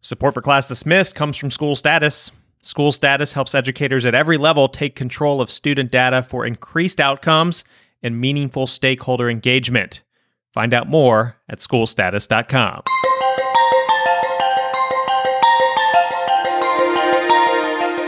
Support 0.00 0.34
for 0.34 0.42
Class 0.42 0.68
Dismissed 0.68 1.16
comes 1.16 1.36
from 1.36 1.50
School 1.50 1.74
Status. 1.74 2.30
School 2.62 2.92
Status 2.92 3.32
helps 3.32 3.52
educators 3.52 4.04
at 4.04 4.14
every 4.14 4.36
level 4.36 4.68
take 4.68 4.94
control 4.94 5.40
of 5.40 5.50
student 5.50 5.90
data 5.90 6.22
for 6.22 6.46
increased 6.46 7.00
outcomes 7.00 7.64
and 8.00 8.20
meaningful 8.20 8.68
stakeholder 8.68 9.28
engagement. 9.28 10.02
Find 10.52 10.72
out 10.72 10.88
more 10.88 11.36
at 11.48 11.58
schoolstatus.com. 11.58 12.82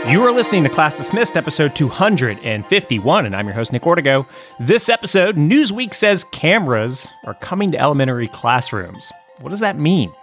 You 0.09 0.25
are 0.25 0.31
listening 0.31 0.63
to 0.63 0.69
Class 0.69 0.97
Dismissed, 0.97 1.35
episode 1.35 1.75
251, 1.75 3.25
and 3.25 3.35
I'm 3.35 3.45
your 3.47 3.53
host, 3.53 3.73
Nick 3.73 3.81
Ortego. 3.83 4.25
This 4.61 4.87
episode, 4.87 5.35
Newsweek 5.35 5.93
says 5.93 6.23
cameras 6.23 7.09
are 7.25 7.33
coming 7.33 7.71
to 7.71 7.77
elementary 7.77 8.29
classrooms. 8.29 9.11
What 9.41 9.49
does 9.49 9.59
that 9.59 9.77
mean? 9.77 10.13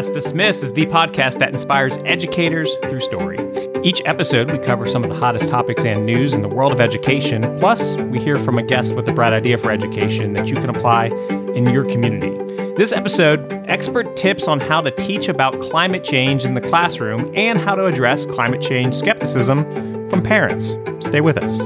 Class 0.00 0.08
Dismissed 0.08 0.62
is 0.62 0.72
the 0.72 0.86
podcast 0.86 1.40
that 1.40 1.52
inspires 1.52 1.98
educators 2.06 2.74
through 2.84 3.02
story. 3.02 3.36
Each 3.84 4.00
episode, 4.06 4.50
we 4.50 4.56
cover 4.56 4.88
some 4.88 5.04
of 5.04 5.10
the 5.10 5.16
hottest 5.16 5.50
topics 5.50 5.84
and 5.84 6.06
news 6.06 6.32
in 6.32 6.40
the 6.40 6.48
world 6.48 6.72
of 6.72 6.80
education. 6.80 7.42
Plus, 7.58 7.96
we 7.96 8.18
hear 8.18 8.38
from 8.38 8.56
a 8.56 8.62
guest 8.62 8.94
with 8.94 9.06
a 9.10 9.12
bright 9.12 9.34
idea 9.34 9.58
for 9.58 9.70
education 9.70 10.32
that 10.32 10.48
you 10.48 10.54
can 10.54 10.70
apply 10.70 11.08
in 11.54 11.68
your 11.68 11.84
community. 11.84 12.30
This 12.78 12.92
episode, 12.92 13.52
expert 13.68 14.16
tips 14.16 14.48
on 14.48 14.58
how 14.58 14.80
to 14.80 14.90
teach 14.90 15.28
about 15.28 15.60
climate 15.60 16.02
change 16.02 16.46
in 16.46 16.54
the 16.54 16.62
classroom 16.62 17.30
and 17.36 17.58
how 17.58 17.74
to 17.74 17.84
address 17.84 18.24
climate 18.24 18.62
change 18.62 18.94
skepticism 18.94 20.08
from 20.08 20.22
parents. 20.22 20.76
Stay 21.00 21.20
with 21.20 21.36
us. 21.36 21.60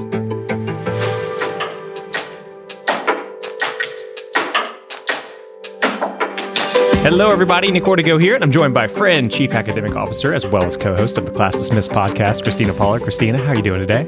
Hello, 7.04 7.30
everybody. 7.30 7.70
Nick 7.70 7.84
Ortego 7.84 8.18
here, 8.18 8.34
and 8.34 8.42
I'm 8.42 8.50
joined 8.50 8.72
by 8.72 8.88
friend, 8.88 9.30
Chief 9.30 9.52
Academic 9.52 9.94
Officer, 9.94 10.32
as 10.32 10.46
well 10.46 10.64
as 10.64 10.74
co-host 10.74 11.18
of 11.18 11.26
the 11.26 11.30
Class 11.30 11.54
Dismissed 11.54 11.90
podcast, 11.90 12.42
Christina 12.44 12.72
Pollard. 12.72 13.02
Christina, 13.02 13.36
how 13.36 13.48
are 13.48 13.54
you 13.54 13.60
doing 13.60 13.86
today? 13.86 14.04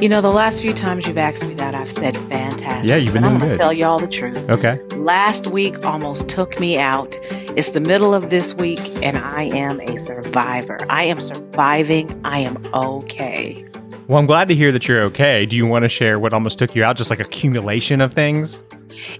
You 0.00 0.08
know, 0.08 0.20
the 0.20 0.30
last 0.30 0.60
few 0.60 0.72
times 0.72 1.08
you've 1.08 1.18
asked 1.18 1.44
me 1.44 1.54
that, 1.54 1.74
I've 1.74 1.90
said 1.90 2.16
fantastic. 2.16 2.88
Yeah, 2.88 2.94
you've 2.94 3.12
been 3.12 3.24
doing 3.24 3.34
I'm 3.34 3.40
gonna 3.40 3.50
good. 3.54 3.58
tell 3.58 3.72
you 3.72 3.86
all 3.86 3.98
the 3.98 4.06
truth. 4.06 4.38
Okay. 4.48 4.80
Last 4.94 5.48
week 5.48 5.84
almost 5.84 6.28
took 6.28 6.60
me 6.60 6.78
out. 6.78 7.18
It's 7.56 7.72
the 7.72 7.80
middle 7.80 8.14
of 8.14 8.30
this 8.30 8.54
week, 8.54 9.04
and 9.04 9.18
I 9.18 9.42
am 9.46 9.80
a 9.80 9.98
survivor. 9.98 10.78
I 10.88 11.02
am 11.06 11.20
surviving. 11.20 12.20
I 12.24 12.38
am 12.38 12.64
okay. 12.72 13.66
Well, 14.08 14.18
I'm 14.18 14.24
glad 14.24 14.48
to 14.48 14.54
hear 14.54 14.72
that 14.72 14.88
you're 14.88 15.02
okay. 15.02 15.44
Do 15.44 15.54
you 15.54 15.66
want 15.66 15.82
to 15.82 15.88
share 15.90 16.18
what 16.18 16.32
almost 16.32 16.58
took 16.58 16.74
you 16.74 16.82
out? 16.82 16.96
Just 16.96 17.10
like 17.10 17.20
accumulation 17.20 18.00
of 18.00 18.14
things? 18.14 18.62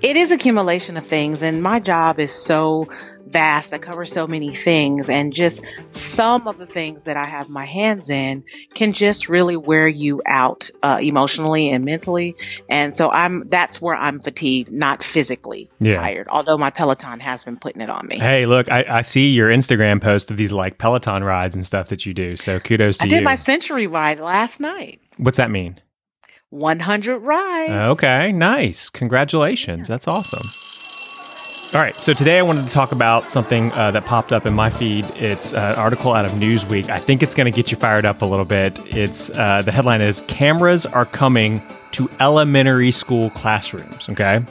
It 0.00 0.16
is 0.16 0.32
accumulation 0.32 0.96
of 0.96 1.06
things, 1.06 1.42
and 1.42 1.62
my 1.62 1.78
job 1.78 2.18
is 2.18 2.32
so 2.32 2.88
vast. 3.30 3.72
I 3.72 3.78
cover 3.78 4.04
so 4.04 4.26
many 4.26 4.54
things, 4.54 5.08
and 5.08 5.32
just 5.32 5.64
some 5.90 6.46
of 6.48 6.58
the 6.58 6.66
things 6.66 7.04
that 7.04 7.16
I 7.16 7.24
have 7.24 7.48
my 7.48 7.64
hands 7.64 8.10
in 8.10 8.44
can 8.74 8.92
just 8.92 9.28
really 9.28 9.56
wear 9.56 9.86
you 9.88 10.22
out 10.26 10.70
uh, 10.82 10.98
emotionally 11.02 11.70
and 11.70 11.84
mentally. 11.84 12.34
And 12.68 12.94
so 12.94 13.10
I'm 13.10 13.48
that's 13.48 13.80
where 13.80 13.96
I'm 13.96 14.20
fatigued, 14.20 14.72
not 14.72 15.02
physically 15.02 15.68
Yeah. 15.80 15.96
tired. 16.00 16.28
Although 16.30 16.58
my 16.58 16.70
Peloton 16.70 17.20
has 17.20 17.42
been 17.42 17.56
putting 17.56 17.80
it 17.82 17.90
on 17.90 18.06
me. 18.08 18.18
Hey, 18.18 18.46
look, 18.46 18.70
I, 18.70 18.84
I 18.88 19.02
see 19.02 19.30
your 19.30 19.50
Instagram 19.50 20.00
post 20.00 20.30
of 20.30 20.36
these 20.36 20.52
like 20.52 20.78
Peloton 20.78 21.24
rides 21.24 21.54
and 21.54 21.64
stuff 21.66 21.88
that 21.88 22.06
you 22.06 22.14
do. 22.14 22.36
So 22.36 22.58
kudos 22.60 22.98
to 22.98 23.04
I 23.04 23.06
you. 23.06 23.14
I 23.14 23.18
did 23.18 23.24
my 23.24 23.34
century 23.34 23.86
ride 23.86 24.20
last 24.20 24.60
night. 24.60 25.00
What's 25.16 25.36
that 25.38 25.50
mean? 25.50 25.80
100 26.50 27.18
rides. 27.18 27.70
Okay, 27.98 28.32
nice. 28.32 28.88
Congratulations. 28.88 29.86
That's 29.86 30.08
awesome. 30.08 30.46
All 31.74 31.80
right, 31.82 31.94
so 31.96 32.14
today 32.14 32.38
I 32.38 32.42
wanted 32.42 32.64
to 32.64 32.70
talk 32.70 32.92
about 32.92 33.30
something 33.30 33.70
uh, 33.72 33.90
that 33.90 34.06
popped 34.06 34.32
up 34.32 34.46
in 34.46 34.54
my 34.54 34.70
feed. 34.70 35.04
It's 35.16 35.52
uh, 35.52 35.74
an 35.74 35.78
article 35.78 36.14
out 36.14 36.24
of 36.24 36.30
Newsweek. 36.32 36.88
I 36.88 36.98
think 36.98 37.22
it's 37.22 37.34
going 37.34 37.44
to 37.44 37.54
get 37.54 37.70
you 37.70 37.76
fired 37.76 38.06
up 38.06 38.22
a 38.22 38.24
little 38.24 38.46
bit. 38.46 38.78
It's 38.96 39.28
uh, 39.36 39.60
the 39.60 39.70
headline 39.70 40.00
is 40.00 40.22
"Cameras 40.28 40.86
are 40.86 41.04
coming 41.04 41.60
to 41.92 42.08
elementary 42.20 42.90
school 42.90 43.28
classrooms." 43.30 44.08
Okay, 44.08 44.42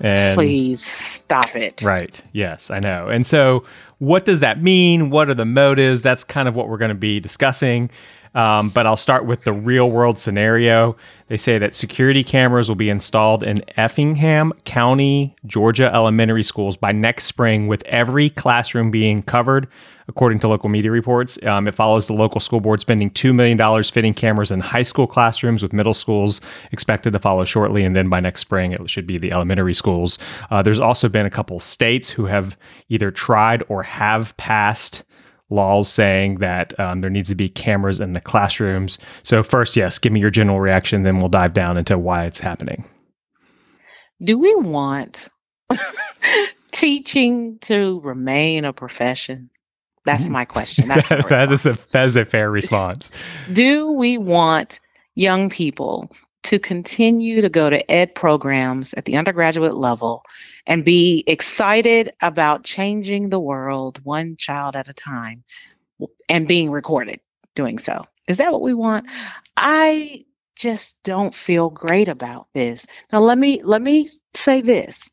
and 0.00 0.36
Please 0.36 0.84
stop 0.84 1.56
it. 1.56 1.80
Right. 1.80 2.20
Yes, 2.32 2.70
I 2.70 2.80
know. 2.80 3.08
And 3.08 3.26
so, 3.26 3.64
what 3.96 4.26
does 4.26 4.40
that 4.40 4.62
mean? 4.62 5.08
What 5.08 5.30
are 5.30 5.34
the 5.34 5.46
motives? 5.46 6.02
That's 6.02 6.22
kind 6.22 6.48
of 6.48 6.54
what 6.54 6.68
we're 6.68 6.76
going 6.76 6.90
to 6.90 6.94
be 6.94 7.18
discussing. 7.18 7.88
Um, 8.34 8.70
but 8.70 8.86
I'll 8.86 8.96
start 8.96 9.24
with 9.24 9.44
the 9.44 9.52
real 9.52 9.90
world 9.90 10.18
scenario. 10.18 10.96
They 11.28 11.36
say 11.36 11.58
that 11.58 11.74
security 11.74 12.24
cameras 12.24 12.68
will 12.68 12.76
be 12.76 12.90
installed 12.90 13.42
in 13.42 13.62
Effingham 13.76 14.52
County, 14.64 15.36
Georgia 15.46 15.90
elementary 15.92 16.42
schools 16.42 16.76
by 16.76 16.92
next 16.92 17.24
spring, 17.24 17.66
with 17.66 17.82
every 17.84 18.30
classroom 18.30 18.90
being 18.90 19.22
covered, 19.22 19.68
according 20.08 20.38
to 20.40 20.48
local 20.48 20.70
media 20.70 20.90
reports. 20.90 21.38
Um, 21.44 21.68
it 21.68 21.74
follows 21.74 22.06
the 22.06 22.14
local 22.14 22.40
school 22.40 22.60
board 22.60 22.80
spending 22.80 23.10
$2 23.10 23.34
million 23.34 23.82
fitting 23.84 24.14
cameras 24.14 24.50
in 24.50 24.60
high 24.60 24.82
school 24.82 25.06
classrooms, 25.06 25.62
with 25.62 25.74
middle 25.74 25.94
schools 25.94 26.40
expected 26.72 27.12
to 27.12 27.18
follow 27.18 27.44
shortly. 27.44 27.84
And 27.84 27.94
then 27.94 28.08
by 28.08 28.20
next 28.20 28.40
spring, 28.40 28.72
it 28.72 28.88
should 28.88 29.06
be 29.06 29.18
the 29.18 29.32
elementary 29.32 29.74
schools. 29.74 30.18
Uh, 30.50 30.62
there's 30.62 30.80
also 30.80 31.10
been 31.10 31.26
a 31.26 31.30
couple 31.30 31.60
states 31.60 32.08
who 32.08 32.24
have 32.24 32.56
either 32.88 33.10
tried 33.10 33.62
or 33.68 33.82
have 33.82 34.34
passed 34.38 35.02
laws 35.50 35.88
saying 35.88 36.36
that 36.36 36.78
um, 36.78 37.00
there 37.00 37.10
needs 37.10 37.28
to 37.30 37.34
be 37.34 37.48
cameras 37.48 38.00
in 38.00 38.12
the 38.12 38.20
classrooms. 38.20 38.98
So, 39.22 39.42
first, 39.42 39.76
yes, 39.76 39.98
give 39.98 40.12
me 40.12 40.20
your 40.20 40.30
general 40.30 40.60
reaction, 40.60 41.02
then 41.02 41.18
we'll 41.18 41.28
dive 41.28 41.54
down 41.54 41.76
into 41.76 41.98
why 41.98 42.24
it's 42.24 42.40
happening. 42.40 42.84
Do 44.22 44.38
we 44.38 44.54
want 44.56 45.28
teaching 46.72 47.58
to 47.60 48.00
remain 48.00 48.64
a 48.64 48.72
profession? 48.72 49.50
That's 50.04 50.28
my 50.28 50.44
question. 50.46 50.88
That's 50.88 51.08
that, 51.08 51.28
that 51.28 51.52
is 51.52 51.66
a 51.66 51.78
that 51.92 52.06
is 52.06 52.16
a 52.16 52.24
fair 52.24 52.50
response. 52.50 53.10
Do 53.52 53.92
we 53.92 54.18
want 54.18 54.80
young 55.14 55.50
people 55.50 56.10
to 56.44 56.58
continue 56.58 57.40
to 57.40 57.48
go 57.48 57.68
to 57.68 57.90
ed 57.90 58.14
programs 58.14 58.94
at 58.94 59.04
the 59.04 59.16
undergraduate 59.16 59.76
level 59.76 60.22
and 60.66 60.84
be 60.84 61.24
excited 61.26 62.12
about 62.22 62.64
changing 62.64 63.28
the 63.28 63.40
world 63.40 64.00
one 64.04 64.36
child 64.36 64.76
at 64.76 64.88
a 64.88 64.94
time 64.94 65.44
and 66.28 66.48
being 66.48 66.70
recorded 66.70 67.20
doing 67.54 67.78
so? 67.78 68.04
Is 68.28 68.36
that 68.36 68.52
what 68.52 68.62
we 68.62 68.74
want? 68.74 69.06
I 69.56 70.24
just 70.56 70.96
don't 71.04 71.34
feel 71.34 71.70
great 71.70 72.08
about 72.08 72.48
this. 72.54 72.86
Now 73.12 73.20
let 73.20 73.38
me 73.38 73.62
let 73.62 73.82
me 73.82 74.08
say 74.34 74.60
this. 74.60 75.08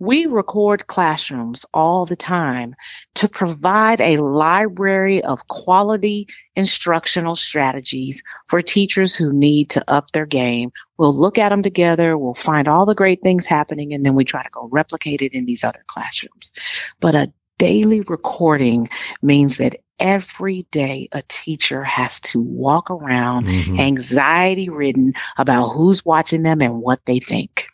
We 0.00 0.26
record 0.26 0.86
classrooms 0.86 1.64
all 1.74 2.06
the 2.06 2.16
time 2.16 2.74
to 3.14 3.28
provide 3.28 4.00
a 4.00 4.18
library 4.18 5.22
of 5.24 5.46
quality 5.48 6.26
instructional 6.56 7.36
strategies 7.36 8.22
for 8.46 8.62
teachers 8.62 9.14
who 9.14 9.32
need 9.32 9.70
to 9.70 9.84
up 9.90 10.10
their 10.10 10.26
game. 10.26 10.72
We'll 10.98 11.14
look 11.14 11.38
at 11.38 11.50
them 11.50 11.62
together, 11.62 12.18
we'll 12.18 12.34
find 12.34 12.68
all 12.68 12.86
the 12.86 12.94
great 12.94 13.22
things 13.22 13.46
happening, 13.46 13.92
and 13.92 14.04
then 14.04 14.14
we 14.14 14.24
try 14.24 14.42
to 14.42 14.50
go 14.50 14.68
replicate 14.72 15.22
it 15.22 15.32
in 15.32 15.44
these 15.46 15.64
other 15.64 15.84
classrooms. 15.86 16.52
But 17.00 17.14
a 17.14 17.32
daily 17.58 18.00
recording 18.02 18.88
means 19.22 19.56
that 19.58 19.76
every 20.00 20.66
day 20.70 21.08
a 21.12 21.22
teacher 21.28 21.84
has 21.84 22.20
to 22.20 22.40
walk 22.40 22.90
around 22.90 23.46
Mhm. 23.46 23.78
anxiety 23.78 24.68
ridden 24.68 25.14
about 25.38 25.68
who's 25.68 26.04
watching 26.04 26.42
them 26.42 26.60
and 26.60 26.82
what 26.82 27.00
they 27.06 27.20
think. 27.20 27.66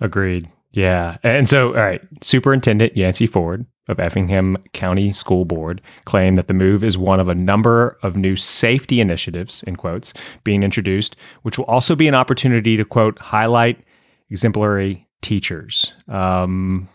Agreed. 0.00 0.48
Yeah. 0.72 1.18
And 1.22 1.48
so, 1.48 1.68
all 1.68 1.74
right, 1.74 2.00
Superintendent 2.22 2.96
Yancey 2.96 3.26
Ford 3.26 3.66
of 3.88 4.00
Effingham 4.00 4.56
County 4.72 5.12
School 5.12 5.44
Board 5.44 5.82
claimed 6.04 6.38
that 6.38 6.48
the 6.48 6.54
move 6.54 6.82
is 6.82 6.96
one 6.96 7.20
of 7.20 7.28
a 7.28 7.34
number 7.34 7.98
of 8.02 8.16
new 8.16 8.36
safety 8.36 9.00
initiatives, 9.00 9.62
in 9.66 9.76
quotes, 9.76 10.14
being 10.44 10.62
introduced, 10.62 11.16
which 11.42 11.58
will 11.58 11.66
also 11.66 11.94
be 11.94 12.08
an 12.08 12.14
opportunity 12.14 12.76
to, 12.76 12.84
quote, 12.84 13.18
highlight 13.18 13.84
exemplary 14.30 15.06
teachers. 15.20 15.92
Um, 16.08 16.88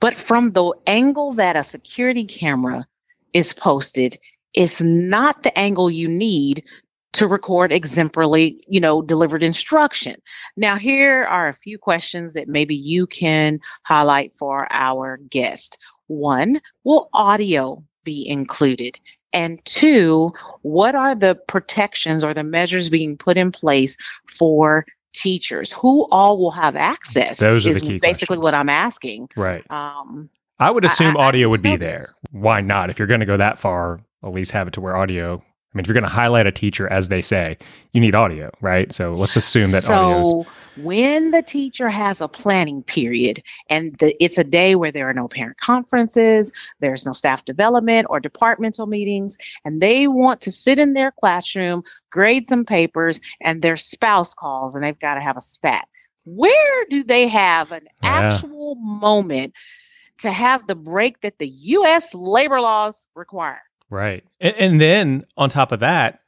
But 0.00 0.14
from 0.14 0.52
the 0.52 0.72
angle 0.86 1.32
that 1.34 1.56
a 1.56 1.62
security 1.62 2.24
camera 2.24 2.86
is 3.32 3.54
posted, 3.54 4.18
it's 4.52 4.82
not 4.82 5.42
the 5.42 5.56
angle 5.58 5.90
you 5.90 6.08
need 6.08 6.64
to 7.12 7.26
record 7.26 7.72
exemplarily, 7.72 8.62
you 8.68 8.80
know, 8.80 9.02
delivered 9.02 9.42
instruction. 9.42 10.16
Now, 10.56 10.76
here 10.76 11.24
are 11.24 11.48
a 11.48 11.54
few 11.54 11.78
questions 11.78 12.34
that 12.34 12.48
maybe 12.48 12.74
you 12.74 13.06
can 13.06 13.60
highlight 13.82 14.32
for 14.34 14.68
our 14.70 15.16
guest. 15.28 15.76
One, 16.06 16.60
will 16.84 17.08
audio 17.12 17.82
be 18.04 18.26
included? 18.28 18.98
And 19.32 19.64
two, 19.64 20.32
what 20.62 20.94
are 20.94 21.14
the 21.14 21.34
protections 21.46 22.24
or 22.24 22.34
the 22.34 22.42
measures 22.44 22.88
being 22.88 23.16
put 23.16 23.36
in 23.36 23.52
place 23.52 23.96
for 24.28 24.86
teachers? 25.12 25.72
Who 25.72 26.08
all 26.10 26.38
will 26.38 26.50
have 26.52 26.74
access? 26.76 27.38
Those 27.38 27.66
are 27.66 27.74
the 27.74 27.80
key 27.80 27.98
basically 27.98 28.36
questions. 28.38 28.42
what 28.42 28.54
I'm 28.54 28.68
asking. 28.68 29.28
right. 29.36 29.68
Um, 29.70 30.30
I 30.58 30.70
would 30.70 30.84
I- 30.84 30.88
assume 30.92 31.16
I- 31.16 31.20
I 31.20 31.24
audio 31.26 31.46
need 31.48 31.50
would 31.52 31.62
be 31.62 31.76
there. 31.76 32.06
Why 32.32 32.60
not? 32.60 32.90
If 32.90 32.98
you're 32.98 33.08
going 33.08 33.20
to 33.20 33.26
go 33.26 33.36
that 33.36 33.58
far, 33.58 34.00
at 34.22 34.30
least 34.32 34.50
have 34.52 34.68
it 34.68 34.74
to 34.74 34.80
where 34.80 34.96
audio. 34.96 35.42
I 35.72 35.76
mean, 35.78 35.84
if 35.84 35.86
you're 35.86 35.94
going 35.94 36.02
to 36.02 36.08
highlight 36.08 36.46
a 36.46 36.52
teacher, 36.52 36.88
as 36.88 37.10
they 37.10 37.22
say, 37.22 37.56
you 37.92 38.00
need 38.00 38.16
audio, 38.16 38.50
right? 38.60 38.92
So 38.92 39.12
let's 39.12 39.36
assume 39.36 39.70
that 39.70 39.88
audio. 39.88 40.24
So 40.24 40.46
when 40.76 41.30
the 41.30 41.42
teacher 41.42 41.88
has 41.88 42.20
a 42.20 42.26
planning 42.26 42.82
period 42.82 43.40
and 43.68 43.96
the, 43.98 44.12
it's 44.22 44.36
a 44.36 44.42
day 44.42 44.74
where 44.74 44.90
there 44.90 45.08
are 45.08 45.14
no 45.14 45.28
parent 45.28 45.58
conferences, 45.58 46.50
there's 46.80 47.06
no 47.06 47.12
staff 47.12 47.44
development 47.44 48.08
or 48.10 48.18
departmental 48.18 48.86
meetings, 48.86 49.38
and 49.64 49.80
they 49.80 50.08
want 50.08 50.40
to 50.40 50.50
sit 50.50 50.80
in 50.80 50.94
their 50.94 51.12
classroom, 51.12 51.84
grade 52.10 52.48
some 52.48 52.64
papers, 52.64 53.20
and 53.40 53.62
their 53.62 53.76
spouse 53.76 54.34
calls 54.34 54.74
and 54.74 54.82
they've 54.82 54.98
got 54.98 55.14
to 55.14 55.20
have 55.20 55.36
a 55.36 55.40
spat. 55.40 55.86
Where 56.24 56.84
do 56.90 57.04
they 57.04 57.28
have 57.28 57.70
an 57.70 57.86
Yeah. 58.02 58.32
actual 58.32 58.74
moment 58.74 59.54
to 60.18 60.32
have 60.32 60.66
the 60.66 60.74
break 60.74 61.20
that 61.20 61.38
the 61.38 61.48
US 61.48 62.12
labor 62.12 62.60
laws 62.60 63.06
require? 63.14 63.62
Right. 63.90 64.24
And, 64.40 64.54
and 64.56 64.80
then 64.80 65.24
on 65.36 65.50
top 65.50 65.72
of 65.72 65.80
that, 65.80 66.20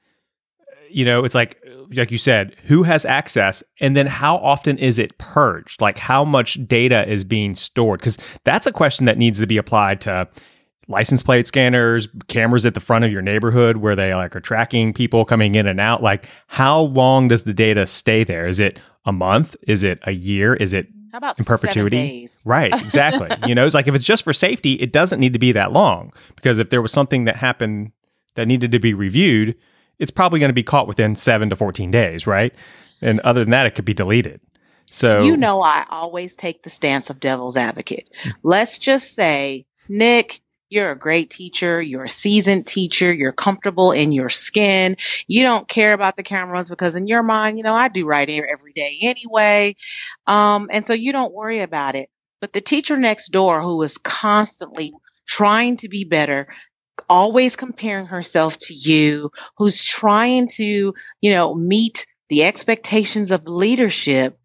you 0.91 1.05
know, 1.05 1.25
it's 1.25 1.35
like 1.35 1.59
like 1.95 2.11
you 2.11 2.19
said, 2.19 2.57
who 2.65 2.83
has 2.83 3.05
access 3.05 3.63
and 3.81 3.97
then 3.97 4.07
how 4.07 4.37
often 4.37 4.79
is 4.79 4.99
it 4.99 5.17
purged? 5.19 5.81
Like 5.81 5.99
how 5.99 6.25
much 6.25 6.67
data 6.67 7.09
is 7.09 7.25
being 7.25 7.55
stored? 7.55 8.03
Cuz 8.03 8.19
that's 8.45 8.67
a 8.67 8.73
question 8.73 9.07
that 9.07 9.19
needs 9.19 9.39
to 9.41 9.47
be 9.47 9.57
applied 9.57 10.01
to 10.03 10.29
license 10.89 11.23
plate 11.23 11.47
scanners, 11.47 12.09
cameras 12.29 12.67
at 12.67 12.75
the 12.75 12.81
front 12.81 13.05
of 13.05 13.13
your 13.13 13.23
neighborhood 13.23 13.79
where 13.79 13.97
they 13.97 14.15
like 14.15 14.35
are 14.37 14.41
tracking 14.41 14.93
people 14.93 15.25
coming 15.25 15.55
in 15.55 15.67
and 15.67 15.81
out. 15.81 16.03
Like 16.03 16.27
how 16.49 16.81
long 16.81 17.29
does 17.29 17.45
the 17.45 17.55
data 17.55 17.87
stay 17.87 18.25
there? 18.25 18.47
Is 18.47 18.61
it 18.61 18.79
a 19.05 19.13
month? 19.13 19.57
Is 19.63 19.83
it 19.83 19.99
a 20.03 20.13
year? 20.13 20.55
Is 20.55 20.73
it 20.73 20.89
How 21.13 21.19
about 21.19 21.39
In 21.39 21.45
seven 21.45 21.59
perpetuity? 21.59 21.97
days? 21.97 22.43
Right, 22.47 22.75
exactly. 22.75 23.29
you 23.47 23.55
know, 23.55 23.65
it's 23.67 23.75
like 23.75 23.87
if 23.87 23.95
it's 23.95 24.05
just 24.05 24.25
for 24.25 24.33
safety, 24.33 24.73
it 24.75 24.93
doesn't 24.93 25.21
need 25.21 25.33
to 25.35 25.39
be 25.39 25.53
that 25.53 25.71
long 25.73 26.13
because 26.35 26.59
if 26.59 26.71
there 26.71 26.83
was 26.83 26.91
something 26.91 27.25
that 27.27 27.37
happened 27.37 27.93
that 28.35 28.49
needed 28.49 28.73
to 28.73 28.79
be 28.81 28.95
reviewed, 28.95 29.55
it's 29.99 30.11
probably 30.11 30.41
going 30.41 30.49
to 30.49 30.55
be 30.55 30.63
caught 30.65 30.89
within 30.89 31.15
7 31.15 31.51
to 31.51 31.55
14 31.57 31.91
days, 31.91 32.27
right? 32.27 32.53
And 33.01 33.21
other 33.21 33.41
than 33.41 33.51
that, 33.51 33.67
it 33.67 33.75
could 33.75 33.85
be 33.85 33.95
deleted. 33.95 34.41
So 34.87 35.23
You 35.23 35.37
know, 35.37 35.63
I 35.63 35.85
always 35.91 36.35
take 36.35 36.63
the 36.65 36.71
stance 36.71 37.11
of 37.11 37.21
devil's 37.21 37.57
advocate. 37.57 38.09
Hmm. 38.23 38.31
Let's 38.43 38.79
just 38.79 39.15
say, 39.15 39.67
Nick, 39.89 40.41
you're 40.73 40.91
a 40.91 40.99
great 40.99 41.29
teacher. 41.29 41.83
You're 41.83 42.05
a 42.05 42.09
seasoned 42.09 42.67
teacher. 42.67 43.13
You're 43.13 43.31
comfortable 43.31 43.93
in 43.93 44.11
your 44.11 44.31
skin. 44.31 44.97
You 45.27 45.43
don't 45.43 45.69
care 45.69 45.93
about 45.93 46.17
the 46.17 46.23
cameras 46.23 46.71
because 46.71 46.95
in 46.95 47.07
your 47.07 47.23
mind, 47.23 47.59
you 47.59 47.63
know, 47.63 47.75
I 47.75 47.89
do 47.89 48.07
right 48.07 48.29
here 48.29 48.49
every 48.51 48.73
day 48.73 48.99
anyway. 49.03 49.77
Um, 50.27 50.71
and 50.73 50.87
so 50.87 50.95
you 50.95 51.13
don't 51.13 51.35
worry 51.35 51.61
about 51.61 51.95
it. 51.95 52.09
But 52.41 52.55
the 52.55 52.63
teacher 52.63 52.97
next 52.97 53.29
door 53.29 53.63
who 53.63 53.83
is 53.83 53.99
constantly 53.99 54.95
trying 55.27 55.77
to 55.77 55.89
be 55.91 56.05
better, 56.05 56.49
always 57.09 57.55
comparing 57.55 58.07
herself 58.07 58.57
to 58.59 58.75
you, 58.75 59.31
who's 59.59 59.85
trying 59.85 60.49
to, 60.55 60.95
you 61.21 61.31
know, 61.31 61.55
meet 61.55 62.07
the 62.31 62.45
expectations 62.45 63.31
of 63.31 63.47
leadership, 63.47 64.39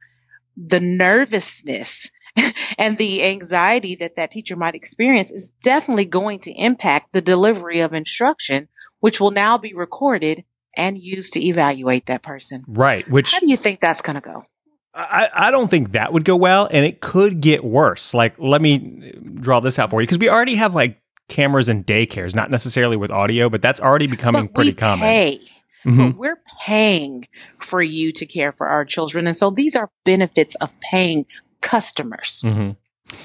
the 0.58 0.82
nervousness 0.82 2.12
and 2.78 2.98
the 2.98 3.24
anxiety 3.24 3.96
that 3.96 4.16
that 4.16 4.32
teacher 4.32 4.56
might 4.56 4.76
experience 4.76 5.32
is 5.32 5.50
definitely 5.62 6.06
going 6.06 6.40
to 6.40 6.52
impact 6.52 7.14
the 7.14 7.22
delivery 7.22 7.80
of 7.80 7.94
instruction, 7.94 8.68
which 9.00 9.20
will 9.20 9.32
now 9.32 9.58
be 9.58 9.74
recorded 9.74 10.44
and 10.76 10.98
used 10.98 11.34
to 11.34 11.44
evaluate 11.44 12.06
that 12.06 12.22
person. 12.22 12.64
right, 12.68 13.10
which 13.10 13.34
How 13.34 13.40
do 13.40 13.50
you 13.50 13.58
think 13.58 13.80
that's 13.80 14.02
going 14.02 14.16
to 14.16 14.22
go? 14.22 14.46
I, 14.94 15.30
I 15.32 15.52
don't 15.52 15.70
think 15.70 15.92
that 15.92 16.12
would 16.12 16.26
go 16.26 16.36
well, 16.36 16.68
and 16.72 16.84
it 16.84 17.02
could 17.02 17.40
get 17.40 17.64
worse. 17.64 18.16
Like, 18.16 18.34
let 18.40 18.62
me 18.62 19.14
draw 19.36 19.60
this 19.60 19.78
out 19.78 19.92
for 19.92 20.02
you 20.02 20.08
because 20.08 20.18
we 20.18 20.28
already 20.28 20.56
have 20.56 20.74
like 20.74 21.00
cameras 21.30 21.70
in 21.70 21.84
daycares, 21.84 22.34
not 22.34 22.50
necessarily 22.50 22.98
with 22.98 23.12
audio, 23.12 23.48
but 23.50 23.62
that's 23.62 23.80
already 23.80 24.08
becoming 24.08 24.48
pretty 24.48 24.74
common. 24.74 25.08
Pay. 25.08 25.40
Mhm. 25.86 26.16
We're 26.16 26.42
paying 26.62 27.28
for 27.60 27.82
you 27.82 28.12
to 28.14 28.26
care 28.26 28.52
for 28.52 28.68
our 28.68 28.84
children. 28.84 29.28
And 29.28 29.38
so 29.38 29.52
these 29.52 29.76
are 29.76 29.90
benefits 30.04 30.56
of 30.56 30.74
paying 30.82 31.26
customers. 31.62 32.42
Mhm. 32.46 32.76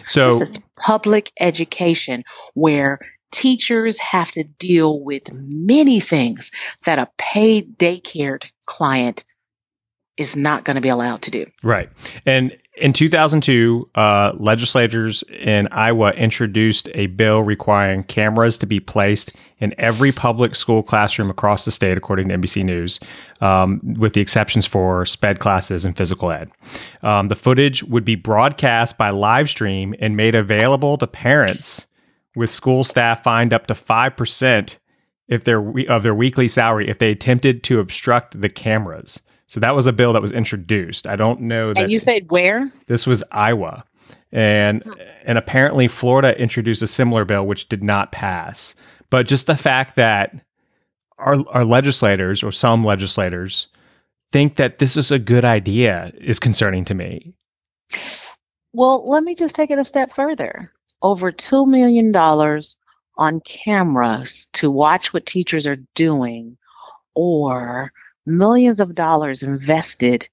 So, 0.06 0.38
this 0.38 0.50
is 0.50 0.58
public 0.84 1.32
education 1.40 2.24
where 2.54 2.98
teachers 3.32 3.98
have 3.98 4.30
to 4.32 4.44
deal 4.44 5.00
with 5.00 5.32
many 5.32 5.98
things 5.98 6.50
that 6.84 6.98
a 6.98 7.08
paid 7.18 7.78
daycare 7.78 8.44
client 8.66 9.24
is 10.16 10.36
not 10.36 10.64
going 10.64 10.74
to 10.74 10.80
be 10.80 10.90
allowed 10.90 11.22
to 11.22 11.30
do. 11.30 11.46
Right. 11.62 11.88
And 12.26 12.56
in 12.74 12.94
2002, 12.94 13.90
uh, 13.94 14.32
legislators 14.38 15.22
in 15.24 15.68
Iowa 15.68 16.12
introduced 16.12 16.88
a 16.94 17.06
bill 17.08 17.42
requiring 17.42 18.02
cameras 18.04 18.56
to 18.58 18.66
be 18.66 18.80
placed 18.80 19.32
in 19.58 19.74
every 19.76 20.10
public 20.10 20.54
school 20.56 20.82
classroom 20.82 21.28
across 21.28 21.66
the 21.66 21.70
state, 21.70 21.98
according 21.98 22.28
to 22.28 22.38
NBC 22.38 22.64
News, 22.64 22.98
um, 23.42 23.78
with 23.98 24.14
the 24.14 24.22
exceptions 24.22 24.66
for 24.66 25.04
SPED 25.04 25.38
classes 25.38 25.84
and 25.84 25.96
physical 25.96 26.30
ed. 26.30 26.50
Um, 27.02 27.28
the 27.28 27.36
footage 27.36 27.82
would 27.84 28.06
be 28.06 28.14
broadcast 28.14 28.96
by 28.96 29.10
live 29.10 29.50
stream 29.50 29.94
and 29.98 30.16
made 30.16 30.34
available 30.34 30.96
to 30.96 31.06
parents, 31.06 31.86
with 32.34 32.48
school 32.48 32.84
staff 32.84 33.22
fined 33.22 33.52
up 33.52 33.66
to 33.66 33.74
5% 33.74 34.78
if 35.28 35.44
their, 35.44 35.62
of 35.90 36.02
their 36.02 36.14
weekly 36.14 36.48
salary 36.48 36.88
if 36.88 36.98
they 36.98 37.10
attempted 37.10 37.62
to 37.64 37.80
obstruct 37.80 38.40
the 38.40 38.48
cameras. 38.48 39.20
So 39.52 39.60
that 39.60 39.74
was 39.74 39.86
a 39.86 39.92
bill 39.92 40.14
that 40.14 40.22
was 40.22 40.32
introduced. 40.32 41.06
I 41.06 41.14
don't 41.14 41.42
know 41.42 41.74
that 41.74 41.82
And 41.82 41.92
you 41.92 41.98
said 41.98 42.30
where? 42.30 42.72
this 42.86 43.06
was 43.06 43.22
Iowa. 43.32 43.84
And 44.32 44.82
and 45.26 45.36
apparently 45.36 45.88
Florida 45.88 46.34
introduced 46.40 46.80
a 46.80 46.86
similar 46.86 47.26
bill 47.26 47.46
which 47.46 47.68
did 47.68 47.82
not 47.82 48.12
pass. 48.12 48.74
But 49.10 49.28
just 49.28 49.46
the 49.46 49.56
fact 49.58 49.96
that 49.96 50.34
our 51.18 51.44
our 51.50 51.66
legislators 51.66 52.42
or 52.42 52.50
some 52.50 52.82
legislators 52.82 53.66
think 54.32 54.56
that 54.56 54.78
this 54.78 54.96
is 54.96 55.10
a 55.10 55.18
good 55.18 55.44
idea 55.44 56.14
is 56.16 56.38
concerning 56.40 56.86
to 56.86 56.94
me. 56.94 57.34
Well, 58.72 59.06
let 59.06 59.22
me 59.22 59.34
just 59.34 59.54
take 59.54 59.70
it 59.70 59.78
a 59.78 59.84
step 59.84 60.14
further. 60.14 60.72
Over 61.02 61.30
$2 61.30 61.68
million 61.68 62.16
on 63.18 63.40
cameras 63.40 64.48
to 64.54 64.70
watch 64.70 65.12
what 65.12 65.26
teachers 65.26 65.66
are 65.66 65.84
doing, 65.94 66.56
or 67.14 67.92
millions 68.26 68.80
of 68.80 68.94
dollars 68.94 69.42
invested 69.42 70.28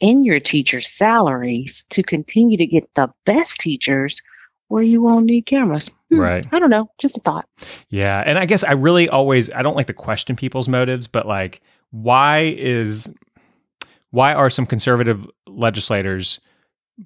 in 0.00 0.24
your 0.24 0.40
teachers' 0.40 0.88
salaries 0.88 1.84
to 1.90 2.02
continue 2.02 2.56
to 2.56 2.66
get 2.66 2.84
the 2.94 3.08
best 3.26 3.60
teachers 3.60 4.22
where 4.68 4.82
you 4.82 5.02
won't 5.02 5.26
need 5.26 5.42
cameras. 5.46 5.90
Hmm, 6.10 6.18
Right. 6.20 6.46
I 6.52 6.58
don't 6.58 6.70
know. 6.70 6.90
Just 6.98 7.16
a 7.16 7.20
thought. 7.20 7.46
Yeah, 7.88 8.22
and 8.24 8.38
I 8.38 8.46
guess 8.46 8.64
I 8.64 8.72
really 8.72 9.08
always 9.08 9.50
I 9.50 9.62
don't 9.62 9.76
like 9.76 9.88
to 9.88 9.92
question 9.92 10.36
people's 10.36 10.68
motives, 10.68 11.06
but 11.06 11.26
like 11.26 11.60
why 11.90 12.54
is 12.56 13.12
why 14.10 14.32
are 14.32 14.48
some 14.50 14.66
conservative 14.66 15.26
legislators 15.46 16.40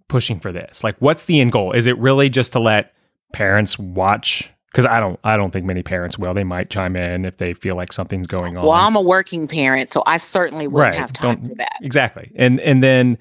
pushing 0.08 0.40
for 0.40 0.52
this? 0.52 0.85
Like 0.85 0.97
what's 1.00 1.25
the 1.25 1.40
end 1.40 1.52
goal? 1.52 1.73
Is 1.73 1.87
it 1.87 1.99
really 1.99 2.28
just 2.28 2.52
to 2.52 2.61
let 2.61 2.92
parents 3.32 3.78
watch 3.78 4.50
cuz 4.75 4.85
I 4.85 5.00
don't 5.00 5.19
I 5.25 5.38
don't 5.38 5.50
think 5.52 5.64
many 5.64 5.83
parents 5.83 6.19
will. 6.19 6.35
They 6.35 6.45
might 6.45 6.69
chime 6.69 6.95
in 6.97 7.25
if 7.25 7.38
they 7.38 7.54
feel 7.54 7.75
like 7.76 7.93
something's 7.93 8.26
going 8.26 8.57
on. 8.59 8.64
Well, 8.64 8.73
I'm 8.73 8.97
a 8.97 9.00
working 9.00 9.49
parent, 9.49 9.88
so 9.90 10.02
I 10.07 10.19
certainly 10.19 10.66
wouldn't 10.69 10.90
Right. 10.93 10.99
have 11.00 11.12
time 11.14 11.37
Don't- 11.37 11.49
for 11.49 11.54
that. 11.54 11.78
Exactly. 11.81 12.31
And 12.37 12.61
and 12.61 12.83
then 12.83 13.16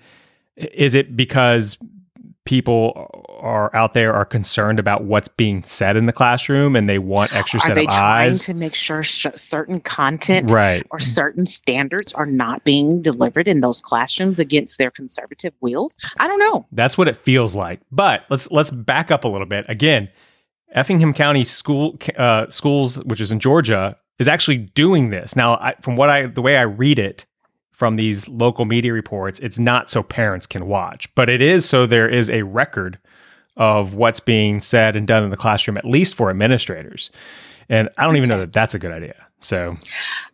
is 0.57 0.93
it 0.93 1.15
because 1.15 1.77
people 2.45 3.09
are 3.39 3.73
out 3.73 3.93
there 3.93 4.13
are 4.13 4.25
concerned 4.25 4.77
about 4.77 5.05
what's 5.05 5.29
being 5.29 5.63
said 5.63 5.95
in 5.95 6.07
the 6.07 6.11
classroom 6.11 6.75
and 6.75 6.89
they 6.89 6.99
want 6.99 7.33
extra 7.33 7.57
Are 7.61 7.67
set 7.67 7.75
they 7.75 7.85
of 7.85 7.89
trying 7.93 8.29
eyes? 8.31 8.41
to 8.43 8.53
make 8.53 8.75
sure 8.75 9.01
sh- 9.01 9.27
certain 9.35 9.79
content 9.79 10.51
Right. 10.51 10.85
or 10.91 10.99
certain 10.99 11.45
standards 11.45 12.11
are 12.13 12.25
not 12.25 12.65
being 12.65 13.01
delivered 13.01 13.47
in 13.47 13.61
those 13.61 13.79
classrooms 13.79 14.39
against 14.39 14.77
their 14.77 14.91
conservative 14.91 15.53
wills? 15.61 15.95
I 16.19 16.27
don't 16.27 16.39
know. 16.39 16.65
That's 16.73 16.97
what 16.97 17.07
it 17.07 17.15
feels 17.15 17.55
like. 17.55 17.79
But 17.93 18.25
let's 18.29 18.51
let's 18.51 18.71
back 18.71 19.09
up 19.09 19.23
a 19.23 19.27
little 19.29 19.47
bit. 19.47 19.65
Again, 19.69 20.09
Effingham 20.73 21.13
County 21.13 21.43
School 21.43 21.97
uh, 22.17 22.49
Schools, 22.49 23.03
which 23.03 23.21
is 23.21 23.31
in 23.31 23.39
Georgia, 23.39 23.97
is 24.19 24.27
actually 24.27 24.57
doing 24.57 25.09
this 25.09 25.35
now. 25.35 25.55
I, 25.55 25.75
from 25.81 25.95
what 25.95 26.09
I 26.09 26.27
the 26.27 26.41
way 26.41 26.57
I 26.57 26.63
read 26.63 26.99
it 26.99 27.25
from 27.71 27.95
these 27.95 28.27
local 28.27 28.65
media 28.65 28.93
reports, 28.93 29.39
it's 29.39 29.59
not 29.59 29.89
so 29.89 30.03
parents 30.03 30.45
can 30.45 30.67
watch, 30.67 31.13
but 31.15 31.29
it 31.29 31.41
is 31.41 31.65
so 31.65 31.85
there 31.85 32.09
is 32.09 32.29
a 32.29 32.43
record 32.43 32.99
of 33.55 33.93
what's 33.93 34.19
being 34.19 34.61
said 34.61 34.95
and 34.95 35.07
done 35.07 35.23
in 35.23 35.29
the 35.29 35.37
classroom, 35.37 35.77
at 35.77 35.85
least 35.85 36.15
for 36.15 36.29
administrators. 36.29 37.09
And 37.69 37.89
I 37.97 38.05
don't 38.05 38.17
even 38.17 38.29
know 38.29 38.39
that 38.39 38.53
that's 38.53 38.73
a 38.73 38.79
good 38.79 38.91
idea. 38.91 39.15
So 39.43 39.77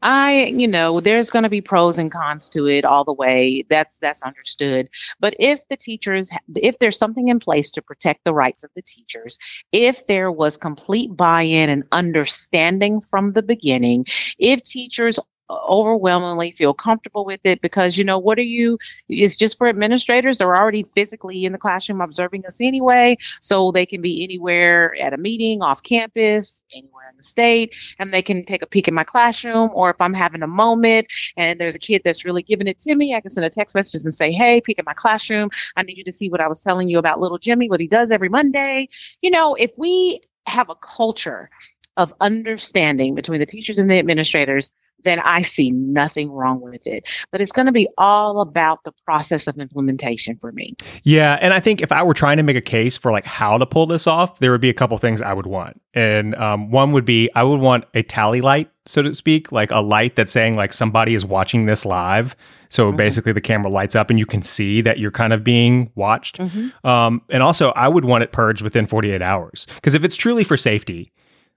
I, 0.04 0.46
you 0.46 0.68
know, 0.68 1.00
there's 1.00 1.30
going 1.30 1.44
to 1.44 1.50
be 1.50 1.62
pros 1.62 1.98
and 1.98 2.12
cons 2.12 2.48
to 2.50 2.68
it 2.68 2.86
all 2.86 3.04
the 3.04 3.14
way. 3.14 3.66
That's 3.70 3.98
that's 3.98 4.22
understood. 4.22 4.88
But 5.20 5.36
if 5.40 5.68
the 5.68 5.78
teachers, 5.78 6.30
if 6.56 6.78
there's 6.80 6.98
something 6.98 7.28
in 7.28 7.40
place 7.40 7.72
to 7.72 7.82
protect 7.82 8.24
the 8.24 8.34
rights 8.34 8.64
of 8.64 8.70
the 8.76 8.84
teachers, 8.84 9.38
if 9.72 10.06
there 10.06 10.32
was 10.32 10.58
complete 10.58 11.16
buy-in 11.16 11.70
and 11.70 11.84
understanding 11.92 13.02
from 13.02 13.34
the 13.34 13.42
beginning, 13.42 14.06
if 14.38 14.62
teachers 14.64 15.20
Uh, 15.50 15.58
overwhelmingly 15.68 16.52
feel 16.52 16.76
comfortable 16.76 17.26
with 17.26 17.40
it 17.44 17.60
because 17.62 17.98
you 17.98 18.04
know 18.04 18.20
what 18.20 18.38
are 18.38 18.42
you 18.42 18.78
it's 19.08 19.36
just 19.36 19.58
for 19.58 19.68
administrators 19.68 20.38
they're 20.38 20.56
already 20.56 20.84
physically 20.84 21.44
in 21.44 21.52
the 21.52 21.58
classroom 21.58 22.02
observing 22.02 22.46
us 22.46 22.62
anyway 22.62 23.18
so 23.42 23.72
they 23.72 23.84
can 23.86 24.00
be 24.00 24.24
anywhere 24.24 24.96
at 25.02 25.12
a 25.12 25.18
meeting 25.18 25.64
off 25.64 25.82
campus 25.82 26.62
anywhere 26.76 27.10
in 27.10 27.18
the 27.18 27.24
state 27.24 27.74
and 27.98 28.14
they 28.14 28.22
can 28.22 28.46
take 28.46 28.62
a 28.62 28.68
peek 28.68 28.88
in 28.88 28.94
my 28.94 29.04
classroom 29.04 29.72
or 29.74 29.90
if 29.90 30.00
i'm 30.00 30.14
having 30.14 30.44
a 30.44 30.48
moment 30.48 31.08
and 31.36 31.60
there's 31.60 31.76
a 31.76 31.80
kid 31.80 32.04
that's 32.06 32.24
really 32.24 32.44
giving 32.44 32.68
it 32.68 32.78
to 32.78 32.94
me 32.94 33.16
i 33.16 33.22
can 33.22 33.32
send 33.32 33.44
a 33.44 33.50
text 33.50 33.74
message 33.74 34.04
and 34.04 34.14
say 34.14 34.32
hey 34.32 34.62
peek 34.62 34.78
in 34.78 34.86
my 34.86 34.94
classroom. 34.94 35.50
I 35.76 35.82
need 35.82 35.98
you 35.98 36.04
to 36.04 36.12
see 36.12 36.30
what 36.30 36.42
i 36.42 36.48
was 36.48 36.62
telling 36.62 36.90
you 36.90 37.00
about 37.00 37.20
little 37.20 37.40
jimmy 37.40 37.70
what 37.70 37.80
he 37.80 37.88
does 37.88 38.12
every 38.12 38.30
monday. 38.30 38.88
You 39.24 39.32
know 39.32 39.56
if 39.56 39.72
we 39.80 40.22
have 40.46 40.70
a 40.70 40.76
culture 40.76 41.50
of 41.98 42.14
understanding 42.22 43.16
between 43.16 43.40
the 43.40 43.46
teachers 43.46 43.78
and 43.78 43.90
the 43.90 44.00
administrators, 44.00 44.72
then 45.04 45.20
I 45.20 45.42
see 45.42 45.72
nothing 45.72 46.32
wrong 46.32 46.62
with 46.62 46.86
it. 46.86 47.08
But 47.32 47.42
it's 47.42 47.52
going 47.52 47.66
to 47.66 47.72
be 47.72 47.88
all 47.98 48.42
about 48.42 48.84
the 48.84 48.92
process 49.06 49.48
of 49.48 49.58
implementation 49.58 50.38
for 50.40 50.52
me. 50.52 50.76
Yeah. 51.04 51.38
And 51.42 51.54
I 51.54 51.60
think 51.60 51.82
if 51.82 51.92
I 51.92 52.04
were 52.04 52.14
trying 52.14 52.38
to 52.38 52.44
make 52.44 52.58
a 52.58 52.62
case 52.62 52.98
for 52.98 53.12
like 53.12 53.26
how 53.26 53.58
to 53.58 53.66
pull 53.66 53.86
this 53.86 54.08
off, 54.08 54.40
there 54.40 54.52
would 54.52 54.62
be 54.62 54.70
a 54.70 54.74
couple 54.74 54.98
things 54.98 55.22
I 55.22 55.34
would 55.34 55.46
want. 55.46 55.82
And 55.94 56.36
um, 56.36 56.72
one 56.72 56.92
would 56.92 57.06
be 57.06 57.30
I 57.36 57.44
would 57.44 57.60
want 57.60 57.86
a 57.94 58.04
tally 58.04 58.42
light, 58.42 58.70
so 58.86 59.02
to 59.02 59.14
speak, 59.14 59.52
like 59.52 59.72
a 59.72 59.80
light 59.80 60.16
that's 60.16 60.32
saying 60.32 60.56
like 60.56 60.74
somebody 60.74 61.16
is 61.16 61.26
watching 61.26 61.66
this 61.66 61.86
live. 61.86 62.36
So 62.70 62.88
mm-hmm. 62.88 62.98
basically, 62.98 63.34
the 63.34 63.42
camera 63.42 63.72
lights 63.72 63.96
up 63.96 64.10
and 64.10 64.20
you 64.20 64.26
can 64.26 64.44
see 64.44 64.82
that 64.82 65.00
you're 65.00 65.12
kind 65.12 65.34
of 65.34 65.44
being 65.44 65.92
watched. 65.96 66.38
Mm-hmm. 66.38 66.88
Um, 66.88 67.24
and 67.30 67.42
also, 67.42 67.72
I 67.72 67.88
would 67.88 68.06
want 68.06 68.24
it 68.24 68.32
purged 68.32 68.62
within 68.62 68.86
48 68.86 69.22
hours. 69.22 69.66
Because 69.76 69.96
if 69.96 70.04
it's 70.04 70.16
truly 70.16 70.44
for 70.44 70.56
safety, 70.56 71.12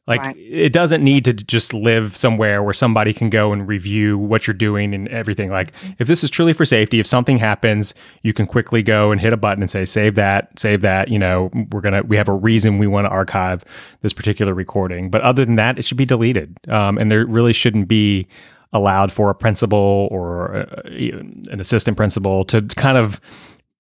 like 0.07 0.21
right. 0.21 0.37
it 0.37 0.73
doesn't 0.73 1.05
need 1.05 1.25
to 1.25 1.33
just 1.33 1.73
live 1.73 2.17
somewhere 2.17 2.63
where 2.63 2.75
somebody 2.75 3.13
can 3.13 3.31
go 3.31 3.53
and 3.53 3.69
review 3.69 4.19
what 4.19 4.47
you're 4.47 4.55
doing 4.55 4.95
and 4.95 5.07
everything. 5.09 5.49
Like 5.51 5.73
mm-hmm. 5.73 5.93
if 6.01 6.09
this 6.09 6.25
is 6.25 6.31
truly 6.31 6.53
for 6.53 6.65
safety, 6.65 6.99
if 6.99 7.07
something 7.07 7.37
happens, 7.37 7.95
you 8.23 8.33
can 8.33 8.47
quickly 8.47 8.83
go 8.83 9.13
and 9.13 9.21
hit 9.21 9.33
a 9.33 9.37
button 9.37 9.63
and 9.63 9.71
say 9.71 9.85
save 9.85 10.17
that, 10.17 10.59
save 10.59 10.81
that, 10.83 11.09
you 11.09 11.21
know, 11.21 11.51
we're 11.71 11.81
going 11.81 11.95
to 11.95 12.03
we 12.03 12.17
have 12.17 12.29
a 12.29 12.35
reason 12.35 12.79
we 12.79 12.89
want 12.89 13.05
to 13.05 13.11
archive 13.11 13.65
this 14.01 14.13
particular 14.13 14.55
recording. 14.55 15.09
But 15.09 15.21
other 15.21 15.45
than 15.45 15.55
that, 15.57 15.79
it 15.79 15.85
should 15.85 15.99
be 15.99 16.07
deleted. 16.07 16.59
Um, 16.69 16.99
and 16.99 17.11
there 17.11 17.25
really 17.25 17.53
shouldn't 17.53 17.87
be 17.87 18.27
allowed 18.73 19.13
for 19.13 19.31
a 19.31 19.35
principal 19.35 20.09
or 20.11 20.67
a, 20.85 21.11
an 21.13 21.61
assistant 21.61 21.97
principal 21.97 22.45
to 22.47 22.63
kind 22.63 22.99
of 22.99 23.21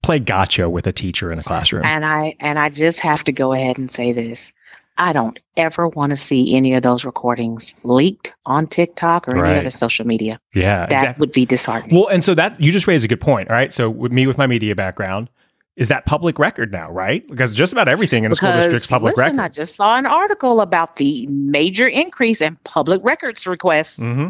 play 0.03 0.19
gotcha 0.19 0.69
with 0.69 0.87
a 0.87 0.93
teacher 0.93 1.33
in 1.33 1.39
a 1.39 1.43
classroom. 1.43 1.85
And 1.85 2.05
I 2.05 2.37
and 2.39 2.61
I 2.61 2.69
just 2.69 3.01
have 3.01 3.25
to 3.25 3.33
go 3.33 3.53
ahead 3.53 3.79
and 3.79 3.91
say 3.91 4.13
this 4.13 4.53
I 4.99 5.13
don't 5.13 5.39
ever 5.57 5.89
want 5.89 6.11
to 6.11 6.17
see 6.17 6.55
any 6.55 6.75
of 6.75 6.83
those 6.83 7.05
recordings 7.05 7.75
leaked 7.83 8.33
on 8.47 8.67
TikTok 8.67 9.29
or 9.29 9.37
right. 9.37 9.51
any 9.51 9.61
other 9.61 9.71
social 9.71 10.07
media. 10.07 10.39
Yeah, 10.55 10.87
that 10.87 10.93
exactly. 10.93 11.21
would 11.21 11.33
be 11.33 11.47
disheartening. 11.47 11.97
Well, 11.97 12.09
and 12.09 12.25
so 12.25 12.35
that 12.35 12.61
you 12.61 12.73
just 12.73 12.87
raised 12.87 13.05
a 13.05 13.09
good 13.09 13.21
point, 13.21 13.49
right? 13.49 13.73
So 13.73 13.89
with 13.89 14.13
me 14.13 14.27
with 14.27 14.39
my 14.39 14.47
media 14.47 14.75
background, 14.75 15.31
is 15.77 15.89
that 15.89 16.05
public 16.05 16.39
record 16.39 16.71
now, 16.71 16.91
right? 16.91 17.27
Because 17.27 17.55
just 17.55 17.73
about 17.73 17.89
everything 17.89 18.25
in 18.25 18.33
a 18.33 18.35
school 18.35 18.53
district's 18.53 18.87
public 18.87 19.17
listen, 19.17 19.37
record. 19.37 19.45
I 19.45 19.49
just 19.49 19.77
saw 19.77 19.97
an 19.97 20.05
article 20.05 20.61
about 20.61 20.97
the 20.97 21.27
major 21.29 21.89
increase 21.89 22.43
in 22.43 22.57
public 22.65 23.01
records 23.03 23.47
requests. 23.47 24.01
Mm-hmm. 24.01 24.29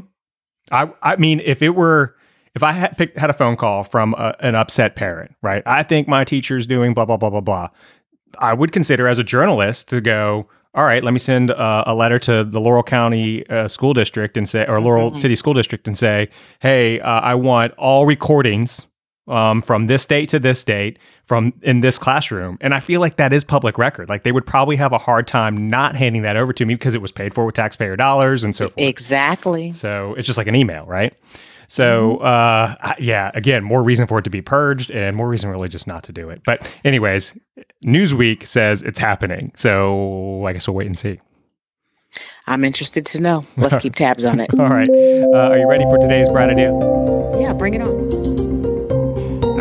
I 0.70 0.90
I 1.02 1.16
mean, 1.16 1.40
if 1.40 1.60
it 1.62 1.70
were 1.70 2.14
if 2.54 2.62
I 2.62 2.72
had 2.72 2.96
picked, 2.96 3.18
had 3.18 3.30
a 3.30 3.34
phone 3.34 3.56
call 3.56 3.82
from 3.82 4.14
a, 4.14 4.36
an 4.40 4.54
upset 4.54 4.94
parent, 4.94 5.34
right? 5.42 5.62
I 5.66 5.82
think 5.82 6.06
my 6.06 6.24
teacher's 6.24 6.66
doing 6.66 6.94
blah 6.94 7.04
blah 7.04 7.16
blah 7.16 7.30
blah 7.30 7.40
blah. 7.40 7.68
I 8.38 8.54
would 8.54 8.72
consider 8.72 9.08
as 9.08 9.18
a 9.18 9.24
journalist 9.24 9.88
to 9.88 10.00
go, 10.00 10.48
all 10.74 10.84
right, 10.84 11.04
let 11.04 11.12
me 11.12 11.18
send 11.18 11.50
uh, 11.50 11.84
a 11.86 11.94
letter 11.94 12.18
to 12.20 12.44
the 12.44 12.60
Laurel 12.60 12.82
County 12.82 13.46
uh, 13.48 13.68
School 13.68 13.92
District 13.92 14.36
and 14.36 14.48
say, 14.48 14.64
or 14.66 14.80
Laurel 14.80 15.10
mm-hmm. 15.10 15.18
City 15.20 15.36
School 15.36 15.54
District 15.54 15.86
and 15.86 15.96
say, 15.98 16.28
hey, 16.60 17.00
uh, 17.00 17.20
I 17.20 17.34
want 17.34 17.74
all 17.76 18.06
recordings 18.06 18.86
um, 19.28 19.62
from 19.62 19.86
this 19.86 20.04
date 20.04 20.28
to 20.30 20.38
this 20.38 20.64
date 20.64 20.98
from 21.26 21.52
in 21.62 21.80
this 21.80 21.98
classroom. 21.98 22.58
And 22.60 22.74
I 22.74 22.80
feel 22.80 23.00
like 23.00 23.16
that 23.16 23.32
is 23.32 23.44
public 23.44 23.78
record. 23.78 24.08
Like 24.08 24.24
they 24.24 24.32
would 24.32 24.46
probably 24.46 24.76
have 24.76 24.92
a 24.92 24.98
hard 24.98 25.26
time 25.26 25.68
not 25.68 25.94
handing 25.94 26.22
that 26.22 26.36
over 26.36 26.52
to 26.52 26.64
me 26.64 26.74
because 26.74 26.94
it 26.94 27.02
was 27.02 27.12
paid 27.12 27.32
for 27.32 27.46
with 27.46 27.54
taxpayer 27.54 27.96
dollars 27.96 28.42
and 28.42 28.56
so 28.56 28.68
forth. 28.68 28.78
Exactly. 28.78 29.72
So 29.72 30.14
it's 30.14 30.26
just 30.26 30.38
like 30.38 30.48
an 30.48 30.56
email, 30.56 30.84
right? 30.86 31.14
So, 31.72 32.18
mm-hmm. 32.20 32.84
uh, 32.84 32.94
yeah, 32.98 33.30
again, 33.32 33.64
more 33.64 33.82
reason 33.82 34.06
for 34.06 34.18
it 34.18 34.24
to 34.24 34.30
be 34.30 34.42
purged 34.42 34.90
and 34.90 35.16
more 35.16 35.26
reason 35.26 35.48
really 35.48 35.70
just 35.70 35.86
not 35.86 36.02
to 36.02 36.12
do 36.12 36.28
it. 36.28 36.42
But, 36.44 36.70
anyways, 36.84 37.34
Newsweek 37.82 38.46
says 38.46 38.82
it's 38.82 38.98
happening. 38.98 39.52
So, 39.56 40.44
I 40.44 40.52
guess 40.52 40.68
we'll 40.68 40.74
wait 40.74 40.86
and 40.86 40.98
see. 40.98 41.18
I'm 42.46 42.62
interested 42.62 43.06
to 43.06 43.20
know. 43.22 43.46
Let's 43.56 43.78
keep 43.82 43.94
tabs 43.94 44.26
on 44.26 44.38
it. 44.38 44.50
All 44.60 44.68
right. 44.68 44.90
Uh, 44.90 45.48
are 45.48 45.56
you 45.56 45.66
ready 45.66 45.84
for 45.84 45.96
today's 45.96 46.28
bright 46.28 46.50
idea? 46.50 46.72
Yeah, 47.40 47.54
bring 47.54 47.72
it 47.72 47.80
on. 47.80 48.11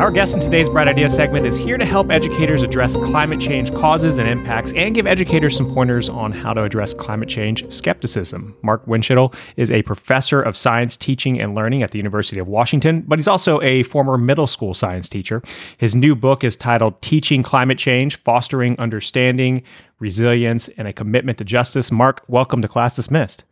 Our 0.02 0.10
guest 0.10 0.34
in 0.34 0.40
today's 0.40 0.68
Bright 0.68 0.88
Idea 0.88 1.08
segment 1.12 1.46
is 1.46 1.56
here 1.56 1.78
to 1.78 1.86
help 1.86 2.10
educators 2.10 2.64
address 2.64 2.98
climate 2.98 3.40
change 3.40 3.72
causes 3.76 4.18
and 4.18 4.28
impacts 4.28 4.74
and 4.74 4.96
give 4.96 5.06
educators 5.06 5.56
some 5.56 5.72
pointers 5.72 6.10
on 6.10 6.32
how 6.32 6.54
to 6.56 6.64
address 6.64 6.92
climate 6.92 7.30
change 7.30 7.72
skepticism. 7.72 8.58
Mark 8.64 8.84
Windschitl 8.88 9.32
is 9.58 9.70
a 9.70 9.84
professor 9.84 10.42
of 10.42 10.58
science 10.58 10.98
teaching 10.98 11.40
and 11.40 11.54
learning 11.54 11.84
at 11.84 11.92
the 11.92 12.00
University 12.00 12.40
of 12.40 12.48
Washington, 12.48 13.02
but 13.02 13.20
he's 13.20 13.28
also 13.28 13.62
a 13.62 13.84
former 13.84 14.18
middle 14.18 14.48
school 14.48 14.74
science 14.74 15.08
teacher. 15.08 15.44
His 15.78 15.94
new 15.94 16.16
book 16.16 16.44
is 16.44 16.56
titled 16.56 17.00
Teaching 17.04 17.44
Climate 17.44 17.78
Change 17.78 18.18
Fostering 18.24 18.76
Understanding, 18.80 19.62
Resilience, 20.00 20.68
and 20.80 20.88
a 20.88 20.94
Commitment 20.94 21.38
to 21.38 21.44
Justice. 21.44 21.92
Mark, 21.92 22.24
welcome 22.28 22.64
to 22.64 22.68
Class 22.68 22.96
Dismissed. 22.96 23.44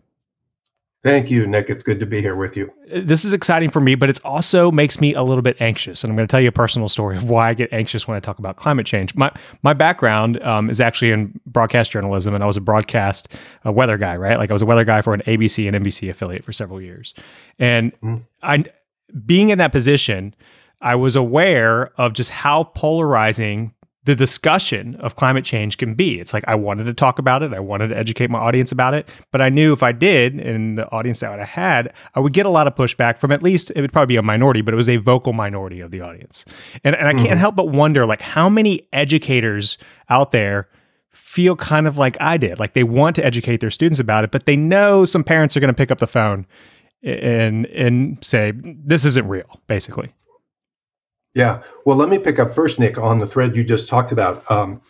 Thank 1.02 1.32
you, 1.32 1.48
Nick. 1.48 1.70
It's 1.70 1.84
good 1.84 2.00
to 2.02 2.06
be 2.06 2.22
here 2.22 2.36
with 2.36 2.58
you. 2.58 2.74
This 2.94 3.24
is 3.24 3.32
exciting 3.32 3.70
for 3.70 3.80
me, 3.80 3.96
but 3.96 4.10
it 4.10 4.20
also 4.26 4.70
makes 4.70 5.00
me 5.00 5.14
a 5.14 5.24
little 5.24 5.42
bit 5.42 5.56
anxious. 5.62 6.04
And 6.04 6.12
I'm 6.12 6.18
going 6.18 6.28
to 6.28 6.32
tell 6.32 6.42
you 6.42 6.50
a 6.50 6.54
personal 6.54 6.90
story 6.90 7.16
of 7.16 7.30
why 7.30 7.50
I 7.50 7.54
get 7.54 7.72
anxious 7.72 8.06
when 8.06 8.18
I 8.18 8.20
talk 8.20 8.38
about 8.38 8.58
climate 8.58 8.86
change. 8.86 9.16
My 9.16 9.32
my 9.64 9.74
background 9.74 10.44
um, 10.44 10.70
is 10.70 10.82
actually 10.82 11.12
in 11.12 11.40
broadcast 11.46 11.92
journalism, 11.92 12.34
and 12.36 12.44
I 12.44 12.48
was 12.48 12.58
a 12.58 12.62
broadcast 12.62 13.34
uh, 13.66 13.72
weather 13.72 13.98
guy, 13.98 14.18
right? 14.18 14.38
Like 14.38 14.50
I 14.50 14.54
was 14.54 14.62
a 14.62 14.66
weather 14.66 14.84
guy 14.84 15.02
for 15.02 15.14
an 15.14 15.22
ABC 15.22 15.74
and 15.74 15.86
NBC 15.86 16.10
affiliate 16.10 16.44
for 16.44 16.52
several 16.52 16.82
years. 16.82 17.14
And 17.58 17.94
mm. 18.02 18.24
I, 18.44 18.66
being 19.26 19.52
in 19.52 19.58
that 19.60 19.72
position, 19.72 20.36
I 20.82 20.96
was 20.96 21.16
aware 21.16 21.94
of 21.98 22.12
just 22.12 22.30
how 22.30 22.66
polarizing 22.66 23.74
the 24.10 24.16
discussion 24.16 24.96
of 24.96 25.16
climate 25.16 25.46
change 25.46 25.78
can 25.78 25.94
be. 25.94 26.20
It's 26.20 26.34
like 26.34 26.44
I 26.48 26.56
wanted 26.56 26.86
to 26.86 26.96
talk 26.96 27.20
about 27.20 27.44
it, 27.44 27.54
I 27.54 27.60
wanted 27.60 27.90
to 27.90 27.98
educate 27.98 28.32
my 28.32 28.40
audience 28.40 28.72
about 28.72 28.96
it, 28.96 29.08
but 29.32 29.40
I 29.40 29.50
knew 29.50 29.72
if 29.72 29.84
I 29.84 29.92
did, 29.92 30.34
and 30.34 30.80
the 30.80 30.90
audience 30.90 31.20
that 31.20 31.40
I 31.40 31.44
had, 31.44 31.94
I 32.16 32.20
would 32.20 32.34
get 32.34 32.48
a 32.48 32.50
lot 32.50 32.66
of 32.66 32.74
pushback 32.74 33.20
from 33.20 33.32
at 33.32 33.44
least 33.44 33.72
it 33.76 33.82
would 33.82 33.94
probably 33.94 34.14
be 34.14 34.18
a 34.18 34.24
minority, 34.24 34.62
but 34.62 34.74
it 34.74 34.78
was 34.78 34.90
a 34.90 34.98
vocal 34.98 35.32
minority 35.32 35.80
of 35.80 35.92
the 35.92 36.02
audience. 36.02 36.44
And 36.84 36.96
and 36.96 37.08
I 37.08 37.14
can't 37.14 37.28
mm-hmm. 37.28 37.38
help 37.38 37.56
but 37.56 37.70
wonder 37.70 38.08
like 38.08 38.22
how 38.22 38.50
many 38.50 38.88
educators 38.92 39.78
out 40.10 40.32
there 40.32 40.70
feel 41.12 41.56
kind 41.56 41.86
of 41.86 42.00
like 42.00 42.18
I 42.20 42.38
did. 42.38 42.60
Like 42.60 42.74
they 42.74 42.84
want 42.84 43.16
to 43.18 43.24
educate 43.24 43.58
their 43.58 43.70
students 43.70 44.00
about 44.00 44.24
it, 44.24 44.32
but 44.32 44.48
they 44.48 44.56
know 44.56 45.06
some 45.06 45.24
parents 45.24 45.56
are 45.56 45.60
going 45.60 45.68
to 45.68 45.78
pick 45.78 45.92
up 45.92 46.00
the 46.00 46.08
phone 46.08 46.48
and 47.04 47.68
and 47.68 48.18
say 48.24 48.54
this 48.56 49.06
isn't 49.06 49.28
real, 49.28 49.62
basically. 49.68 50.16
Yeah. 51.34 51.62
Well, 51.86 51.98
let 51.98 52.10
me 52.10 52.18
pick 52.20 52.40
up 52.40 52.54
first, 52.54 52.80
Nick, 52.80 52.98
on 52.98 53.20
the 53.20 53.28
thread 53.28 53.56
you 53.56 53.64
just 53.64 53.88
talked 53.88 54.12
about, 54.12 54.50
um, 54.50 54.82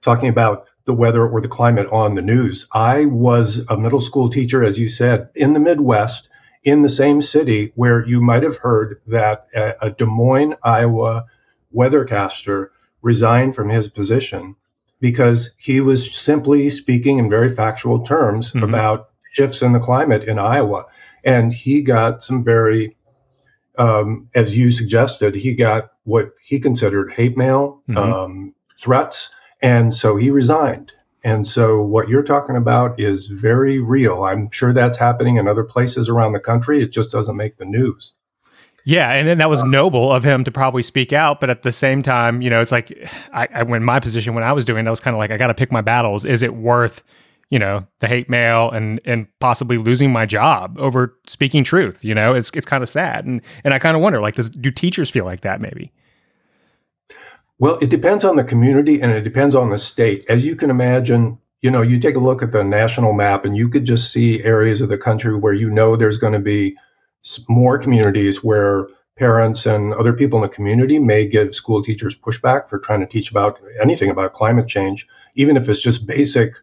talking 0.00 0.28
about 0.28 0.66
the 0.84 0.94
weather 0.94 1.28
or 1.28 1.40
the 1.40 1.48
climate 1.48 1.90
on 1.90 2.14
the 2.14 2.22
news. 2.22 2.66
I 2.72 3.06
was 3.06 3.64
a 3.68 3.76
middle 3.76 4.00
school 4.00 4.30
teacher, 4.30 4.64
as 4.64 4.78
you 4.78 4.88
said, 4.88 5.28
in 5.34 5.52
the 5.52 5.60
Midwest, 5.60 6.28
in 6.64 6.82
the 6.82 6.88
same 6.88 7.20
city 7.20 7.72
where 7.74 8.06
you 8.06 8.20
might 8.20 8.42
have 8.42 8.56
heard 8.56 9.00
that 9.06 9.48
a, 9.54 9.90
Des 9.90 10.06
Moines, 10.06 10.54
Iowa 10.62 11.26
weathercaster 11.74 12.68
resigned 13.02 13.54
from 13.54 13.68
his 13.68 13.88
position 13.88 14.54
because 15.00 15.50
he 15.58 15.80
was 15.80 16.14
simply 16.16 16.70
speaking 16.70 17.18
in 17.18 17.30
very 17.30 17.54
factual 17.54 18.00
terms 18.00 18.52
mm-hmm. 18.52 18.64
about 18.64 19.10
shifts 19.30 19.62
in 19.62 19.72
the 19.72 19.78
climate 19.78 20.24
in 20.24 20.38
Iowa. 20.38 20.86
And 21.24 21.52
he 21.52 21.82
got 21.82 22.22
some 22.22 22.44
very 22.44 22.96
um, 23.78 24.28
as 24.34 24.58
you 24.58 24.70
suggested, 24.70 25.34
he 25.34 25.54
got 25.54 25.92
what 26.04 26.32
he 26.42 26.58
considered 26.58 27.12
hate 27.12 27.36
mail, 27.36 27.80
mm-hmm. 27.88 27.98
um, 27.98 28.54
threats, 28.78 29.30
and 29.62 29.94
so 29.94 30.16
he 30.16 30.30
resigned. 30.30 30.92
And 31.24 31.46
so, 31.46 31.82
what 31.82 32.08
you're 32.08 32.22
talking 32.22 32.56
about 32.56 32.98
is 33.00 33.26
very 33.26 33.80
real. 33.80 34.24
I'm 34.24 34.50
sure 34.50 34.72
that's 34.72 34.98
happening 34.98 35.36
in 35.36 35.48
other 35.48 35.64
places 35.64 36.08
around 36.08 36.32
the 36.32 36.40
country. 36.40 36.82
It 36.82 36.92
just 36.92 37.10
doesn't 37.10 37.36
make 37.36 37.58
the 37.58 37.64
news. 37.64 38.14
Yeah, 38.84 39.10
and 39.10 39.28
then 39.28 39.38
that 39.38 39.50
was 39.50 39.62
noble 39.64 40.12
of 40.12 40.24
him 40.24 40.44
to 40.44 40.50
probably 40.50 40.82
speak 40.82 41.12
out, 41.12 41.40
but 41.40 41.50
at 41.50 41.62
the 41.62 41.72
same 41.72 42.02
time, 42.02 42.40
you 42.40 42.48
know, 42.48 42.60
it's 42.60 42.72
like 42.72 43.06
I, 43.32 43.48
I 43.52 43.62
when 43.64 43.82
my 43.82 44.00
position 44.00 44.34
when 44.34 44.44
I 44.44 44.52
was 44.52 44.64
doing, 44.64 44.84
that 44.84 44.90
was 44.90 45.00
kind 45.00 45.14
of 45.14 45.18
like 45.18 45.30
I 45.30 45.36
got 45.36 45.48
to 45.48 45.54
pick 45.54 45.70
my 45.70 45.82
battles. 45.82 46.24
Is 46.24 46.42
it 46.42 46.54
worth 46.54 47.02
you 47.50 47.58
know 47.58 47.86
the 48.00 48.08
hate 48.08 48.28
mail 48.28 48.70
and 48.70 49.00
and 49.04 49.26
possibly 49.40 49.78
losing 49.78 50.12
my 50.12 50.26
job 50.26 50.76
over 50.78 51.16
speaking 51.26 51.64
truth 51.64 52.04
you 52.04 52.14
know? 52.14 52.34
It's 52.34 52.50
it's 52.54 52.66
kind 52.66 52.82
of 52.82 52.88
sad. 52.88 53.24
And 53.24 53.40
and 53.64 53.74
i 53.74 53.78
kind 53.78 53.96
of 53.96 54.02
wonder 54.02 54.20
like 54.20 54.34
does 54.34 54.50
do 54.50 54.70
teachers 54.70 55.10
feel 55.10 55.24
like 55.24 55.40
that 55.42 55.60
maybe? 55.60 55.92
Well 57.58 57.78
it 57.78 57.90
depends 57.90 58.24
on 58.24 58.36
the 58.36 58.44
community 58.44 59.00
and 59.00 59.12
it 59.12 59.22
depends 59.22 59.54
on 59.54 59.70
the 59.70 59.78
state. 59.78 60.24
As 60.28 60.44
you 60.46 60.56
can 60.56 60.70
imagine 60.70 61.38
you 61.62 61.70
know 61.70 61.82
you 61.82 61.98
take 61.98 62.16
a 62.16 62.20
look 62.20 62.42
at 62.42 62.52
the 62.52 62.62
national 62.62 63.12
map 63.12 63.44
and 63.44 63.56
you 63.56 63.68
could 63.68 63.84
just 63.84 64.12
see 64.12 64.42
areas 64.44 64.80
of 64.80 64.88
the 64.88 64.98
country 64.98 65.36
where 65.36 65.54
you 65.54 65.70
know 65.70 65.96
there's 65.96 66.18
going 66.18 66.34
to 66.34 66.38
be 66.38 66.76
more 67.48 67.78
communities 67.78 68.44
where 68.44 68.88
parents 69.18 69.66
and 69.66 69.92
other 69.94 70.12
people 70.12 70.38
in 70.38 70.42
the 70.42 70.48
community 70.48 70.98
may 70.98 71.26
give 71.26 71.54
school 71.54 71.82
teachers 71.82 72.14
pushback 72.14 72.68
for 72.68 72.78
trying 72.78 73.00
to 73.00 73.06
teach 73.06 73.30
about 73.30 73.60
anything 73.82 74.10
about 74.10 74.32
climate 74.32 74.68
change, 74.68 75.06
even 75.34 75.56
if 75.56 75.68
it's 75.68 75.82
just 75.82 76.06
basic 76.06 76.54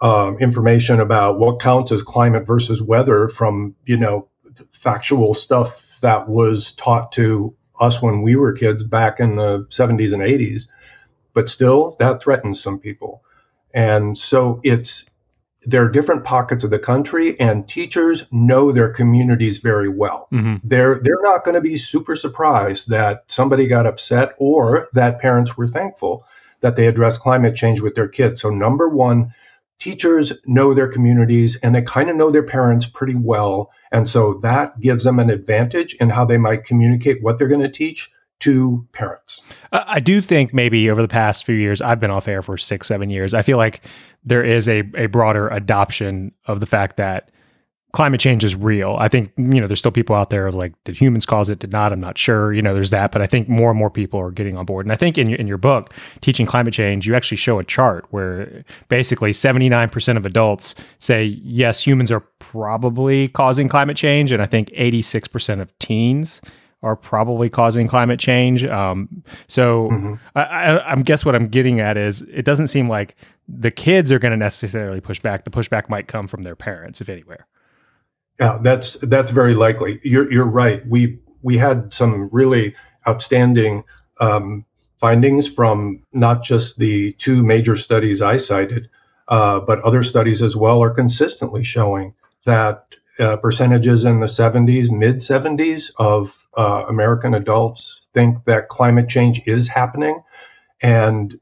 um, 0.00 0.38
information 0.38 1.00
about 1.00 1.38
what 1.38 1.60
counts 1.60 1.92
as 1.92 2.02
climate 2.02 2.46
versus 2.46 2.82
weather 2.82 3.28
from 3.28 3.74
you 3.84 3.96
know 3.96 4.28
factual 4.72 5.34
stuff 5.34 5.82
that 6.00 6.28
was 6.28 6.72
taught 6.72 7.12
to 7.12 7.54
us 7.80 8.00
when 8.00 8.22
we 8.22 8.36
were 8.36 8.52
kids 8.52 8.82
back 8.82 9.20
in 9.20 9.36
the 9.36 9.66
70s 9.70 10.12
and 10.12 10.22
80s 10.22 10.66
but 11.36 11.50
still 11.50 11.96
that 11.98 12.22
threatens 12.22 12.62
some 12.62 12.78
people. 12.78 13.22
And 13.74 14.16
so 14.16 14.58
it's 14.64 15.04
there 15.66 15.84
are 15.84 15.90
different 15.90 16.24
pockets 16.24 16.64
of 16.64 16.70
the 16.70 16.78
country 16.78 17.38
and 17.38 17.68
teachers 17.68 18.24
know 18.30 18.72
their 18.72 18.88
communities 18.88 19.58
very 19.58 19.90
well. 19.90 20.28
Mm-hmm. 20.32 20.66
they're 20.66 20.98
they're 21.02 21.20
not 21.20 21.44
going 21.44 21.54
to 21.54 21.60
be 21.60 21.76
super 21.76 22.16
surprised 22.16 22.88
that 22.88 23.24
somebody 23.28 23.66
got 23.66 23.86
upset 23.86 24.34
or 24.38 24.88
that 24.94 25.20
parents 25.20 25.58
were 25.58 25.68
thankful 25.68 26.24
that 26.62 26.76
they 26.76 26.86
addressed 26.86 27.20
climate 27.20 27.54
change 27.54 27.82
with 27.82 27.94
their 27.94 28.08
kids. 28.08 28.40
So 28.40 28.48
number 28.48 28.88
one 28.88 29.34
teachers 29.78 30.32
know 30.46 30.74
their 30.74 30.88
communities 30.88 31.58
and 31.62 31.74
they 31.74 31.82
kind 31.82 32.08
of 32.08 32.16
know 32.16 32.30
their 32.30 32.42
parents 32.42 32.86
pretty 32.86 33.14
well 33.14 33.70
and 33.92 34.08
so 34.08 34.34
that 34.42 34.78
gives 34.80 35.04
them 35.04 35.18
an 35.18 35.30
advantage 35.30 35.94
in 35.94 36.10
how 36.10 36.24
they 36.24 36.38
might 36.38 36.64
communicate 36.64 37.22
what 37.22 37.38
they're 37.38 37.48
going 37.48 37.60
to 37.60 37.68
teach 37.68 38.10
to 38.38 38.86
parents. 38.92 39.40
I 39.72 40.00
do 40.00 40.20
think 40.20 40.52
maybe 40.52 40.90
over 40.90 41.00
the 41.00 41.08
past 41.08 41.44
few 41.44 41.54
years, 41.54 41.80
I've 41.80 42.00
been 42.00 42.10
off 42.10 42.28
air 42.28 42.42
for 42.42 42.58
six, 42.58 42.86
seven 42.86 43.08
years. 43.08 43.32
I 43.32 43.42
feel 43.42 43.56
like 43.56 43.82
there 44.24 44.44
is 44.44 44.68
a, 44.68 44.82
a 44.94 45.06
broader 45.06 45.48
adoption 45.48 46.32
of 46.44 46.60
the 46.60 46.66
fact 46.66 46.98
that 46.98 47.30
climate 47.96 48.20
change 48.20 48.44
is 48.44 48.54
real. 48.54 48.94
I 49.00 49.08
think, 49.08 49.32
you 49.38 49.58
know, 49.58 49.66
there's 49.66 49.78
still 49.78 49.90
people 49.90 50.14
out 50.14 50.28
there 50.28 50.52
like, 50.52 50.74
did 50.84 51.00
humans 51.00 51.24
cause 51.24 51.48
it? 51.48 51.60
Did 51.60 51.72
not? 51.72 51.94
I'm 51.94 52.00
not 52.00 52.18
sure. 52.18 52.52
You 52.52 52.60
know, 52.60 52.74
there's 52.74 52.90
that. 52.90 53.10
But 53.10 53.22
I 53.22 53.26
think 53.26 53.48
more 53.48 53.70
and 53.70 53.78
more 53.78 53.88
people 53.88 54.20
are 54.20 54.30
getting 54.30 54.54
on 54.54 54.66
board. 54.66 54.84
And 54.84 54.92
I 54.92 54.96
think 54.96 55.16
in 55.16 55.30
your, 55.30 55.38
in 55.38 55.46
your 55.46 55.56
book, 55.56 55.94
Teaching 56.20 56.44
Climate 56.44 56.74
Change, 56.74 57.06
you 57.06 57.14
actually 57.14 57.38
show 57.38 57.58
a 57.58 57.64
chart 57.64 58.04
where 58.10 58.66
basically 58.90 59.32
79% 59.32 60.16
of 60.18 60.26
adults 60.26 60.74
say, 60.98 61.24
yes, 61.24 61.86
humans 61.86 62.12
are 62.12 62.20
probably 62.38 63.28
causing 63.28 63.66
climate 63.66 63.96
change. 63.96 64.30
And 64.30 64.42
I 64.42 64.46
think 64.46 64.68
86% 64.72 65.62
of 65.62 65.76
teens 65.78 66.42
are 66.82 66.96
probably 66.96 67.48
causing 67.48 67.88
climate 67.88 68.20
change. 68.20 68.62
Um, 68.62 69.24
so 69.48 69.88
mm-hmm. 69.88 70.14
I, 70.34 70.42
I, 70.42 70.92
I, 70.92 70.96
guess 70.96 71.24
what 71.24 71.34
I'm 71.34 71.48
getting 71.48 71.80
at 71.80 71.96
is 71.96 72.20
it 72.20 72.44
doesn't 72.44 72.66
seem 72.66 72.90
like 72.90 73.16
the 73.48 73.70
kids 73.70 74.12
are 74.12 74.18
going 74.18 74.32
to 74.32 74.36
necessarily 74.36 75.00
push 75.00 75.18
back. 75.18 75.44
The 75.44 75.50
pushback 75.50 75.88
might 75.88 76.08
come 76.08 76.28
from 76.28 76.42
their 76.42 76.56
parents, 76.56 77.00
if 77.00 77.08
anywhere. 77.08 77.46
Yeah, 78.40 78.58
that's 78.62 78.94
that's 79.02 79.30
very 79.30 79.54
likely. 79.54 80.00
You're 80.04 80.30
you're 80.30 80.44
right. 80.44 80.86
We 80.86 81.20
we 81.42 81.58
had 81.58 81.94
some 81.94 82.28
really 82.32 82.74
outstanding 83.08 83.84
um, 84.20 84.64
findings 84.98 85.48
from 85.48 86.02
not 86.12 86.42
just 86.42 86.78
the 86.78 87.12
two 87.12 87.42
major 87.42 87.76
studies 87.76 88.20
I 88.20 88.36
cited, 88.36 88.88
uh, 89.28 89.60
but 89.60 89.80
other 89.82 90.02
studies 90.02 90.42
as 90.42 90.56
well 90.56 90.82
are 90.82 90.90
consistently 90.90 91.64
showing 91.64 92.14
that 92.44 92.96
uh, 93.18 93.36
percentages 93.36 94.04
in 94.04 94.20
the 94.20 94.26
70s, 94.26 94.90
mid 94.90 95.16
70s 95.16 95.90
of 95.96 96.46
uh, 96.56 96.84
American 96.88 97.34
adults 97.34 98.00
think 98.12 98.44
that 98.44 98.68
climate 98.68 99.08
change 99.08 99.42
is 99.46 99.68
happening. 99.68 100.22
And 100.82 101.38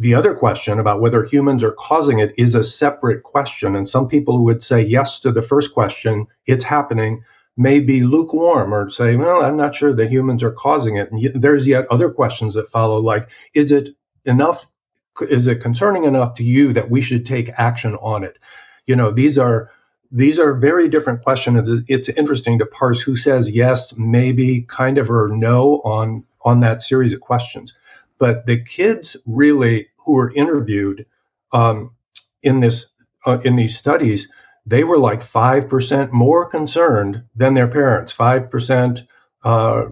the 0.00 0.14
other 0.14 0.34
question 0.34 0.78
about 0.78 1.02
whether 1.02 1.22
humans 1.24 1.62
are 1.62 1.72
causing 1.72 2.20
it 2.20 2.32
is 2.38 2.54
a 2.54 2.64
separate 2.64 3.22
question. 3.22 3.76
And 3.76 3.86
some 3.86 4.08
people 4.08 4.38
who 4.38 4.44
would 4.44 4.62
say 4.62 4.80
yes 4.80 5.20
to 5.20 5.30
the 5.30 5.42
first 5.42 5.74
question, 5.74 6.26
it's 6.46 6.64
happening, 6.64 7.22
may 7.58 7.80
be 7.80 8.02
lukewarm 8.02 8.72
or 8.72 8.88
say, 8.88 9.16
well, 9.16 9.42
I'm 9.42 9.58
not 9.58 9.74
sure 9.74 9.92
that 9.92 10.10
humans 10.10 10.42
are 10.42 10.52
causing 10.52 10.96
it. 10.96 11.12
And 11.12 11.42
there's 11.42 11.66
yet 11.66 11.86
other 11.90 12.10
questions 12.10 12.54
that 12.54 12.70
follow, 12.70 12.98
like, 12.98 13.28
is 13.52 13.70
it 13.72 13.90
enough? 14.24 14.66
Is 15.28 15.46
it 15.46 15.60
concerning 15.60 16.04
enough 16.04 16.34
to 16.36 16.44
you 16.44 16.72
that 16.72 16.90
we 16.90 17.02
should 17.02 17.26
take 17.26 17.50
action 17.58 17.94
on 17.96 18.24
it? 18.24 18.38
You 18.86 18.96
know, 18.96 19.10
these 19.10 19.38
are 19.38 19.70
these 20.10 20.38
are 20.38 20.54
very 20.54 20.88
different 20.88 21.22
questions. 21.22 21.82
It's 21.88 22.08
interesting 22.08 22.58
to 22.58 22.64
parse 22.64 23.02
who 23.02 23.16
says 23.16 23.50
yes, 23.50 23.94
maybe, 23.98 24.62
kind 24.62 24.96
of, 24.96 25.10
or 25.10 25.28
no 25.28 25.82
on 25.84 26.24
on 26.42 26.60
that 26.60 26.80
series 26.80 27.12
of 27.12 27.20
questions. 27.20 27.74
But 28.20 28.46
the 28.46 28.62
kids 28.62 29.16
really 29.26 29.88
who 29.96 30.14
were 30.14 30.32
interviewed 30.32 31.06
um, 31.52 31.92
in 32.42 32.60
this 32.60 32.86
uh, 33.26 33.40
in 33.44 33.56
these 33.56 33.76
studies, 33.76 34.30
they 34.66 34.84
were 34.84 34.98
like 34.98 35.22
five 35.22 35.68
percent 35.68 36.12
more 36.12 36.46
concerned 36.46 37.24
than 37.34 37.54
their 37.54 37.68
parents. 37.68 38.12
Five 38.12 38.50
percent, 38.50 39.02
uh, 39.42 39.86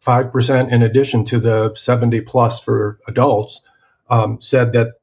five 0.00 0.32
percent 0.32 0.72
in 0.72 0.82
addition 0.82 1.24
to 1.26 1.40
the 1.40 1.74
seventy 1.76 2.20
plus 2.20 2.60
for 2.60 2.98
adults, 3.08 3.62
um, 4.10 4.40
said 4.40 4.72
that 4.72 4.94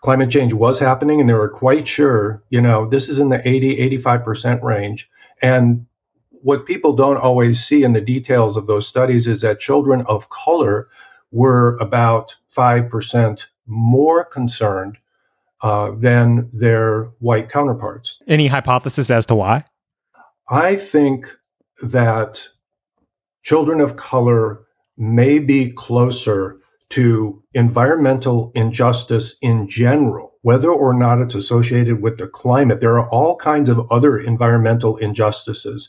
climate 0.00 0.30
change 0.30 0.54
was 0.54 0.78
happening 0.78 1.20
and 1.20 1.28
they 1.28 1.34
were 1.34 1.48
quite 1.48 1.86
sure, 1.86 2.42
you 2.50 2.60
know, 2.60 2.88
this 2.88 3.08
is 3.08 3.18
in 3.18 3.28
the 3.28 3.46
80, 3.46 3.98
85% 3.98 4.62
range. 4.62 5.10
And 5.42 5.86
what 6.30 6.66
people 6.66 6.94
don't 6.94 7.18
always 7.18 7.62
see 7.62 7.84
in 7.84 7.92
the 7.92 8.00
details 8.00 8.56
of 8.56 8.66
those 8.66 8.88
studies 8.88 9.26
is 9.26 9.42
that 9.42 9.60
children 9.60 10.02
of 10.06 10.30
color 10.30 10.88
were 11.30 11.76
about 11.78 12.34
5% 12.54 13.44
more 13.66 14.24
concerned 14.24 14.98
uh, 15.62 15.92
than 15.92 16.48
their 16.52 17.04
white 17.18 17.48
counterparts. 17.48 18.20
Any 18.26 18.48
hypothesis 18.48 19.10
as 19.10 19.26
to 19.26 19.34
why? 19.34 19.64
I 20.48 20.76
think 20.76 21.30
that 21.82 22.48
children 23.42 23.80
of 23.80 23.96
color 23.96 24.62
may 24.96 25.38
be 25.38 25.70
closer 25.70 26.60
to 26.90 27.42
environmental 27.54 28.50
injustice 28.54 29.36
in 29.40 29.68
general, 29.68 30.32
whether 30.42 30.70
or 30.70 30.92
not 30.92 31.20
it's 31.20 31.34
associated 31.34 32.02
with 32.02 32.18
the 32.18 32.26
climate. 32.26 32.80
There 32.80 32.98
are 32.98 33.08
all 33.08 33.36
kinds 33.36 33.68
of 33.68 33.86
other 33.90 34.18
environmental 34.18 34.96
injustices 34.96 35.88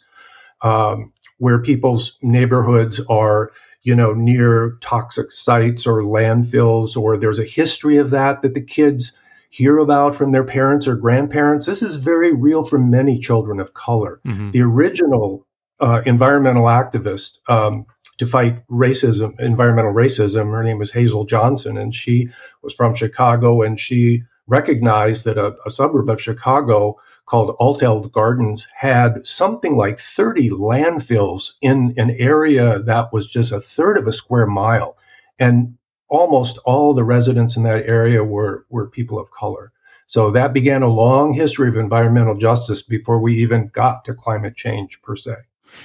um, 0.62 1.12
where 1.40 1.60
people's 1.60 2.18
neighborhoods 2.22 3.02
are, 3.10 3.52
you 3.84 3.96
know, 3.96 4.14
near 4.14 4.78
toxic 4.82 5.32
sites 5.32 5.88
or 5.88 6.04
landfills, 6.04 6.96
or 6.96 7.18
there's 7.18 7.40
a 7.40 7.44
history 7.44 7.98
of 7.98 8.12
that 8.12 8.42
that 8.42 8.54
the 8.54 8.62
kids 8.62 9.14
hear 9.50 9.80
about 9.80 10.16
from 10.16 10.32
their 10.32 10.44
parents 10.44 10.88
or 10.88 10.96
grandparents. 10.96 11.68
This 11.68 11.82
is 11.82 11.96
very 11.98 12.34
real 12.34 12.64
for 12.64 12.78
many 12.78 13.20
children 13.20 13.60
of 13.60 13.74
color. 13.74 14.22
Mm-hmm. 14.26 14.52
The 14.52 14.62
original 14.62 15.46
uh, 15.80 16.02
environmental 16.06 16.66
activist, 16.66 17.40
um, 17.50 17.86
to 18.18 18.28
fight 18.28 18.66
racism, 18.68 19.40
environmental 19.40 19.94
racism. 19.94 20.52
Her 20.52 20.64
name 20.64 20.78
was 20.78 20.92
Hazel 20.92 21.26
Johnson, 21.26 21.76
and 21.76 21.94
she 21.94 22.30
was 22.62 22.72
from 22.72 22.94
Chicago, 22.94 23.64
and 23.64 23.80
she 23.80 24.22
recognized 24.46 25.26
that 25.26 25.40
a, 25.40 25.56
a 25.66 25.72
suburb 25.72 26.08
of 26.08 26.22
Chicago 26.22 26.98
called 27.32 27.56
Altgeld 27.60 28.12
Gardens 28.12 28.68
had 28.76 29.26
something 29.26 29.78
like 29.78 29.98
30 29.98 30.50
landfills 30.50 31.54
in 31.62 31.94
an 31.96 32.12
area 32.20 32.80
that 32.80 33.14
was 33.14 33.26
just 33.26 33.54
a 33.54 33.62
third 33.62 33.98
of 33.98 34.06
a 34.06 34.12
square 34.12 34.48
mile. 34.48 34.98
And 35.40 35.78
almost 36.10 36.58
all 36.66 36.94
the 36.94 37.06
residents 37.06 37.56
in 37.56 37.64
that 37.64 37.86
area 37.86 38.22
were, 38.22 38.66
were 38.70 38.90
people 38.90 39.18
of 39.18 39.32
color. 39.32 39.72
So 40.08 40.30
that 40.32 40.52
began 40.52 40.84
a 40.84 40.90
long 40.90 41.32
history 41.32 41.70
of 41.70 41.78
environmental 41.78 42.36
justice 42.36 42.82
before 42.82 43.22
we 43.22 43.38
even 43.38 43.70
got 43.70 44.04
to 44.06 44.14
climate 44.14 44.58
change 44.58 45.02
per 45.02 45.16
se. 45.16 45.36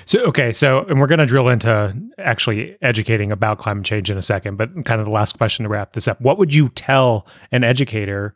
So 0.05 0.19
okay, 0.25 0.51
so 0.51 0.81
and 0.87 0.99
we're 0.99 1.07
going 1.07 1.21
to 1.21 1.27
drill 1.27 1.49
into 1.49 1.95
actually 2.19 2.77
educating 2.83 3.31
about 3.31 3.59
climate 3.59 3.85
change 3.85 4.11
in 4.11 4.19
a 4.19 4.23
second, 4.23 4.57
but 4.57 4.85
kind 4.85 5.01
of 5.01 5.05
the 5.05 5.13
last 5.13 5.39
question 5.39 5.63
to 5.63 5.69
wrap 5.69 5.93
this 5.93 6.09
up: 6.09 6.21
What 6.21 6.39
would 6.39 6.53
you 6.53 6.71
tell 6.71 7.25
an 7.53 7.63
educator 7.63 8.35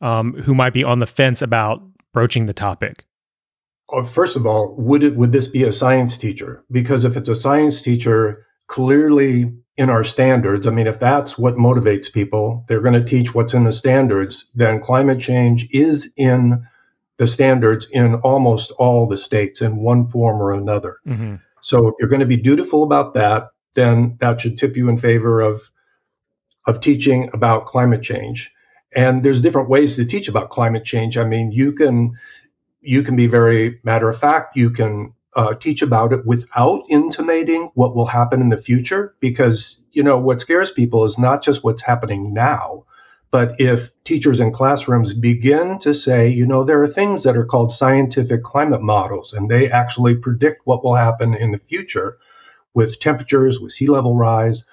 um, 0.00 0.34
who 0.34 0.54
might 0.54 0.72
be 0.72 0.84
on 0.84 1.00
the 1.00 1.06
fence 1.06 1.42
about 1.42 1.82
broaching 2.12 2.46
the 2.46 2.52
topic? 2.52 3.04
Well, 3.88 4.04
first 4.04 4.36
of 4.36 4.46
all, 4.46 4.74
would 4.76 5.02
it 5.02 5.16
would 5.16 5.32
this 5.32 5.48
be 5.48 5.64
a 5.64 5.72
science 5.72 6.16
teacher? 6.16 6.64
Because 6.70 7.04
if 7.04 7.16
it's 7.16 7.28
a 7.28 7.34
science 7.34 7.82
teacher, 7.82 8.46
clearly 8.66 9.52
in 9.76 9.90
our 9.90 10.04
standards, 10.04 10.66
I 10.66 10.70
mean, 10.70 10.86
if 10.86 10.98
that's 10.98 11.36
what 11.36 11.56
motivates 11.56 12.12
people, 12.12 12.64
they're 12.68 12.80
going 12.80 12.94
to 12.94 13.04
teach 13.04 13.34
what's 13.34 13.54
in 13.54 13.64
the 13.64 13.72
standards. 13.72 14.50
Then 14.54 14.80
climate 14.80 15.20
change 15.20 15.68
is 15.72 16.10
in 16.16 16.66
the 17.18 17.26
standards 17.26 17.86
in 17.90 18.14
almost 18.16 18.70
all 18.72 19.06
the 19.06 19.16
states 19.16 19.60
in 19.60 19.76
one 19.76 20.08
form 20.08 20.40
or 20.40 20.52
another. 20.52 20.96
Mm-hmm. 21.06 21.36
So 21.60 21.88
if 21.88 21.94
you're 22.00 22.08
going 22.08 22.20
to 22.20 22.26
be 22.26 22.36
dutiful 22.36 22.82
about 22.82 23.14
that, 23.14 23.50
then 23.74 24.16
that 24.20 24.40
should 24.40 24.58
tip 24.58 24.76
you 24.76 24.88
in 24.88 24.98
favor 24.98 25.40
of 25.40 25.62
of 26.66 26.80
teaching 26.80 27.28
about 27.32 27.66
climate 27.66 28.02
change. 28.02 28.52
And 28.94 29.22
there's 29.22 29.40
different 29.40 29.68
ways 29.70 29.96
to 29.96 30.04
teach 30.04 30.28
about 30.28 30.50
climate 30.50 30.84
change. 30.84 31.16
I 31.18 31.24
mean, 31.24 31.52
you 31.52 31.72
can 31.72 32.18
you 32.80 33.02
can 33.02 33.16
be 33.16 33.28
very 33.28 33.80
matter 33.84 34.08
of 34.08 34.18
fact. 34.18 34.56
You 34.56 34.70
can 34.70 35.14
uh, 35.36 35.54
teach 35.54 35.82
about 35.82 36.12
it 36.12 36.26
without 36.26 36.82
intimating 36.90 37.70
what 37.74 37.96
will 37.96 38.06
happen 38.06 38.40
in 38.40 38.50
the 38.50 38.56
future, 38.56 39.14
because 39.20 39.80
you 39.92 40.02
know 40.02 40.18
what 40.18 40.40
scares 40.40 40.70
people 40.70 41.04
is 41.04 41.18
not 41.18 41.42
just 41.44 41.64
what's 41.64 41.82
happening 41.82 42.34
now, 42.34 42.84
But 43.32 43.58
if 43.58 43.92
teachers 44.04 44.40
in 44.40 44.52
classrooms 44.52 45.14
begin 45.14 45.78
to 45.80 45.94
say, 45.94 46.28
you 46.28 46.46
know, 46.46 46.64
there 46.64 46.82
are 46.82 46.88
things 46.88 47.24
that 47.24 47.36
are 47.36 47.46
called 47.46 47.72
scientific 47.72 48.42
climate 48.42 48.82
models, 48.82 49.32
and 49.32 49.50
they 49.50 49.70
actually 49.70 50.16
predict 50.16 50.66
what 50.66 50.84
will 50.84 50.94
happen 50.94 51.34
in 51.34 51.50
the 51.50 51.58
future 51.58 52.18
with 52.74 53.00
temperatures, 53.00 53.58
with 53.58 53.72
sea 53.72 53.88
level 53.88 54.16
rise. 54.16 54.64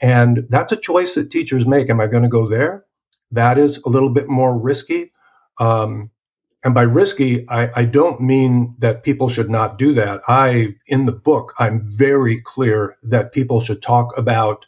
And 0.00 0.46
that's 0.50 0.72
a 0.72 0.76
choice 0.76 1.14
that 1.14 1.30
teachers 1.30 1.66
make. 1.66 1.90
Am 1.90 2.00
I 2.00 2.08
going 2.08 2.24
to 2.24 2.28
go 2.28 2.48
there? 2.48 2.84
That 3.32 3.58
is 3.58 3.78
a 3.84 3.88
little 3.88 4.10
bit 4.10 4.28
more 4.28 4.58
risky. 4.58 5.12
Um, 5.58 6.10
and 6.64 6.74
by 6.74 6.82
risky, 6.82 7.48
I, 7.48 7.80
I, 7.80 7.84
don't 7.84 8.20
mean 8.20 8.74
that 8.78 9.04
people 9.04 9.28
should 9.28 9.48
not 9.48 9.78
do 9.78 9.94
that. 9.94 10.20
I, 10.26 10.74
in 10.86 11.06
the 11.06 11.12
book, 11.12 11.54
I'm 11.58 11.88
very 11.88 12.40
clear 12.40 12.96
that 13.04 13.32
people 13.32 13.60
should 13.60 13.80
talk 13.80 14.16
about 14.16 14.66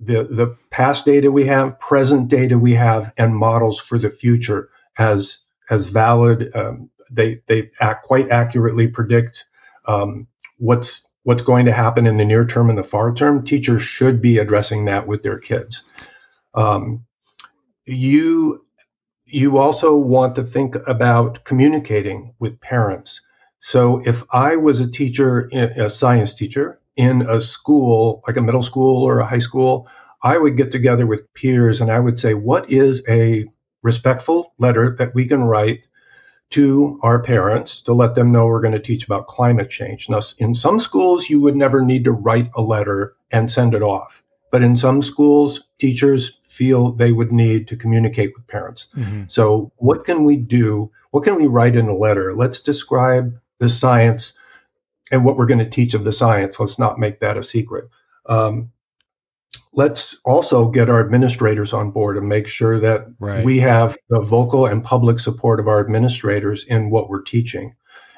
the, 0.00 0.24
the 0.24 0.56
past 0.70 1.04
data 1.04 1.30
we 1.30 1.44
have, 1.46 1.78
present 1.80 2.28
data 2.28 2.58
we 2.58 2.74
have, 2.74 3.12
and 3.16 3.34
models 3.34 3.80
for 3.80 3.98
the 3.98 4.10
future 4.10 4.70
as 4.96 5.38
as 5.70 5.86
valid. 5.86 6.50
Um, 6.54 6.90
they 7.10 7.40
they 7.46 7.70
act 7.80 8.04
quite 8.04 8.30
accurately 8.30 8.86
predict 8.86 9.44
um, 9.86 10.26
what's 10.58 11.06
what's 11.24 11.42
going 11.42 11.66
to 11.66 11.72
happen 11.72 12.06
in 12.06 12.14
the 12.14 12.24
near 12.24 12.46
term 12.46 12.70
and 12.70 12.78
the 12.78 12.84
far 12.84 13.12
term. 13.12 13.44
Teachers 13.44 13.82
should 13.82 14.22
be 14.22 14.38
addressing 14.38 14.84
that 14.84 15.06
with 15.06 15.22
their 15.22 15.38
kids. 15.38 15.82
Um, 16.54 17.04
you 17.88 18.64
you 19.24 19.58
also 19.58 19.94
want 19.94 20.34
to 20.36 20.44
think 20.44 20.76
about 20.86 21.44
communicating 21.44 22.34
with 22.38 22.60
parents. 22.60 23.20
So 23.60 24.02
if 24.06 24.24
I 24.32 24.56
was 24.56 24.80
a 24.80 24.90
teacher, 24.90 25.50
a 25.52 25.90
science 25.90 26.32
teacher, 26.32 26.80
in 26.98 27.22
a 27.28 27.40
school, 27.40 28.22
like 28.26 28.36
a 28.36 28.42
middle 28.42 28.62
school 28.62 29.04
or 29.04 29.20
a 29.20 29.26
high 29.26 29.38
school, 29.38 29.88
I 30.22 30.36
would 30.36 30.56
get 30.56 30.72
together 30.72 31.06
with 31.06 31.32
peers 31.32 31.80
and 31.80 31.90
I 31.90 32.00
would 32.00 32.18
say, 32.18 32.34
what 32.34 32.70
is 32.70 33.02
a 33.08 33.46
respectful 33.82 34.52
letter 34.58 34.96
that 34.98 35.14
we 35.14 35.26
can 35.26 35.44
write 35.44 35.86
to 36.50 36.98
our 37.02 37.22
parents 37.22 37.82
to 37.82 37.92
let 37.92 38.16
them 38.16 38.32
know 38.32 38.46
we're 38.46 38.60
going 38.60 38.72
to 38.72 38.80
teach 38.80 39.04
about 39.04 39.28
climate 39.28 39.70
change? 39.70 40.08
Now, 40.08 40.20
in 40.38 40.54
some 40.54 40.80
schools, 40.80 41.30
you 41.30 41.40
would 41.40 41.54
never 41.54 41.82
need 41.82 42.04
to 42.04 42.12
write 42.12 42.50
a 42.56 42.62
letter 42.62 43.14
and 43.30 43.50
send 43.50 43.74
it 43.74 43.82
off. 43.82 44.24
But 44.50 44.62
in 44.62 44.76
some 44.76 45.02
schools, 45.02 45.62
teachers 45.78 46.38
feel 46.46 46.92
they 46.92 47.12
would 47.12 47.32
need 47.32 47.68
to 47.68 47.76
communicate 47.76 48.32
with 48.34 48.46
parents. 48.46 48.88
Mm-hmm. 48.96 49.24
So, 49.28 49.72
what 49.76 50.04
can 50.04 50.24
we 50.24 50.36
do? 50.36 50.90
What 51.10 51.24
can 51.24 51.36
we 51.36 51.46
write 51.46 51.76
in 51.76 51.88
a 51.88 51.96
letter? 51.96 52.34
Let's 52.34 52.60
describe 52.60 53.38
the 53.58 53.68
science 53.68 54.32
and 55.10 55.24
what 55.24 55.36
we're 55.36 55.46
going 55.46 55.58
to 55.58 55.68
teach 55.68 55.94
of 55.94 56.04
the 56.04 56.12
science. 56.12 56.58
Let's 56.60 56.78
not 56.78 56.98
make 56.98 57.20
that 57.20 57.36
a 57.36 57.42
secret. 57.42 57.88
Um, 58.26 58.70
let's 59.72 60.16
also 60.24 60.68
get 60.68 60.90
our 60.90 61.00
administrators 61.00 61.72
on 61.72 61.90
board 61.90 62.16
and 62.16 62.28
make 62.28 62.48
sure 62.48 62.80
that 62.80 63.06
right. 63.18 63.44
we 63.44 63.60
have 63.60 63.96
the 64.10 64.20
vocal 64.20 64.66
and 64.66 64.84
public 64.84 65.18
support 65.18 65.60
of 65.60 65.68
our 65.68 65.80
administrators 65.80 66.64
in 66.64 66.90
what 66.90 67.08
we're 67.08 67.22
teaching. 67.22 67.74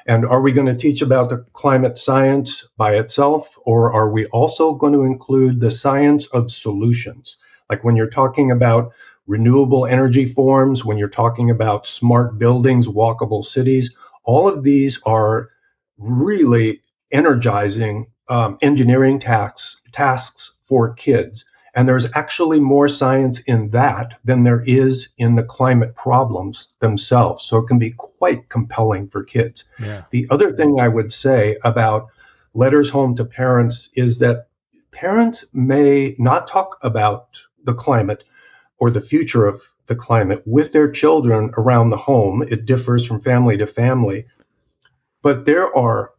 And 0.07 0.25
are 0.25 0.41
we 0.41 0.51
going 0.51 0.67
to 0.67 0.75
teach 0.75 1.01
about 1.01 1.29
the 1.29 1.45
climate 1.53 1.97
science 1.97 2.67
by 2.77 2.95
itself, 2.95 3.57
or 3.65 3.93
are 3.93 4.09
we 4.09 4.25
also 4.27 4.73
going 4.73 4.93
to 4.93 5.03
include 5.03 5.59
the 5.59 5.71
science 5.71 6.25
of 6.27 6.51
solutions? 6.51 7.37
Like 7.69 7.83
when 7.83 7.95
you're 7.95 8.09
talking 8.09 8.51
about 8.51 8.91
renewable 9.27 9.85
energy 9.85 10.25
forms, 10.25 10.83
when 10.83 10.97
you're 10.97 11.07
talking 11.07 11.49
about 11.49 11.87
smart 11.87 12.37
buildings, 12.37 12.87
walkable 12.87 13.45
cities, 13.45 13.95
all 14.23 14.47
of 14.47 14.63
these 14.63 14.99
are 15.05 15.49
really 15.97 16.81
energizing 17.11 18.07
um, 18.29 18.57
engineering 18.61 19.19
tasks 19.19 19.77
tasks 19.91 20.55
for 20.63 20.93
kids. 20.93 21.45
And 21.73 21.87
there's 21.87 22.07
actually 22.15 22.59
more 22.59 22.89
science 22.89 23.39
in 23.39 23.69
that 23.69 24.19
than 24.25 24.43
there 24.43 24.61
is 24.65 25.09
in 25.17 25.35
the 25.35 25.43
climate 25.43 25.95
problems 25.95 26.67
themselves. 26.79 27.45
So 27.45 27.57
it 27.57 27.67
can 27.67 27.79
be 27.79 27.91
quite 27.91 28.49
compelling 28.49 29.07
for 29.07 29.23
kids. 29.23 29.63
Yeah. 29.79 30.03
The 30.11 30.27
other 30.29 30.51
thing 30.51 30.79
I 30.79 30.89
would 30.89 31.13
say 31.13 31.57
about 31.63 32.07
letters 32.53 32.89
home 32.89 33.15
to 33.15 33.25
parents 33.25 33.89
is 33.95 34.19
that 34.19 34.47
parents 34.91 35.45
may 35.53 36.15
not 36.19 36.47
talk 36.47 36.77
about 36.81 37.39
the 37.63 37.73
climate 37.73 38.25
or 38.77 38.91
the 38.91 38.99
future 38.99 39.45
of 39.45 39.61
the 39.87 39.95
climate 39.95 40.43
with 40.45 40.73
their 40.73 40.91
children 40.91 41.51
around 41.57 41.89
the 41.89 41.97
home. 41.97 42.41
It 42.43 42.65
differs 42.65 43.05
from 43.05 43.21
family 43.21 43.57
to 43.57 43.67
family. 43.67 44.25
But 45.21 45.45
there 45.45 45.73
are 45.75 46.11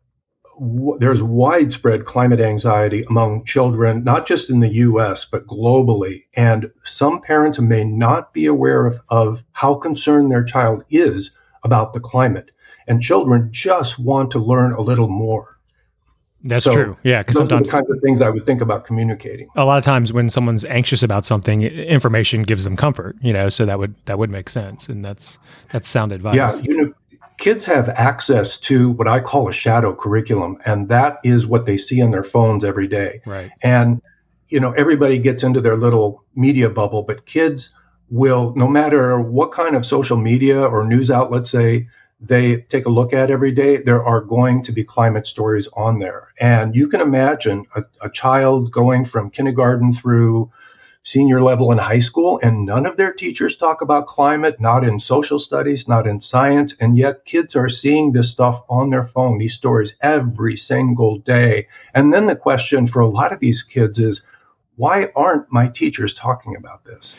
there's 0.99 1.23
widespread 1.23 2.05
climate 2.05 2.41
anxiety 2.41 3.05
among 3.09 3.45
children, 3.45 4.05
not 4.05 4.27
just 4.27 4.49
in 4.49 4.61
the 4.61 4.69
US, 4.69 5.25
but 5.25 5.47
globally. 5.47 6.25
And 6.35 6.71
some 6.85 7.21
parents 7.21 7.59
may 7.59 7.85
not 7.85 8.33
be 8.33 8.47
aware 8.47 8.87
of, 8.87 9.01
of 9.09 9.45
how 9.53 9.75
concerned 9.75 10.31
their 10.31 10.45
child 10.45 10.85
is 10.91 11.31
about 11.65 11.93
the 11.93 12.01
climate. 12.01 12.51
And 12.87 13.03
children 13.03 13.49
just 13.51 13.99
want 13.99 14.31
to 14.33 14.39
learn 14.39 14.73
a 14.73 14.81
little 14.81 15.09
more. 15.09 15.59
That's 16.45 16.65
so 16.65 16.73
true. 16.73 16.97
Yeah, 17.05 17.23
because 17.23 17.37
sometimes 17.37 17.69
the 17.69 17.73
kinds 17.73 17.91
of 17.91 18.01
things 18.03 18.21
I 18.21 18.29
would 18.29 18.45
think 18.47 18.61
about 18.61 18.85
communicating. 18.85 19.49
A 19.55 19.65
lot 19.65 19.79
of 19.79 19.85
times, 19.85 20.13
when 20.13 20.29
someone's 20.29 20.65
anxious 20.65 21.03
about 21.03 21.25
something, 21.25 21.63
information 21.63 22.43
gives 22.43 22.65
them 22.65 22.77
comfort. 22.77 23.17
You 23.23 23.33
know, 23.33 23.49
so 23.49 23.65
that 23.65 23.79
would 23.79 23.95
that 24.07 24.19
would 24.19 24.31
make 24.31 24.51
sense, 24.51 24.89
and 24.89 25.05
that's 25.05 25.39
that's 25.73 25.89
sound 25.89 26.11
advice. 26.11 26.35
Yeah, 26.35 26.55
you 26.57 26.77
know, 26.77 26.93
kids 27.43 27.67
have 27.67 27.89
access 27.89 28.57
to 28.57 28.91
what 28.93 29.09
I 29.09 29.19
call 29.19 29.49
a 29.49 29.53
shadow 29.53 29.93
curriculum, 29.93 30.59
and 30.65 30.89
that 30.91 31.19
is 31.25 31.45
what 31.45 31.67
they 31.67 31.77
see 31.77 32.01
on 32.01 32.13
their 32.13 32.23
phones 32.23 32.65
every 32.65 32.87
day. 32.87 33.21
Right. 33.27 33.51
And 33.61 34.01
you 34.49 34.61
know, 34.61 34.71
everybody 34.73 35.19
gets 35.19 35.43
into 35.43 35.61
their 35.61 35.77
little 35.77 36.23
media 36.37 36.71
bubble, 36.71 37.03
but 37.03 37.27
kids 37.27 37.71
will, 38.11 38.55
no 38.55 38.69
matter 38.69 39.21
what 39.21 39.51
kind 39.51 39.75
of 39.75 39.85
social 39.85 40.17
media 40.17 40.61
or 40.63 40.87
news 40.87 41.11
outlets 41.11 41.51
they 41.51 41.89
they 42.21 42.59
take 42.59 42.87
a 42.87 42.91
look 42.91 43.13
at 43.13 43.33
every 43.33 43.51
day, 43.51 43.79
there 43.79 44.05
are 44.05 44.21
going 44.21 44.63
to 44.63 44.71
be 44.71 44.85
climate 44.85 45.27
stories 45.27 45.67
on 45.73 45.99
there. 45.99 46.29
And 46.39 46.77
you 46.77 46.87
can 46.87 47.01
imagine 47.01 47.67
a, 47.75 47.83
a 48.01 48.09
child 48.09 48.71
going 48.71 49.05
from 49.05 49.31
kindergarten 49.31 49.93
through 49.93 50.53
senior 51.05 51.43
level 51.43 51.73
in 51.73 51.79
high 51.79 51.99
school, 51.99 52.39
and 52.43 52.65
none 52.65 52.87
of 52.87 52.97
their 52.97 53.13
teachers 53.13 53.57
talk 53.57 53.83
about 53.83 54.07
climate, 54.07 54.61
not 54.61 54.85
in 54.85 55.01
social 55.01 55.39
studies, 55.39 55.89
not 55.89 56.07
in 56.07 56.21
science, 56.21 56.75
and 56.81 56.97
yet 56.97 57.25
kids 57.25 57.57
are 57.57 57.69
seeing 57.69 58.13
this 58.13 58.31
stuff 58.31 58.63
on 58.69 58.91
their 58.91 59.05
phone, 59.05 59.39
these 59.39 59.55
stories 59.55 59.97
every 60.01 60.57
single 60.57 61.19
day. 61.19 61.67
And 61.95 62.13
then 62.15 62.27
the 62.27 62.37
question 62.37 62.87
for 62.87 63.01
a 63.01 63.09
lot 63.09 63.33
of 63.33 63.41
these 63.41 63.63
kids 63.63 63.99
is, 63.99 64.23
why 64.77 65.09
aren't 65.17 65.53
my 65.53 65.69
teachers 65.69 66.15
talking 66.15 66.57
about 66.57 66.85
this? 66.85 67.17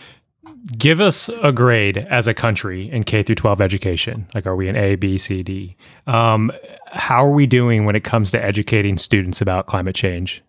Give 0.77 0.99
us 0.99 1.29
a 1.41 1.51
grade 1.51 1.97
as 1.97 2.27
a 2.27 2.33
country 2.33 2.89
in 2.89 3.03
K 3.03 3.23
through 3.23 3.35
12 3.35 3.61
education. 3.61 4.27
Like, 4.33 4.45
are 4.45 4.55
we 4.55 4.67
an 4.67 4.75
A, 4.75 4.95
B, 4.95 5.17
C, 5.17 5.43
D? 5.43 5.77
Um, 6.07 6.51
how 6.87 7.25
are 7.25 7.31
we 7.31 7.45
doing 7.45 7.85
when 7.85 7.95
it 7.95 8.03
comes 8.03 8.31
to 8.31 8.43
educating 8.43 8.97
students 8.97 9.41
about 9.41 9.67
climate 9.67 9.95
change? 9.95 10.43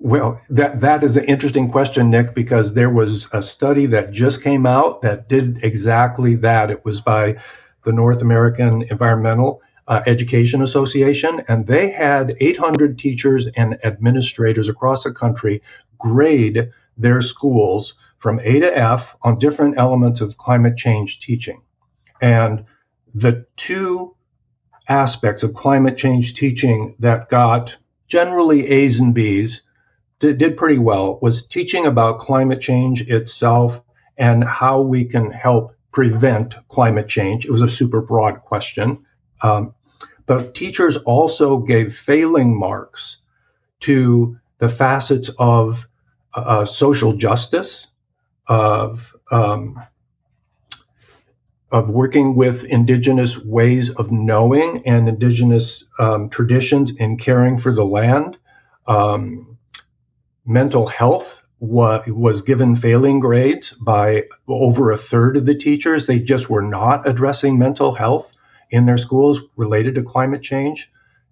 Well, 0.00 0.40
that 0.50 0.80
that 0.80 1.02
is 1.02 1.16
an 1.16 1.24
interesting 1.24 1.70
question, 1.70 2.10
Nick, 2.10 2.34
because 2.34 2.74
there 2.74 2.90
was 2.90 3.26
a 3.32 3.42
study 3.42 3.86
that 3.86 4.12
just 4.12 4.44
came 4.44 4.64
out 4.64 5.02
that 5.02 5.28
did 5.28 5.58
exactly 5.64 6.36
that. 6.36 6.70
It 6.70 6.84
was 6.84 7.00
by 7.00 7.36
the 7.84 7.92
North 7.92 8.22
American 8.22 8.82
Environmental 8.82 9.60
uh, 9.88 10.02
Education 10.06 10.62
Association, 10.62 11.42
and 11.48 11.66
they 11.66 11.90
had 11.90 12.36
800 12.38 12.96
teachers 12.98 13.48
and 13.56 13.76
administrators 13.84 14.68
across 14.68 15.02
the 15.02 15.12
country 15.12 15.62
grade 15.98 16.70
their 16.96 17.20
schools 17.20 17.94
from 18.18 18.38
A 18.44 18.60
to 18.60 18.78
F 18.78 19.16
on 19.22 19.38
different 19.38 19.78
elements 19.78 20.20
of 20.20 20.36
climate 20.36 20.76
change 20.76 21.18
teaching. 21.18 21.62
And 22.20 22.64
the 23.14 23.46
two 23.56 24.14
aspects 24.88 25.42
of 25.42 25.54
climate 25.54 25.96
change 25.96 26.34
teaching 26.34 26.94
that 27.00 27.28
got 27.28 27.76
generally 28.06 28.68
A's 28.68 29.00
and 29.00 29.12
B's 29.12 29.62
did, 30.20 30.38
did 30.38 30.56
pretty 30.56 30.78
well 30.78 31.18
was 31.20 31.46
teaching 31.46 31.86
about 31.86 32.20
climate 32.20 32.60
change 32.60 33.02
itself 33.08 33.82
and 34.16 34.42
how 34.44 34.80
we 34.80 35.04
can 35.04 35.30
help 35.30 35.74
prevent 35.92 36.54
climate 36.68 37.08
change. 37.08 37.44
It 37.44 37.50
was 37.50 37.62
a 37.62 37.68
super 37.68 38.00
broad 38.00 38.42
question. 38.42 39.04
Um, 39.42 39.74
but 40.26 40.54
teachers 40.54 40.96
also 40.96 41.58
gave 41.58 41.96
failing 41.96 42.58
marks 42.58 43.18
to 43.80 44.38
the 44.58 44.68
facets 44.68 45.30
of 45.38 45.88
uh, 46.34 46.64
social 46.64 47.14
justice, 47.14 47.86
of 48.46 49.14
um, 49.30 49.80
of 51.70 51.90
working 51.90 52.34
with 52.34 52.64
indigenous 52.64 53.36
ways 53.36 53.90
of 53.90 54.10
knowing 54.10 54.82
and 54.86 55.08
indigenous 55.08 55.84
um, 55.98 56.30
traditions 56.30 56.96
in 56.96 57.18
caring 57.18 57.58
for 57.58 57.74
the 57.74 57.84
land, 57.84 58.38
um, 58.86 59.57
mental 60.48 60.86
health 60.86 61.44
was, 61.60 62.02
was 62.08 62.42
given 62.42 62.74
failing 62.74 63.20
grades 63.20 63.70
by 63.72 64.24
over 64.48 64.90
a 64.90 64.96
third 64.96 65.36
of 65.36 65.46
the 65.46 65.54
teachers. 65.54 66.06
They 66.06 66.18
just 66.18 66.48
were 66.48 66.62
not 66.62 67.06
addressing 67.06 67.58
mental 67.58 67.94
health 67.94 68.32
in 68.70 68.86
their 68.86 68.98
schools 68.98 69.40
related 69.56 69.94
to 69.94 70.02
climate 70.02 70.42
change. 70.42 70.90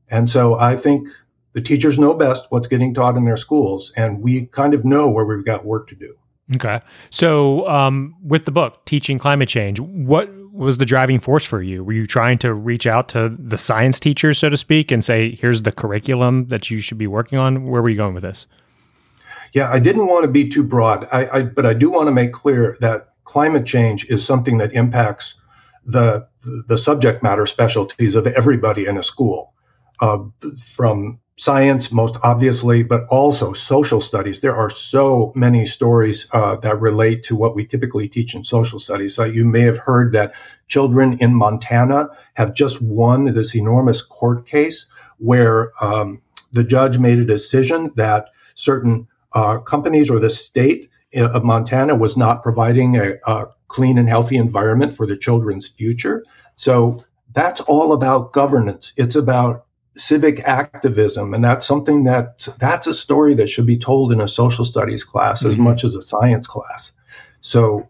And 0.09 0.29
so 0.31 0.59
I 0.59 0.76
think 0.76 1.09
the 1.55 1.61
teachers 1.61 1.98
know 1.98 2.14
best 2.14 2.46
what's 2.50 2.68
getting 2.68 2.94
taught 2.94 3.16
in 3.16 3.24
their 3.24 3.37
schools, 3.37 3.92
and 3.96 4.20
we 4.20 4.46
kind 4.46 4.74
of 4.74 4.85
know 4.85 5.09
where 5.09 5.24
we've 5.24 5.44
got 5.44 5.64
work 5.64 5.88
to 5.88 5.94
do. 5.94 6.14
Okay. 6.55 6.81
So, 7.11 7.66
um, 7.68 8.14
with 8.22 8.44
the 8.44 8.52
book, 8.52 8.85
Teaching 8.85 9.18
Climate 9.18 9.48
Change, 9.48 9.81
what 9.81 10.31
was 10.52 10.79
the 10.79 10.87
driving 10.87 11.18
force 11.18 11.44
for 11.44 11.61
you? 11.61 11.83
Were 11.83 11.92
you 11.92 12.07
trying 12.07 12.38
to 12.38 12.55
reach 12.55 12.87
out 12.87 13.09
to 13.11 13.35
the 13.37 13.59
science 13.59 13.98
teachers, 13.98 14.38
so 14.38 14.48
to 14.48 14.57
speak, 14.57 14.92
and 14.92 15.05
say, 15.05 15.35
here's 15.35 15.62
the 15.62 15.72
curriculum 15.72 16.46
that 16.48 16.70
you 16.70 16.81
should 16.81 16.98
be 16.98 17.07
working 17.07 17.38
on? 17.38 17.64
Where 17.66 17.83
were 17.83 17.88
you 17.88 17.96
going 17.96 18.14
with 18.14 18.22
this? 18.22 18.46
Yeah, 19.52 19.70
I 19.70 19.78
didn't 19.78 20.06
want 20.06 20.24
to 20.24 20.30
be 20.30 20.48
too 20.48 20.64
broad, 20.64 21.09
I, 21.12 21.28
I, 21.38 21.42
but 21.42 21.66
I 21.66 21.74
do 21.74 21.90
want 21.90 22.09
to 22.09 22.12
make 22.12 22.32
clear 22.32 22.76
that 22.80 23.14
climate 23.24 23.66
change 23.66 24.06
is 24.06 24.24
something 24.24 24.59
that 24.59 24.72
impacts 24.72 25.35
the 25.85 26.26
the 26.68 26.78
subject 26.78 27.22
matter 27.22 27.46
specialties 27.46 28.14
of 28.14 28.26
everybody 28.26 28.87
in 28.87 28.96
a 28.96 29.02
school, 29.02 29.52
uh, 30.00 30.18
from 30.64 31.18
science 31.38 31.92
most 31.92 32.16
obviously, 32.22 32.82
but 32.82 33.04
also 33.09 33.52
social 33.52 34.00
studies. 34.00 34.40
There 34.40 34.56
are 34.56 34.70
so 34.70 35.32
many 35.35 35.66
stories 35.66 36.26
uh, 36.32 36.56
that 36.56 36.80
relate 36.80 37.22
to 37.24 37.37
what 37.37 37.54
we 37.54 37.66
typically 37.66 38.09
teach 38.09 38.35
in 38.35 38.44
social 38.44 38.78
studies. 38.78 39.18
Uh, 39.18 39.24
you 39.24 39.44
may 39.44 39.61
have 39.62 39.76
heard 39.76 40.12
that 40.12 40.35
children 40.68 41.18
in 41.20 41.35
Montana 41.35 42.09
have 42.35 42.54
just 42.54 42.80
won 42.80 43.24
this 43.35 43.54
enormous 43.54 44.00
court 44.02 44.46
case 44.46 44.87
where 45.18 45.72
um, 45.85 46.22
the 46.52 46.64
judge 46.64 46.98
made 46.98 47.18
a 47.18 47.24
decision 47.24 47.92
that 47.96 48.30
certain 48.54 49.06
uh, 49.37 49.59
companies 49.59 50.09
or 50.09 50.18
the 50.18 50.31
state 50.31 50.88
of 51.14 51.44
Montana 51.44 51.94
was 51.94 52.16
not 52.16 52.42
providing 52.42 52.96
a, 52.96 53.16
a 53.27 53.46
clean 53.68 53.99
and 53.99 54.09
healthy 54.09 54.37
environment 54.37 54.96
for 54.96 55.07
the 55.07 55.16
children's 55.16 55.68
future. 55.68 56.25
So 56.55 57.01
that's 57.35 57.61
all 57.61 57.92
about 57.92 58.33
governance. 58.33 58.94
It's 58.96 59.14
about 59.14 59.66
civic 59.99 60.40
activism 60.44 61.33
and 61.33 61.42
that's 61.42 61.66
something 61.66 62.05
that 62.05 62.46
that's 62.59 62.87
a 62.87 62.92
story 62.92 63.35
that 63.35 63.49
should 63.49 63.64
be 63.66 63.79
told 63.79 64.12
in 64.12 64.20
a 64.20 64.29
social 64.29 64.64
studies 64.64 65.03
class 65.03 65.40
mm-hmm. 65.40 65.49
as 65.49 65.57
much 65.57 65.85
as 65.85 65.94
a 65.94 66.03
science 66.03 66.46
class 66.46 66.92
so 67.40 67.88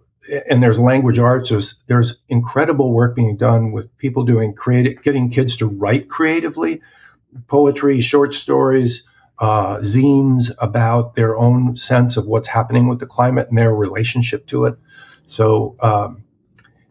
and 0.49 0.63
there's 0.63 0.79
language 0.79 1.19
arts 1.19 1.51
there's, 1.51 1.83
there's 1.89 2.19
incredible 2.29 2.93
work 2.93 3.17
being 3.17 3.37
done 3.37 3.73
with 3.73 3.89
people 3.99 4.23
doing 4.23 4.55
creative 4.55 5.03
getting 5.03 5.29
kids 5.29 5.57
to 5.57 5.67
write 5.67 6.09
creatively 6.09 6.81
poetry 7.49 8.01
short 8.01 8.33
stories 8.35 9.03
uh, 9.38 9.79
zines 9.79 10.51
about 10.59 11.14
their 11.14 11.37
own 11.37 11.77
sense 11.77 12.16
of 12.16 12.27
what's 12.27 12.49
happening 12.49 12.88
with 12.88 13.01
the 13.01 13.07
climate 13.07 13.49
and 13.49 13.59
their 13.59 13.75
relationship 13.75 14.46
to 14.46 14.64
it 14.64 14.75
so 15.27 15.77
um, 15.81 16.25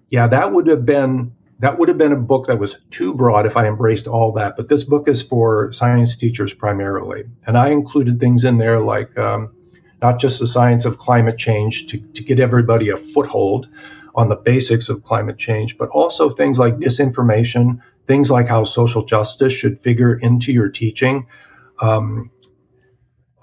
yeah 0.10 0.27
that 0.27 0.51
would 0.51 0.67
have 0.67 0.86
been 0.86 1.31
that 1.60 1.77
would 1.77 1.88
have 1.88 1.97
been 1.97 2.12
a 2.12 2.17
book 2.17 2.47
that 2.47 2.60
was 2.60 2.77
too 2.89 3.13
broad 3.13 3.45
if 3.45 3.55
I 3.55 3.67
embraced 3.67 4.08
all 4.08 4.34
that. 4.34 4.58
But 4.58 4.67
this 4.67 4.84
book 4.84 5.08
is 5.08 5.21
for 5.21 5.71
science 5.71 6.15
teachers 6.17 6.53
primarily. 6.53 7.23
And 7.47 7.58
I 7.58 7.69
included 7.69 8.19
things 8.19 8.43
in 8.43 8.58
there 8.58 8.79
like 8.79 9.17
um, 9.17 9.53
not 10.01 10.19
just 10.19 10.39
the 10.39 10.47
science 10.47 10.86
of 10.86 10.97
climate 10.97 11.38
change 11.38 11.88
to, 11.88 11.97
to 11.97 12.23
get 12.23 12.39
everybody 12.39 12.89
a 12.89 12.97
foothold 12.97 13.69
on 14.15 14.29
the 14.29 14.36
basics 14.36 14.89
of 14.89 15.03
climate 15.03 15.38
change, 15.38 15.77
but 15.77 15.89
also 15.89 16.29
things 16.29 16.60
like 16.60 16.77
disinformation, 16.77 17.81
things 18.08 18.29
like 18.29 18.47
how 18.47 18.63
social 18.63 19.03
justice 19.03 19.53
should 19.53 19.79
figure 19.79 20.13
into 20.13 20.51
your 20.51 20.69
teaching, 20.69 21.27
um, 21.81 22.31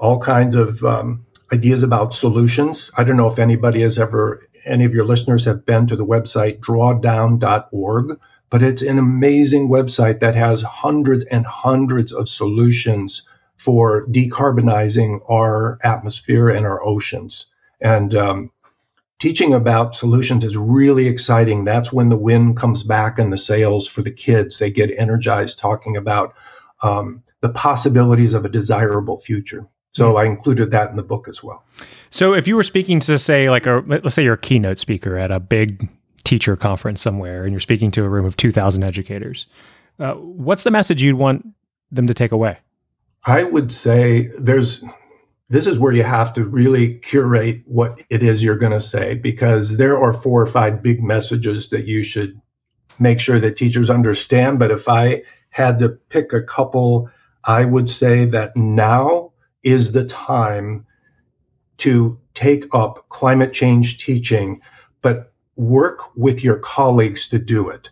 all 0.03 0.19
kinds 0.19 0.57
of 0.57 0.83
um, 0.85 1.25
ideas 1.53 1.85
about 1.85 2.13
solutions. 2.13 2.91
I 2.97 3.05
don't 3.05 3.17
know 3.17 3.29
if 3.29 3.39
anybody 3.39 3.83
has 3.83 4.01
ever 4.01 4.43
any 4.65 4.85
of 4.85 4.95
your 4.95 5.05
listeners 5.05 5.45
have 5.45 5.65
been 5.65 5.87
to 5.87 5.97
the 5.97 6.05
website 6.05 6.59
drawdown.org, 6.59 8.19
but 8.51 8.63
it's 8.65 8.83
an 8.83 8.99
amazing 8.99 9.69
website 9.69 10.19
that 10.21 10.35
has 10.35 10.63
hundreds 10.63 11.25
and 11.25 11.47
hundreds 11.47 12.13
of 12.13 12.29
solutions 12.29 13.23
for 13.57 14.07
decarbonizing 14.09 15.21
our 15.31 15.79
atmosphere 15.85 16.49
and 16.49 16.67
our 16.67 16.85
oceans. 16.85 17.47
And 17.81 18.13
um, 18.17 18.51
teaching 19.21 19.55
about 19.55 19.95
solutions 19.95 20.43
is 20.43 20.57
really 20.57 21.07
exciting. 21.07 21.65
That's 21.65 21.93
when 21.93 22.09
the 22.09 22.17
wind 22.17 22.57
comes 22.57 22.83
back 22.83 23.21
in 23.21 23.31
the 23.31 23.39
sails 23.39 23.87
for 23.87 24.03
the 24.03 24.11
kids. 24.11 24.59
They 24.59 24.73
get 24.73 24.91
energized 24.99 25.61
talking 25.61 25.97
about 25.97 26.35
um, 26.83 27.23
the 27.41 27.51
possibilities 27.51 28.35
of 28.35 28.45
a 28.45 28.49
desirable 28.49 29.19
future. 29.19 29.69
So 29.93 30.17
I 30.17 30.25
included 30.25 30.71
that 30.71 30.91
in 30.91 30.97
the 30.97 31.03
book 31.03 31.29
as 31.29 31.43
well. 31.43 31.65
So 32.11 32.35
if 32.35 32.49
you 32.49 32.57
were 32.57 32.63
speaking 32.63 33.01
to 33.01 33.19
say 33.19 33.51
like 33.51 33.67
a 33.67 33.85
let's 33.87 34.15
say 34.15 34.25
you're 34.25 34.35
a 34.35 34.39
keynote 34.39 34.79
speaker 34.79 35.17
at 35.17 35.31
a 35.31 35.39
big 35.39 35.89
teacher 36.25 36.57
conference 36.57 37.03
somewhere 37.03 37.45
and 37.45 37.53
you're 37.53 37.61
speaking 37.61 37.91
to 37.93 38.05
a 38.05 38.09
room 38.09 38.25
of 38.25 38.37
2000 38.37 38.83
educators, 38.83 39.47
uh, 39.99 40.15
what's 40.15 40.65
the 40.65 40.71
message 40.71 41.03
you'd 41.03 41.17
want 41.17 41.47
them 41.91 42.07
to 42.07 42.15
take 42.15 42.33
away? 42.33 42.59
I 43.25 43.45
would 43.45 43.73
say 43.73 44.31
there's 44.39 44.83
this 45.49 45.67
is 45.67 45.79
where 45.79 45.93
you 45.93 46.03
have 46.03 46.33
to 46.33 46.45
really 46.45 46.95
curate 47.01 47.63
what 47.67 48.01
it 48.09 48.23
is 48.23 48.43
you're 48.43 48.57
going 48.57 48.73
to 48.73 48.81
say 48.81 49.15
because 49.15 49.77
there 49.77 49.99
are 49.99 50.15
four 50.15 50.41
or 50.41 50.47
five 50.47 50.83
big 50.83 51.03
messages 51.03 51.69
that 51.69 51.85
you 51.85 52.03
should 52.03 52.41
make 52.99 53.21
sure 53.21 53.39
that 53.39 53.57
teachers 53.57 53.91
understand. 53.91 54.59
But 54.59 54.71
if 54.71 54.89
I 54.89 55.23
had 55.51 55.79
to 55.81 55.91
pick 55.91 56.33
a 56.33 56.43
couple, 56.43 57.11
I 57.45 57.67
would 57.67 57.91
say 57.91 58.25
that 58.27 58.57
now 58.57 59.32
is 59.63 59.93
the 59.93 60.05
time 60.05 60.87
to 61.79 62.19
take 62.35 62.67
up 62.73 63.09
climate 63.09 63.53
change 63.53 64.05
teaching, 64.05 64.61
but 65.01 65.33
work 65.57 66.17
with 66.17 66.43
your 66.43 66.59
colleagues 66.59 67.29
to 67.29 67.39
do 67.39 67.69
it. 67.69 67.91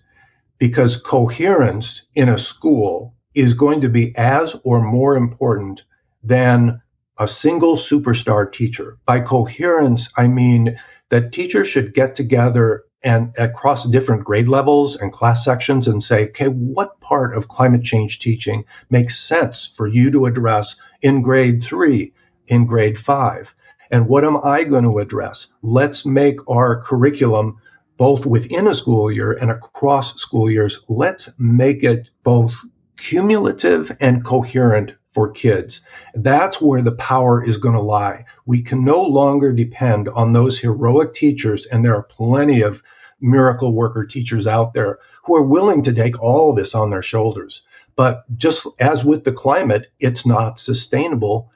Because 0.58 0.96
coherence 0.96 2.02
in 2.14 2.28
a 2.28 2.38
school 2.38 3.14
is 3.34 3.54
going 3.54 3.80
to 3.80 3.88
be 3.88 4.14
as 4.16 4.54
or 4.64 4.80
more 4.80 5.16
important 5.16 5.82
than 6.22 6.80
a 7.18 7.26
single 7.26 7.76
superstar 7.76 8.50
teacher. 8.50 8.98
By 9.06 9.20
coherence, 9.20 10.08
I 10.16 10.28
mean 10.28 10.78
that 11.10 11.32
teachers 11.32 11.68
should 11.68 11.94
get 11.94 12.14
together 12.14 12.84
and 13.02 13.34
across 13.38 13.88
different 13.88 14.24
grade 14.24 14.48
levels 14.48 14.96
and 14.96 15.12
class 15.12 15.44
sections 15.44 15.88
and 15.88 16.02
say, 16.02 16.28
okay, 16.28 16.48
what 16.48 17.00
part 17.00 17.36
of 17.36 17.48
climate 17.48 17.82
change 17.82 18.18
teaching 18.18 18.64
makes 18.90 19.18
sense 19.18 19.72
for 19.76 19.86
you 19.86 20.10
to 20.10 20.26
address 20.26 20.76
in 21.02 21.22
grade 21.22 21.62
three, 21.62 22.12
in 22.46 22.66
grade 22.66 22.98
five? 22.98 23.54
And 23.90 24.06
what 24.06 24.24
am 24.24 24.36
I 24.44 24.64
going 24.64 24.84
to 24.84 24.98
address? 24.98 25.48
Let's 25.62 26.06
make 26.06 26.38
our 26.48 26.80
curriculum 26.80 27.58
both 27.96 28.24
within 28.24 28.66
a 28.66 28.74
school 28.74 29.10
year 29.10 29.32
and 29.32 29.50
across 29.50 30.20
school 30.20 30.50
years. 30.50 30.80
Let's 30.88 31.30
make 31.38 31.84
it 31.84 32.08
both 32.22 32.54
cumulative 32.96 33.96
and 34.00 34.24
coherent 34.24 34.94
for 35.10 35.30
kids. 35.30 35.80
That's 36.14 36.60
where 36.60 36.82
the 36.82 36.92
power 36.92 37.44
is 37.44 37.56
going 37.56 37.74
to 37.74 37.80
lie. 37.80 38.24
We 38.46 38.62
can 38.62 38.84
no 38.84 39.02
longer 39.02 39.52
depend 39.52 40.08
on 40.08 40.32
those 40.32 40.58
heroic 40.58 41.14
teachers, 41.14 41.66
and 41.66 41.84
there 41.84 41.96
are 41.96 42.04
plenty 42.04 42.62
of 42.62 42.82
miracle 43.20 43.74
worker 43.74 44.06
teachers 44.06 44.46
out 44.46 44.72
there 44.72 44.98
who 45.24 45.34
are 45.36 45.42
willing 45.42 45.82
to 45.82 45.92
take 45.92 46.22
all 46.22 46.54
this 46.54 46.74
on 46.74 46.90
their 46.90 47.02
shoulders. 47.02 47.62
But 47.96 48.24
just 48.36 48.66
as 48.78 49.04
with 49.04 49.24
the 49.24 49.32
climate, 49.32 49.92
it's 50.00 50.24
not 50.24 50.58
sustainable 50.58 51.50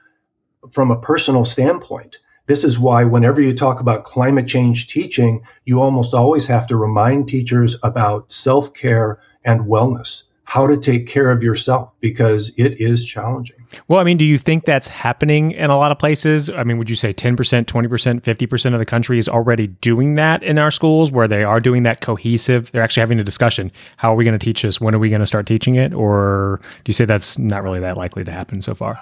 from 0.69 0.91
a 0.91 0.99
personal 0.99 1.45
standpoint. 1.45 2.17
This 2.47 2.63
is 2.63 2.77
why, 2.77 3.03
whenever 3.03 3.41
you 3.41 3.55
talk 3.55 3.79
about 3.79 4.03
climate 4.03 4.47
change 4.47 4.87
teaching, 4.87 5.41
you 5.65 5.81
almost 5.81 6.13
always 6.13 6.45
have 6.47 6.67
to 6.67 6.77
remind 6.77 7.27
teachers 7.27 7.75
about 7.81 8.31
self 8.31 8.73
care 8.73 9.19
and 9.43 9.61
wellness, 9.61 10.23
how 10.43 10.67
to 10.67 10.77
take 10.77 11.07
care 11.07 11.31
of 11.31 11.41
yourself, 11.41 11.91
because 11.99 12.51
it 12.57 12.79
is 12.79 13.03
challenging. 13.05 13.64
Well, 13.87 13.99
I 13.99 14.03
mean, 14.03 14.17
do 14.17 14.25
you 14.25 14.37
think 14.37 14.65
that's 14.65 14.87
happening 14.87 15.51
in 15.51 15.69
a 15.69 15.77
lot 15.77 15.91
of 15.91 15.99
places? 15.99 16.49
I 16.49 16.63
mean, 16.63 16.77
would 16.77 16.89
you 16.89 16.95
say 16.95 17.13
10%, 17.13 17.35
20%, 17.35 18.21
50% 18.21 18.73
of 18.73 18.79
the 18.79 18.85
country 18.85 19.19
is 19.19 19.29
already 19.29 19.67
doing 19.67 20.15
that 20.15 20.43
in 20.43 20.57
our 20.57 20.71
schools 20.71 21.11
where 21.11 21.27
they 21.27 21.43
are 21.43 21.59
doing 21.59 21.83
that 21.83 22.01
cohesive? 22.01 22.71
They're 22.71 22.81
actually 22.81 23.01
having 23.01 23.19
a 23.19 23.23
discussion. 23.23 23.71
How 23.97 24.13
are 24.13 24.15
we 24.15 24.23
going 24.23 24.37
to 24.37 24.43
teach 24.43 24.61
this? 24.61 24.81
When 24.81 24.95
are 24.95 24.99
we 24.99 25.09
going 25.09 25.21
to 25.21 25.27
start 25.27 25.45
teaching 25.45 25.75
it? 25.75 25.93
Or 25.93 26.59
do 26.83 26.89
you 26.89 26.93
say 26.93 27.05
that's 27.05 27.37
not 27.37 27.63
really 27.63 27.79
that 27.79 27.97
likely 27.97 28.23
to 28.23 28.31
happen 28.31 28.61
so 28.61 28.75
far? 28.75 28.99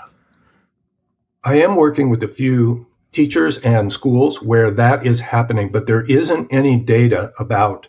I 1.44 1.56
am 1.62 1.76
working 1.76 2.10
with 2.10 2.24
a 2.24 2.28
few 2.28 2.88
teachers 3.12 3.60
and 3.60 3.92
schools 3.92 4.42
where 4.42 4.72
that 4.72 5.06
is 5.06 5.20
happening, 5.20 5.72
but 5.72 5.88
there 5.88 6.04
isn't 6.06 6.52
any 6.52 6.78
data 6.78 7.32
about 7.38 7.88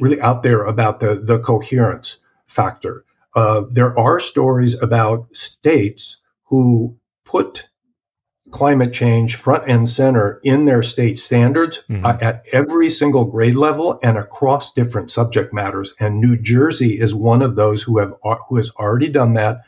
really 0.00 0.20
out 0.20 0.42
there 0.42 0.64
about 0.64 1.00
the, 1.00 1.20
the 1.22 1.38
coherence 1.40 2.18
factor. 2.46 3.04
Uh, 3.34 3.62
there 3.70 3.98
are 3.98 4.20
stories 4.20 4.80
about 4.82 5.34
states 5.34 6.18
who 6.44 6.96
put 7.24 7.66
climate 8.50 8.92
change 8.92 9.36
front 9.36 9.64
and 9.66 9.88
center 9.88 10.38
in 10.44 10.66
their 10.66 10.82
state 10.82 11.18
standards 11.18 11.82
mm-hmm. 11.88 12.04
uh, 12.04 12.18
at 12.20 12.44
every 12.52 12.90
single 12.90 13.24
grade 13.24 13.56
level 13.56 13.98
and 14.02 14.18
across 14.18 14.72
different 14.74 15.10
subject 15.10 15.52
matters. 15.52 15.94
And 15.98 16.20
New 16.20 16.36
Jersey 16.36 17.00
is 17.00 17.14
one 17.14 17.42
of 17.42 17.56
those 17.56 17.82
who 17.82 17.98
have 17.98 18.14
uh, 18.24 18.36
who 18.48 18.56
has 18.58 18.70
already 18.72 19.08
done 19.08 19.34
that. 19.34 19.62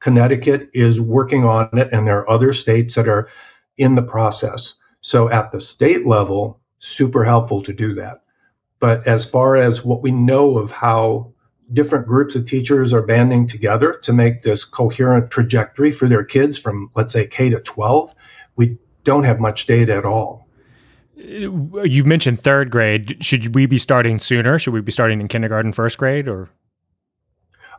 Connecticut 0.00 0.68
is 0.74 1.00
working 1.00 1.44
on 1.44 1.76
it, 1.76 1.88
and 1.92 2.06
there 2.06 2.18
are 2.18 2.30
other 2.30 2.52
states 2.52 2.94
that 2.94 3.08
are 3.08 3.28
in 3.78 3.94
the 3.94 4.02
process. 4.02 4.74
So 5.00 5.30
at 5.30 5.50
the 5.50 5.60
state 5.60 6.06
level, 6.06 6.60
super 6.78 7.24
helpful 7.24 7.62
to 7.62 7.72
do 7.72 7.94
that. 7.94 8.22
But 8.80 9.06
as 9.06 9.28
far 9.28 9.56
as 9.56 9.84
what 9.84 10.02
we 10.02 10.12
know 10.12 10.58
of 10.58 10.70
how 10.70 11.32
different 11.72 12.06
groups 12.06 12.34
of 12.34 12.46
teachers 12.46 12.92
are 12.92 13.02
banding 13.02 13.46
together 13.46 13.94
to 14.02 14.12
make 14.12 14.42
this 14.42 14.64
coherent 14.64 15.30
trajectory 15.30 15.92
for 15.92 16.08
their 16.08 16.24
kids 16.24 16.58
from, 16.58 16.90
let's 16.94 17.12
say, 17.12 17.26
K 17.26 17.50
to 17.50 17.60
12, 17.60 18.14
we 18.56 18.78
don't 19.04 19.24
have 19.24 19.40
much 19.40 19.66
data 19.66 19.94
at 19.94 20.04
all. 20.04 20.46
You 21.16 22.04
mentioned 22.04 22.40
third 22.40 22.70
grade. 22.70 23.18
Should 23.20 23.54
we 23.54 23.66
be 23.66 23.78
starting 23.78 24.20
sooner? 24.20 24.58
Should 24.58 24.72
we 24.72 24.80
be 24.80 24.92
starting 24.92 25.20
in 25.20 25.28
kindergarten, 25.28 25.72
first 25.72 25.98
grade, 25.98 26.28
or? 26.28 26.48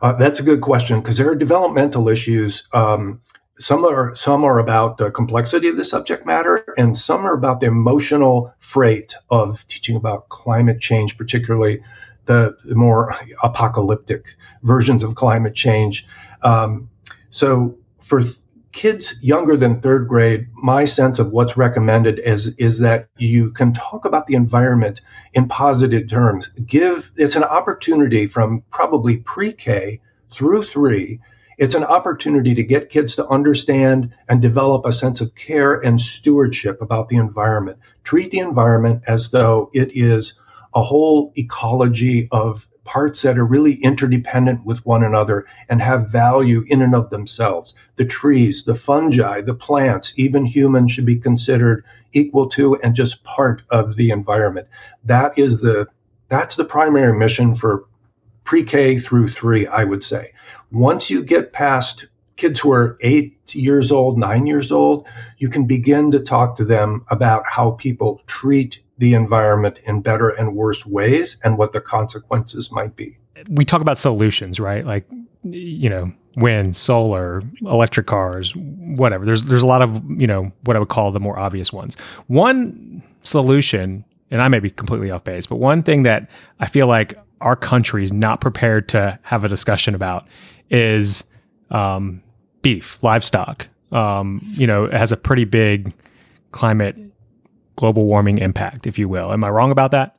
Uh, 0.02 0.12
that's 0.14 0.40
a 0.40 0.42
good 0.42 0.60
question 0.60 1.00
because 1.00 1.16
there 1.16 1.30
are 1.30 1.34
developmental 1.34 2.08
issues. 2.08 2.64
Um, 2.72 3.20
some 3.58 3.84
are 3.84 4.14
some 4.14 4.44
are 4.44 4.58
about 4.58 4.98
the 4.98 5.10
complexity 5.10 5.68
of 5.68 5.76
the 5.76 5.84
subject 5.84 6.26
matter, 6.26 6.64
and 6.76 6.96
some 6.96 7.26
are 7.26 7.34
about 7.34 7.60
the 7.60 7.66
emotional 7.66 8.54
freight 8.58 9.14
of 9.30 9.66
teaching 9.68 9.96
about 9.96 10.28
climate 10.28 10.80
change, 10.80 11.16
particularly 11.16 11.82
the, 12.26 12.56
the 12.64 12.74
more 12.74 13.14
apocalyptic 13.42 14.26
versions 14.62 15.02
of 15.02 15.14
climate 15.14 15.54
change. 15.54 16.06
Um, 16.42 16.88
so 17.30 17.78
for 18.00 18.20
th- 18.22 18.36
kids 18.72 19.16
younger 19.20 19.56
than 19.56 19.80
third 19.80 20.06
grade, 20.08 20.46
my 20.54 20.84
sense 20.84 21.18
of 21.18 21.32
what's 21.32 21.56
recommended 21.56 22.18
is 22.20 22.48
is 22.58 22.78
that 22.78 23.08
you 23.18 23.50
can 23.50 23.72
talk 23.72 24.04
about 24.04 24.26
the 24.26 24.34
environment 24.34 25.00
in 25.34 25.48
positive 25.48 26.08
terms. 26.08 26.48
Give 26.66 27.10
it's 27.16 27.36
an 27.36 27.44
opportunity 27.44 28.26
from 28.26 28.62
probably 28.70 29.18
pre-K 29.18 30.00
through 30.30 30.62
three. 30.62 31.20
It's 31.58 31.74
an 31.74 31.84
opportunity 31.84 32.54
to 32.54 32.62
get 32.62 32.88
kids 32.88 33.16
to 33.16 33.28
understand 33.28 34.14
and 34.28 34.40
develop 34.40 34.86
a 34.86 34.92
sense 34.92 35.20
of 35.20 35.34
care 35.34 35.74
and 35.74 36.00
stewardship 36.00 36.80
about 36.80 37.10
the 37.10 37.16
environment. 37.16 37.78
Treat 38.02 38.30
the 38.30 38.38
environment 38.38 39.02
as 39.06 39.30
though 39.30 39.70
it 39.74 39.90
is 39.94 40.32
a 40.74 40.82
whole 40.82 41.32
ecology 41.36 42.28
of 42.30 42.68
parts 42.84 43.22
that 43.22 43.38
are 43.38 43.44
really 43.44 43.74
interdependent 43.74 44.64
with 44.64 44.84
one 44.86 45.04
another 45.04 45.46
and 45.68 45.80
have 45.80 46.10
value 46.10 46.64
in 46.66 46.82
and 46.82 46.94
of 46.94 47.10
themselves. 47.10 47.74
The 47.96 48.04
trees, 48.04 48.64
the 48.64 48.74
fungi, 48.74 49.42
the 49.42 49.54
plants, 49.54 50.14
even 50.16 50.44
humans 50.44 50.92
should 50.92 51.06
be 51.06 51.16
considered 51.16 51.84
equal 52.12 52.48
to 52.50 52.76
and 52.76 52.94
just 52.94 53.22
part 53.22 53.62
of 53.70 53.96
the 53.96 54.10
environment. 54.10 54.66
That 55.04 55.38
is 55.38 55.60
the 55.60 55.86
that's 56.28 56.56
the 56.56 56.64
primary 56.64 57.16
mission 57.16 57.54
for 57.54 57.84
pre-K 58.44 58.98
through 58.98 59.28
3, 59.28 59.66
I 59.66 59.84
would 59.84 60.02
say. 60.02 60.32
Once 60.72 61.10
you 61.10 61.22
get 61.22 61.52
past 61.52 62.06
kids 62.36 62.60
who 62.60 62.72
are 62.72 62.98
8 63.00 63.54
years 63.54 63.92
old, 63.92 64.18
9 64.18 64.46
years 64.46 64.72
old, 64.72 65.06
you 65.38 65.48
can 65.48 65.66
begin 65.66 66.12
to 66.12 66.20
talk 66.20 66.56
to 66.56 66.64
them 66.64 67.04
about 67.08 67.44
how 67.46 67.72
people 67.72 68.22
treat 68.26 68.80
the 69.00 69.14
environment 69.14 69.80
in 69.86 70.02
better 70.02 70.28
and 70.28 70.54
worse 70.54 70.84
ways 70.84 71.38
and 71.42 71.56
what 71.56 71.72
the 71.72 71.80
consequences 71.80 72.70
might 72.70 72.94
be. 72.96 73.16
We 73.48 73.64
talk 73.64 73.80
about 73.80 73.96
solutions, 73.96 74.60
right? 74.60 74.84
Like, 74.84 75.08
you 75.42 75.88
know, 75.88 76.12
wind, 76.36 76.76
solar, 76.76 77.42
electric 77.62 78.06
cars, 78.06 78.54
whatever. 78.54 79.24
There's 79.24 79.44
there's 79.44 79.62
a 79.62 79.66
lot 79.66 79.80
of, 79.80 80.02
you 80.10 80.26
know, 80.26 80.52
what 80.64 80.76
I 80.76 80.78
would 80.78 80.90
call 80.90 81.10
the 81.12 81.20
more 81.20 81.38
obvious 81.38 81.72
ones. 81.72 81.96
One 82.26 83.02
solution, 83.22 84.04
and 84.30 84.42
I 84.42 84.48
may 84.48 84.60
be 84.60 84.68
completely 84.68 85.10
off 85.10 85.24
base, 85.24 85.46
but 85.46 85.56
one 85.56 85.82
thing 85.82 86.02
that 86.02 86.28
I 86.60 86.66
feel 86.66 86.86
like 86.86 87.18
our 87.40 87.56
country 87.56 88.04
is 88.04 88.12
not 88.12 88.42
prepared 88.42 88.86
to 88.90 89.18
have 89.22 89.44
a 89.44 89.48
discussion 89.48 89.94
about 89.94 90.26
is 90.68 91.24
um, 91.70 92.22
beef, 92.60 92.98
livestock. 93.00 93.66
Um, 93.92 94.42
you 94.50 94.66
know, 94.66 94.84
it 94.84 94.92
has 94.92 95.10
a 95.10 95.16
pretty 95.16 95.44
big 95.44 95.94
climate 96.52 96.96
global 97.76 98.06
warming 98.06 98.38
impact, 98.38 98.86
if 98.86 98.98
you 98.98 99.08
will. 99.08 99.32
Am 99.32 99.44
I 99.44 99.50
wrong 99.50 99.70
about 99.70 99.90
that? 99.92 100.16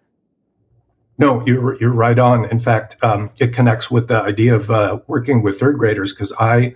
No, 1.18 1.44
you're 1.46 1.80
you're 1.80 1.94
right 1.94 2.18
on. 2.18 2.46
In 2.46 2.60
fact, 2.60 2.98
um, 3.04 3.30
it 3.40 3.54
connects 3.54 3.92
with 3.92 4.08
the 4.08 4.22
idea 4.22 4.56
of 4.56 4.72
uh, 4.72 5.00
working 5.08 5.44
with 5.44 5.60
third 5.60 5.78
graders 5.78 6.14
because 6.14 6.34
I, 6.40 6.76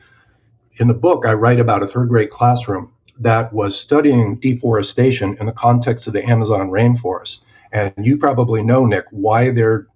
in 0.77 0.87
the 0.87 0.93
book, 0.93 1.25
I 1.25 1.33
write 1.33 1.59
about 1.59 1.81
a 1.81 1.87
third 1.87 2.09
grade 2.09 2.29
classroom 2.29 2.91
that 3.19 3.53
was 3.53 3.79
studying 3.79 4.35
deforestation 4.35 5.37
in 5.39 5.45
the 5.45 5.51
context 5.51 6.05
of 6.07 6.13
the 6.13 6.23
Amazon 6.23 6.69
rainforest. 6.69 7.39
And 7.71 7.93
you 7.97 8.17
probably 8.17 8.61
know, 8.61 8.85
Nick, 8.85 9.05
why 9.11 9.51
they're 9.51 9.87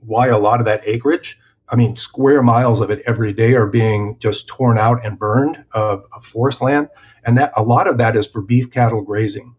why 0.00 0.28
a 0.28 0.38
lot 0.38 0.60
of 0.60 0.66
that 0.66 0.82
acreage, 0.84 1.40
I 1.68 1.74
mean, 1.74 1.96
square 1.96 2.42
miles 2.42 2.80
of 2.80 2.90
it 2.90 3.02
every 3.06 3.32
day 3.32 3.54
are 3.54 3.66
being 3.66 4.18
just 4.20 4.46
torn 4.46 4.78
out 4.78 5.04
and 5.04 5.18
burned 5.18 5.64
of, 5.72 6.04
of 6.12 6.24
forest 6.24 6.62
land, 6.62 6.88
and 7.24 7.36
that 7.38 7.52
a 7.56 7.62
lot 7.62 7.88
of 7.88 7.98
that 7.98 8.16
is 8.16 8.26
for 8.26 8.40
beef 8.40 8.70
cattle 8.70 9.02
grazing. 9.02 9.54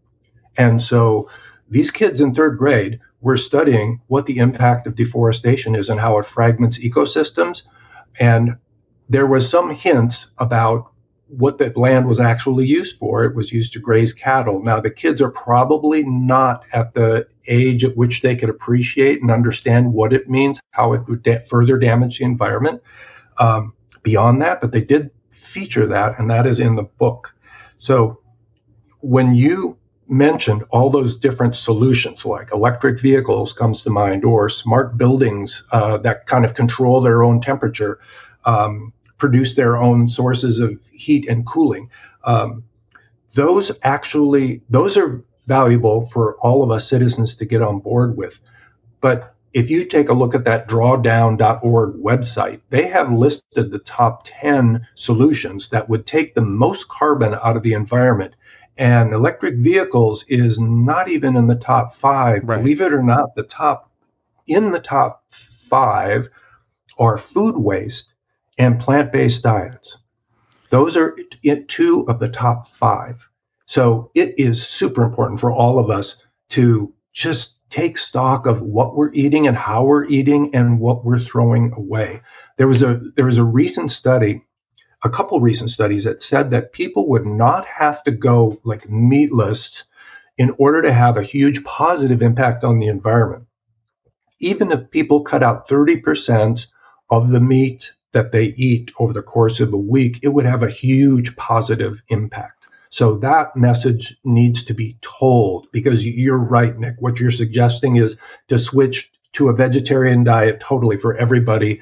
And 0.57 0.81
so 0.81 1.29
these 1.69 1.91
kids 1.91 2.21
in 2.21 2.33
third 2.33 2.57
grade 2.57 2.99
were 3.21 3.37
studying 3.37 4.01
what 4.07 4.25
the 4.25 4.37
impact 4.37 4.87
of 4.87 4.95
deforestation 4.95 5.75
is 5.75 5.89
and 5.89 5.99
how 5.99 6.17
it 6.17 6.25
fragments 6.25 6.79
ecosystems. 6.79 7.63
And 8.19 8.57
there 9.09 9.27
was 9.27 9.49
some 9.49 9.69
hints 9.69 10.27
about 10.37 10.91
what 11.27 11.57
that 11.57 11.75
land 11.75 12.07
was 12.07 12.19
actually 12.19 12.65
used 12.65 12.97
for. 12.97 13.25
It 13.25 13.35
was 13.35 13.51
used 13.51 13.73
to 13.73 13.79
graze 13.79 14.13
cattle. 14.13 14.63
Now, 14.63 14.79
the 14.79 14.89
kids 14.89 15.21
are 15.21 15.31
probably 15.31 16.03
not 16.03 16.65
at 16.71 16.93
the 16.93 17.27
age 17.47 17.83
at 17.83 17.97
which 17.97 18.21
they 18.21 18.35
could 18.35 18.49
appreciate 18.49 19.21
and 19.21 19.29
understand 19.29 19.93
what 19.93 20.13
it 20.13 20.29
means, 20.29 20.59
how 20.71 20.93
it 20.93 21.07
would 21.07 21.23
da- 21.23 21.39
further 21.39 21.77
damage 21.77 22.19
the 22.19 22.25
environment 22.25 22.81
um, 23.37 23.73
beyond 24.03 24.41
that, 24.41 24.61
but 24.61 24.71
they 24.71 24.81
did 24.81 25.11
feature 25.29 25.87
that, 25.87 26.17
and 26.19 26.29
that 26.29 26.47
is 26.47 26.59
in 26.59 26.75
the 26.75 26.83
book. 26.83 27.35
So 27.77 28.21
when 29.01 29.35
you 29.35 29.77
mentioned 30.09 30.63
all 30.69 30.89
those 30.89 31.17
different 31.17 31.55
solutions 31.55 32.25
like 32.25 32.51
electric 32.51 32.99
vehicles 32.99 33.53
comes 33.53 33.83
to 33.83 33.89
mind 33.89 34.23
or 34.23 34.49
smart 34.49 34.97
buildings 34.97 35.63
uh, 35.71 35.97
that 35.97 36.25
kind 36.25 36.45
of 36.45 36.53
control 36.53 37.01
their 37.01 37.23
own 37.23 37.41
temperature 37.41 37.99
um, 38.45 38.93
produce 39.17 39.55
their 39.55 39.77
own 39.77 40.07
sources 40.07 40.59
of 40.59 40.79
heat 40.91 41.27
and 41.27 41.45
cooling. 41.45 41.89
Um, 42.23 42.63
those 43.33 43.71
actually 43.83 44.61
those 44.69 44.97
are 44.97 45.23
valuable 45.45 46.01
for 46.01 46.37
all 46.37 46.63
of 46.63 46.71
us 46.71 46.89
citizens 46.89 47.35
to 47.37 47.45
get 47.45 47.61
on 47.61 47.79
board 47.79 48.17
with. 48.17 48.39
But 49.01 49.33
if 49.53 49.69
you 49.69 49.85
take 49.85 50.09
a 50.09 50.13
look 50.13 50.35
at 50.35 50.43
that 50.43 50.67
drawdown.org 50.67 51.95
website, 51.95 52.61
they 52.69 52.85
have 52.87 53.11
listed 53.11 53.71
the 53.71 53.79
top 53.79 54.21
10 54.25 54.85
solutions 54.95 55.69
that 55.69 55.89
would 55.89 56.05
take 56.05 56.35
the 56.35 56.41
most 56.41 56.87
carbon 56.89 57.33
out 57.33 57.57
of 57.57 57.63
the 57.63 57.73
environment 57.73 58.35
and 58.77 59.13
electric 59.13 59.55
vehicles 59.55 60.25
is 60.27 60.59
not 60.59 61.09
even 61.09 61.35
in 61.35 61.47
the 61.47 61.55
top 61.55 61.95
five. 61.95 62.43
Right. 62.43 62.59
Believe 62.59 62.81
it 62.81 62.93
or 62.93 63.03
not, 63.03 63.35
the 63.35 63.43
top 63.43 63.91
in 64.47 64.71
the 64.71 64.79
top 64.79 65.23
five 65.29 66.29
are 66.97 67.17
food 67.17 67.57
waste 67.57 68.13
and 68.57 68.79
plant 68.79 69.11
based 69.11 69.43
diets. 69.43 69.97
Those 70.69 70.97
are 70.97 71.17
two 71.67 72.05
of 72.07 72.19
the 72.19 72.29
top 72.29 72.67
five. 72.67 73.27
So 73.65 74.11
it 74.15 74.35
is 74.37 74.65
super 74.65 75.03
important 75.03 75.39
for 75.39 75.51
all 75.51 75.79
of 75.79 75.89
us 75.89 76.15
to 76.49 76.93
just 77.13 77.55
take 77.69 77.97
stock 77.97 78.45
of 78.45 78.61
what 78.61 78.95
we're 78.95 79.13
eating 79.13 79.47
and 79.47 79.57
how 79.57 79.83
we're 79.83 80.05
eating 80.05 80.53
and 80.55 80.79
what 80.79 81.03
we're 81.03 81.19
throwing 81.19 81.73
away. 81.75 82.21
There 82.57 82.67
was 82.67 82.81
a 82.81 83.01
there 83.15 83.25
was 83.25 83.37
a 83.37 83.43
recent 83.43 83.91
study 83.91 84.43
a 85.07 85.11
couple 85.11 85.39
recent 85.39 85.71
studies 85.71 86.03
that 86.03 86.21
said 86.21 86.51
that 86.51 86.73
people 86.73 87.09
would 87.09 87.25
not 87.25 87.65
have 87.65 88.03
to 88.03 88.11
go 88.11 88.59
like 88.63 88.89
meatless 88.89 89.85
in 90.37 90.53
order 90.59 90.83
to 90.83 90.93
have 90.93 91.17
a 91.17 91.23
huge 91.23 91.63
positive 91.63 92.21
impact 92.21 92.63
on 92.63 92.77
the 92.77 92.87
environment. 92.87 93.45
Even 94.39 94.71
if 94.71 94.91
people 94.91 95.21
cut 95.21 95.41
out 95.41 95.67
30% 95.67 96.67
of 97.09 97.29
the 97.31 97.39
meat 97.39 97.93
that 98.11 98.31
they 98.31 98.45
eat 98.45 98.91
over 98.99 99.13
the 99.13 99.23
course 99.23 99.59
of 99.59 99.73
a 99.73 99.77
week, 99.77 100.19
it 100.21 100.29
would 100.29 100.45
have 100.45 100.61
a 100.61 100.69
huge 100.69 101.35
positive 101.35 102.01
impact. 102.09 102.67
So 102.89 103.17
that 103.17 103.55
message 103.55 104.17
needs 104.23 104.63
to 104.65 104.73
be 104.73 104.97
told 105.01 105.67
because 105.71 106.05
you're 106.05 106.37
right, 106.37 106.77
Nick. 106.77 106.95
What 106.99 107.19
you're 107.19 107.31
suggesting 107.31 107.97
is 107.97 108.17
to 108.47 108.59
switch 108.59 109.11
to 109.33 109.49
a 109.49 109.53
vegetarian 109.53 110.23
diet 110.23 110.59
totally 110.59 110.97
for 110.97 111.15
everybody 111.15 111.81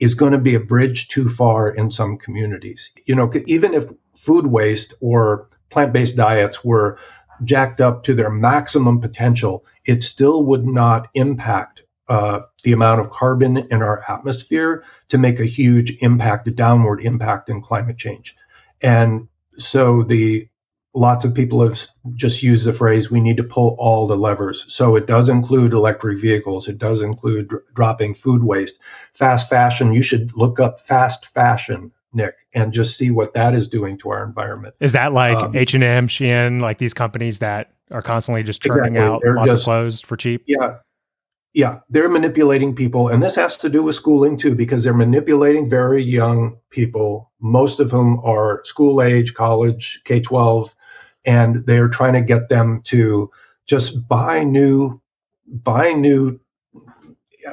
is 0.00 0.14
going 0.14 0.32
to 0.32 0.38
be 0.38 0.54
a 0.54 0.60
bridge 0.60 1.08
too 1.08 1.28
far 1.28 1.70
in 1.70 1.90
some 1.90 2.18
communities. 2.18 2.90
You 3.04 3.14
know, 3.14 3.30
even 3.46 3.74
if 3.74 3.90
food 4.16 4.46
waste 4.46 4.94
or 5.00 5.48
plant 5.70 5.92
based 5.92 6.16
diets 6.16 6.64
were 6.64 6.98
jacked 7.44 7.80
up 7.80 8.02
to 8.04 8.14
their 8.14 8.30
maximum 8.30 9.00
potential, 9.00 9.64
it 9.84 10.02
still 10.02 10.44
would 10.46 10.66
not 10.66 11.08
impact 11.14 11.82
uh, 12.08 12.40
the 12.64 12.72
amount 12.72 13.00
of 13.00 13.10
carbon 13.10 13.56
in 13.56 13.82
our 13.82 14.04
atmosphere 14.08 14.84
to 15.08 15.18
make 15.18 15.40
a 15.40 15.44
huge 15.44 15.96
impact, 16.00 16.48
a 16.48 16.50
downward 16.50 17.00
impact 17.00 17.48
in 17.48 17.60
climate 17.60 17.96
change. 17.96 18.36
And 18.80 19.28
so 19.56 20.02
the 20.02 20.48
lots 20.94 21.24
of 21.24 21.34
people 21.34 21.62
have 21.62 21.80
just 22.14 22.42
used 22.42 22.64
the 22.64 22.72
phrase 22.72 23.10
we 23.10 23.20
need 23.20 23.36
to 23.38 23.42
pull 23.42 23.76
all 23.78 24.06
the 24.06 24.16
levers. 24.16 24.64
So 24.68 24.94
it 24.96 25.06
does 25.06 25.28
include 25.28 25.72
electric 25.72 26.18
vehicles. 26.18 26.68
It 26.68 26.78
does 26.78 27.00
include 27.00 27.48
dr- 27.48 27.62
dropping 27.74 28.14
food 28.14 28.44
waste. 28.44 28.78
Fast 29.14 29.48
fashion 29.48 29.92
you 29.92 30.02
should 30.02 30.32
look 30.36 30.60
up 30.60 30.80
fast 30.80 31.26
fashion 31.26 31.92
nick 32.12 32.34
and 32.52 32.72
just 32.72 32.98
see 32.98 33.10
what 33.10 33.32
that 33.32 33.54
is 33.54 33.66
doing 33.66 33.96
to 33.98 34.10
our 34.10 34.22
environment. 34.22 34.74
Is 34.80 34.92
that 34.92 35.12
like 35.12 35.36
um, 35.36 35.56
h&m 35.56 36.08
shein 36.08 36.60
like 36.60 36.78
these 36.78 36.92
companies 36.92 37.38
that 37.38 37.72
are 37.90 38.02
constantly 38.02 38.42
just 38.42 38.62
churning 38.62 38.96
exactly. 38.96 39.00
out 39.00 39.20
They're 39.22 39.34
lots 39.34 39.50
just, 39.50 39.62
of 39.62 39.64
clothes 39.64 40.00
for 40.00 40.16
cheap? 40.16 40.44
Yeah. 40.46 40.78
Yeah, 41.54 41.80
they're 41.90 42.08
manipulating 42.08 42.74
people. 42.74 43.08
And 43.08 43.22
this 43.22 43.34
has 43.34 43.58
to 43.58 43.68
do 43.68 43.82
with 43.82 43.94
schooling 43.94 44.38
too, 44.38 44.54
because 44.54 44.84
they're 44.84 44.94
manipulating 44.94 45.68
very 45.68 46.02
young 46.02 46.56
people, 46.70 47.30
most 47.40 47.78
of 47.78 47.90
whom 47.90 48.20
are 48.24 48.62
school 48.64 49.02
age, 49.02 49.34
college, 49.34 50.00
K 50.06 50.20
12, 50.20 50.74
and 51.24 51.64
they're 51.66 51.88
trying 51.88 52.14
to 52.14 52.20
get 52.22 52.48
them 52.48 52.82
to 52.84 53.30
just 53.66 54.08
buy 54.08 54.44
new, 54.44 55.00
buy 55.46 55.92
new, 55.92 56.38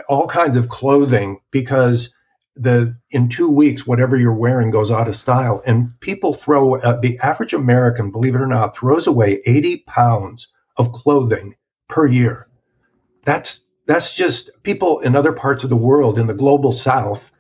all 0.08 0.28
kinds 0.28 0.58
of 0.58 0.70
clothing 0.70 1.40
because 1.52 2.10
the 2.56 2.94
in 3.12 3.30
two 3.30 3.50
weeks 3.50 3.88
whatever 3.88 4.18
you're 4.18 4.34
wearing 4.34 4.70
goes 4.70 4.92
out 4.92 5.08
of 5.08 5.16
style. 5.16 5.64
And 5.66 5.98
people 6.02 6.34
throw 6.34 6.80
uh, 6.82 7.00
the 7.00 7.18
average 7.20 7.54
american 7.54 8.12
believe 8.12 8.36
it 8.36 8.42
or 8.42 8.48
not 8.48 8.76
throws 8.76 9.08
away 9.08 9.42
80 9.46 9.78
pounds 9.88 10.50
of 10.78 10.92
clothing 10.92 11.56
per 11.88 12.06
year. 12.06 12.48
That's 13.24 13.62
that's 13.86 14.14
just 14.14 14.52
people 14.64 15.00
in 15.00 15.16
other 15.16 15.32
parts 15.32 15.64
of 15.64 15.70
the 15.70 15.78
world 15.78 16.20
in 16.20 16.28
the 16.28 16.34
global 16.34 16.72
south 16.72 17.32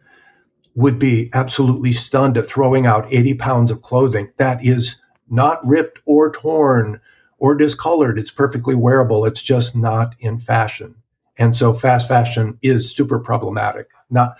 would 0.75 0.97
be 0.97 1.29
absolutely 1.33 1.91
stunned 1.91 2.37
at 2.37 2.45
throwing 2.45 2.85
out 2.85 3.13
80 3.13 3.33
pounds 3.35 3.71
of 3.71 3.81
clothing. 3.81 4.31
That 4.37 4.65
is 4.65 4.95
not 5.29 5.65
ripped 5.65 5.99
or 6.05 6.31
torn 6.31 6.99
or 7.37 7.55
discolored. 7.55 8.19
It's 8.19 8.31
perfectly 8.31 8.75
wearable. 8.75 9.25
It's 9.25 9.41
just 9.41 9.75
not 9.75 10.15
in 10.19 10.39
fashion. 10.39 10.95
And 11.37 11.55
so 11.55 11.73
fast 11.73 12.07
fashion 12.07 12.57
is 12.61 12.93
super 12.93 13.19
problematic. 13.19 13.87
Not 14.09 14.37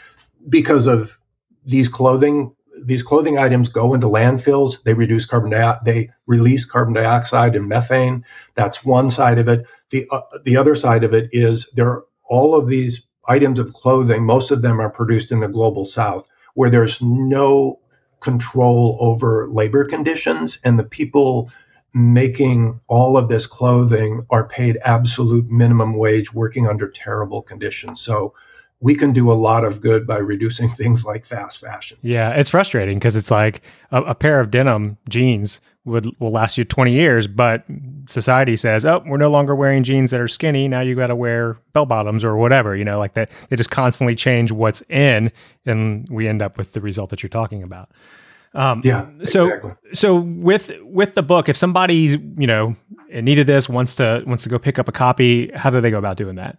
because 0.47 0.85
of 0.85 1.17
these 1.65 1.89
clothing 1.89 2.55
these 2.81 3.03
clothing 3.03 3.37
items 3.37 3.67
go 3.67 3.93
into 3.93 4.07
landfills. 4.07 4.81
They 4.83 4.93
reduce 4.93 5.25
carbon 5.25 5.51
dioxide 5.51 5.85
they 5.85 6.09
release 6.27 6.65
carbon 6.65 6.93
dioxide 6.93 7.55
and 7.55 7.67
methane. 7.67 8.23
That's 8.55 8.85
one 8.85 9.11
side 9.11 9.37
of 9.37 9.49
it. 9.49 9.65
The 9.89 10.07
uh, 10.11 10.21
the 10.45 10.57
other 10.57 10.75
side 10.75 11.03
of 11.03 11.13
it 11.13 11.29
is 11.33 11.69
there 11.73 11.89
are 11.89 12.05
all 12.29 12.55
of 12.55 12.67
these 12.67 13.01
items 13.27 13.59
of 13.59 13.73
clothing 13.73 14.23
most 14.23 14.51
of 14.51 14.61
them 14.61 14.79
are 14.79 14.89
produced 14.89 15.31
in 15.31 15.39
the 15.39 15.47
global 15.47 15.85
south 15.85 16.27
where 16.55 16.69
there's 16.69 17.01
no 17.01 17.79
control 18.19 18.97
over 18.99 19.47
labor 19.49 19.85
conditions 19.85 20.59
and 20.63 20.77
the 20.77 20.83
people 20.83 21.51
making 21.93 22.79
all 22.87 23.17
of 23.17 23.29
this 23.29 23.47
clothing 23.47 24.25
are 24.29 24.47
paid 24.47 24.77
absolute 24.83 25.49
minimum 25.49 25.93
wage 25.95 26.33
working 26.33 26.67
under 26.67 26.87
terrible 26.87 27.41
conditions. 27.41 28.01
So 28.01 28.33
we 28.81 28.95
can 28.95 29.11
do 29.11 29.31
a 29.31 29.33
lot 29.33 29.65
of 29.65 29.81
good 29.81 30.07
by 30.07 30.17
reducing 30.17 30.69
things 30.75 31.05
like 31.05 31.25
fast 31.25 31.59
fashion. 31.59 31.97
Yeah, 32.01 32.31
it's 32.31 32.49
frustrating 32.49 32.97
because 32.97 33.15
it's 33.15 33.31
like 33.31 33.61
a, 33.91 34.01
a, 34.03 34.15
pair 34.15 34.39
of 34.39 34.51
denim 34.51 34.97
jeans 35.07 35.59
would 35.85 36.07
will 36.19 36.31
last 36.31 36.57
you 36.57 36.63
20 36.63 36.91
years, 36.91 37.27
but 37.27 37.65
society 38.07 38.55
says, 38.55 38.85
"Oh, 38.85 39.03
we're 39.05 39.17
no 39.17 39.29
longer 39.29 39.55
wearing 39.55 39.83
jeans 39.83 40.11
that 40.11 40.19
are 40.19 40.27
skinny. 40.27 40.67
Now 40.67 40.81
you 40.81 40.95
got 40.95 41.07
to 41.07 41.15
wear 41.15 41.57
bell 41.73 41.85
bottoms 41.85 42.23
or 42.23 42.37
whatever." 42.37 42.75
You 42.75 42.85
know, 42.85 42.99
like 42.99 43.13
that. 43.13 43.29
They 43.49 43.55
just 43.55 43.71
constantly 43.71 44.15
change 44.15 44.51
what's 44.51 44.81
in, 44.89 45.31
and 45.65 46.07
we 46.09 46.27
end 46.27 46.41
up 46.41 46.57
with 46.57 46.73
the 46.73 46.81
result 46.81 47.09
that 47.09 47.23
you're 47.23 47.29
talking 47.29 47.63
about. 47.63 47.89
Um, 48.53 48.81
yeah. 48.83 49.07
So, 49.25 49.45
exactly. 49.45 49.71
so 49.93 50.15
with 50.15 50.71
with 50.81 51.15
the 51.15 51.23
book, 51.23 51.49
if 51.49 51.57
somebody's 51.57 52.13
you 52.13 52.47
know 52.47 52.75
needed 53.09 53.47
this 53.47 53.69
wants 53.69 53.95
to 53.97 54.23
wants 54.25 54.43
to 54.43 54.49
go 54.49 54.59
pick 54.59 54.79
up 54.79 54.87
a 54.87 54.91
copy, 54.91 55.51
how 55.53 55.69
do 55.69 55.81
they 55.81 55.91
go 55.91 55.97
about 55.97 56.17
doing 56.17 56.35
that? 56.35 56.57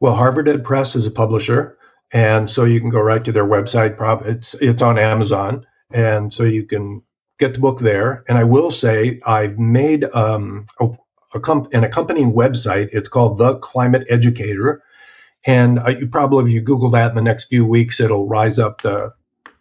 Well, 0.00 0.14
Harvard 0.14 0.48
Ed 0.48 0.64
Press 0.64 0.94
is 0.94 1.06
a 1.06 1.10
publisher, 1.10 1.78
and 2.12 2.50
so 2.50 2.64
you 2.64 2.80
can 2.80 2.90
go 2.90 3.00
right 3.00 3.24
to 3.24 3.32
their 3.32 3.46
website. 3.46 3.96
It's 4.26 4.54
it's 4.54 4.82
on 4.82 4.98
Amazon, 4.98 5.66
and 5.90 6.32
so 6.32 6.42
you 6.42 6.64
can 6.64 7.02
get 7.38 7.54
the 7.54 7.60
book 7.60 7.80
there. 7.80 8.24
And 8.28 8.36
I 8.36 8.44
will 8.44 8.70
say 8.70 9.20
I've 9.24 9.58
made 9.58 10.04
um, 10.04 10.66
a, 10.80 10.88
a 11.34 11.40
comp- 11.40 11.72
an 11.72 11.84
accompanying 11.84 12.32
website. 12.32 12.90
It's 12.92 13.08
called 13.08 13.38
The 13.38 13.56
Climate 13.58 14.06
Educator, 14.10 14.82
and 15.46 15.78
uh, 15.78 15.88
you 15.88 16.08
probably 16.08 16.44
if 16.44 16.50
you 16.50 16.60
Google 16.60 16.90
that 16.90 17.10
in 17.10 17.16
the 17.16 17.22
next 17.22 17.44
few 17.44 17.64
weeks, 17.64 17.98
it'll 17.98 18.28
rise 18.28 18.58
up 18.58 18.82
the 18.82 19.14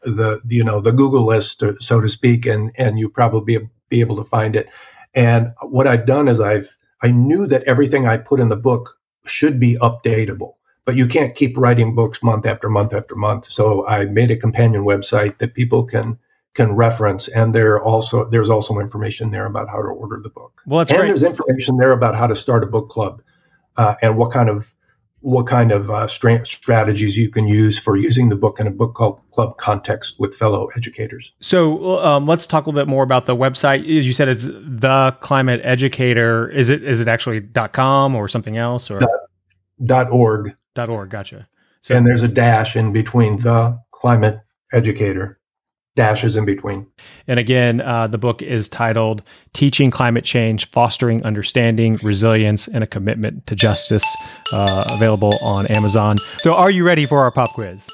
the 0.03 0.41
you 0.47 0.65
know 0.65 0.81
the 0.81 0.91
Google 0.91 1.25
list, 1.25 1.63
uh, 1.63 1.73
so 1.79 2.01
to 2.01 2.09
speak, 2.09 2.45
and 2.45 2.71
and 2.75 2.99
you 2.99 3.07
probably 3.07 3.57
be, 3.57 3.69
be 3.89 4.01
able 4.01 4.17
to 4.17 4.25
find 4.25 4.57
it. 4.57 4.67
And 5.13 5.53
what 5.61 5.87
I've 5.87 6.05
done 6.05 6.27
is 6.27 6.41
I've 6.41 6.75
I 7.01 7.11
knew 7.11 7.47
that 7.47 7.63
everything 7.63 8.05
I 8.05 8.17
put 8.17 8.41
in 8.41 8.49
the 8.49 8.57
book 8.57 8.97
should 9.27 9.59
be 9.59 9.77
updatable. 9.77 10.55
But 10.85 10.95
you 10.95 11.07
can't 11.07 11.35
keep 11.35 11.57
writing 11.57 11.95
books 11.95 12.21
month 12.21 12.45
after 12.45 12.69
month 12.69 12.93
after 12.93 13.15
month. 13.15 13.45
So 13.51 13.87
I 13.87 14.05
made 14.05 14.29
a 14.29 14.37
companion 14.37 14.83
website 14.83 15.39
that 15.39 15.55
people 15.55 15.83
can 15.83 16.19
can 16.53 16.73
reference, 16.73 17.27
and 17.27 17.53
there 17.53 17.81
also 17.81 18.29
there's 18.29 18.49
also 18.49 18.79
information 18.79 19.31
there 19.31 19.45
about 19.45 19.67
how 19.67 19.81
to 19.81 19.87
order 19.87 20.19
the 20.21 20.29
book. 20.29 20.61
Well, 20.65 20.81
and 20.81 20.89
great. 20.89 21.07
there's 21.07 21.23
information 21.23 21.77
there 21.77 21.91
about 21.91 22.15
how 22.15 22.27
to 22.27 22.35
start 22.35 22.63
a 22.63 22.67
book 22.67 22.89
club 22.89 23.21
uh, 23.77 23.95
and 24.01 24.17
what 24.17 24.31
kind 24.31 24.49
of 24.49 24.71
what 25.25 25.47
kind 25.47 25.71
of 25.71 25.89
uh, 25.89 26.07
strategies 26.07 27.17
you 27.17 27.31
can 27.31 27.47
use 27.47 27.79
for 27.79 27.97
using 27.97 28.29
the 28.29 28.35
book 28.35 28.59
in 28.59 28.67
a 28.67 28.71
book 28.71 28.93
club 28.93 29.57
context 29.57 30.19
with 30.19 30.35
fellow 30.35 30.67
educators. 30.77 31.31
So 31.39 31.97
um, 31.97 32.27
let's 32.27 32.45
talk 32.45 32.67
a 32.67 32.69
little 32.69 32.79
bit 32.79 32.87
more 32.87 33.03
about 33.03 33.25
the 33.25 33.35
website. 33.35 33.85
As 33.85 34.05
you 34.05 34.13
said 34.13 34.27
it's 34.27 34.45
the 34.45 35.17
climate 35.21 35.61
educator. 35.63 36.47
Is 36.51 36.69
it 36.69 36.83
is 36.83 36.99
it 36.99 37.07
actually 37.07 37.41
.com 37.73 38.15
or 38.15 38.27
something 38.27 38.55
else 38.55 38.91
or 38.91 39.01
dot 39.83 40.11
.org? 40.11 40.55
Dot 40.75 40.89
.org. 40.89 41.09
Gotcha. 41.09 41.47
So, 41.81 41.95
and 41.95 42.05
there's 42.05 42.21
a 42.21 42.27
dash 42.27 42.75
in 42.75 42.93
between 42.93 43.39
the 43.39 43.79
climate 43.89 44.39
educator 44.71 45.39
dashes 45.95 46.35
in 46.35 46.45
between. 46.45 46.85
And 47.27 47.39
again, 47.39 47.81
uh, 47.81 48.07
the 48.07 48.17
book 48.17 48.41
is 48.41 48.67
titled 48.67 49.23
Teaching 49.53 49.91
Climate 49.91 50.25
Change 50.25 50.69
Fostering 50.69 51.23
Understanding, 51.23 51.97
Resilience, 52.03 52.67
and 52.67 52.83
a 52.83 52.87
Commitment 52.87 53.47
to 53.47 53.55
Justice, 53.55 54.05
uh, 54.51 54.85
available 54.91 55.33
on 55.41 55.67
Amazon. 55.67 56.17
So, 56.37 56.53
are 56.53 56.71
you 56.71 56.85
ready 56.85 57.05
for 57.05 57.19
our 57.19 57.31
pop 57.31 57.53
quiz? 57.53 57.87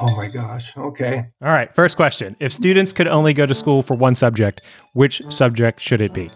Oh 0.00 0.14
my 0.16 0.28
gosh. 0.28 0.76
Okay. 0.76 1.26
All 1.42 1.48
right. 1.48 1.72
First 1.74 1.96
question 1.96 2.36
If 2.40 2.52
students 2.52 2.92
could 2.92 3.08
only 3.08 3.32
go 3.32 3.46
to 3.46 3.54
school 3.54 3.82
for 3.82 3.96
one 3.96 4.14
subject, 4.14 4.62
which 4.92 5.22
subject 5.28 5.80
should 5.80 6.00
it 6.00 6.14
be? 6.14 6.30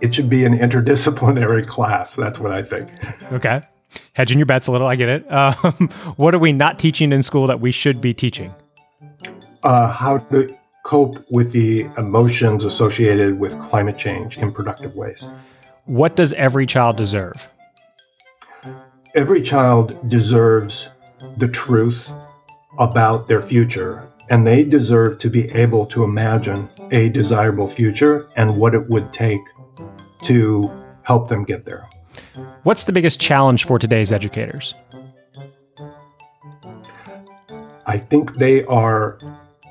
It 0.00 0.12
should 0.12 0.28
be 0.28 0.44
an 0.44 0.58
interdisciplinary 0.58 1.66
class. 1.74 2.16
That's 2.16 2.40
what 2.40 2.50
I 2.50 2.62
think. 2.62 2.90
Okay. 3.32 3.60
Hedging 4.14 4.38
your 4.38 4.46
bets 4.46 4.66
a 4.66 4.72
little. 4.72 4.88
I 4.88 4.96
get 4.96 5.08
it. 5.08 5.26
Um, 5.32 5.88
what 6.16 6.34
are 6.34 6.38
we 6.38 6.52
not 6.52 6.78
teaching 6.78 7.12
in 7.12 7.22
school 7.22 7.46
that 7.46 7.60
we 7.60 7.70
should 7.70 8.00
be 8.00 8.12
teaching? 8.12 8.52
Uh, 9.62 9.88
how 9.88 10.18
to 10.18 10.54
cope 10.84 11.24
with 11.30 11.52
the 11.52 11.82
emotions 11.96 12.64
associated 12.64 13.38
with 13.38 13.58
climate 13.60 13.96
change 13.96 14.38
in 14.38 14.52
productive 14.52 14.96
ways. 14.96 15.24
What 15.86 16.16
does 16.16 16.32
every 16.34 16.66
child 16.66 16.96
deserve? 16.96 17.48
Every 19.14 19.42
child 19.42 20.08
deserves 20.08 20.88
the 21.36 21.48
truth 21.48 22.08
about 22.78 23.28
their 23.28 23.42
future, 23.42 24.08
and 24.30 24.46
they 24.46 24.64
deserve 24.64 25.18
to 25.18 25.30
be 25.30 25.50
able 25.52 25.86
to 25.86 26.02
imagine 26.02 26.68
a 26.90 27.10
desirable 27.10 27.68
future 27.68 28.28
and 28.36 28.56
what 28.56 28.74
it 28.74 28.88
would 28.88 29.12
take 29.12 29.40
to 30.22 30.70
help 31.02 31.28
them 31.28 31.44
get 31.44 31.64
there. 31.64 31.88
What's 32.62 32.84
the 32.84 32.92
biggest 32.92 33.20
challenge 33.20 33.66
for 33.66 33.78
today's 33.78 34.12
educators? 34.12 34.74
I 37.84 37.98
think 37.98 38.36
they 38.36 38.64
are 38.64 39.18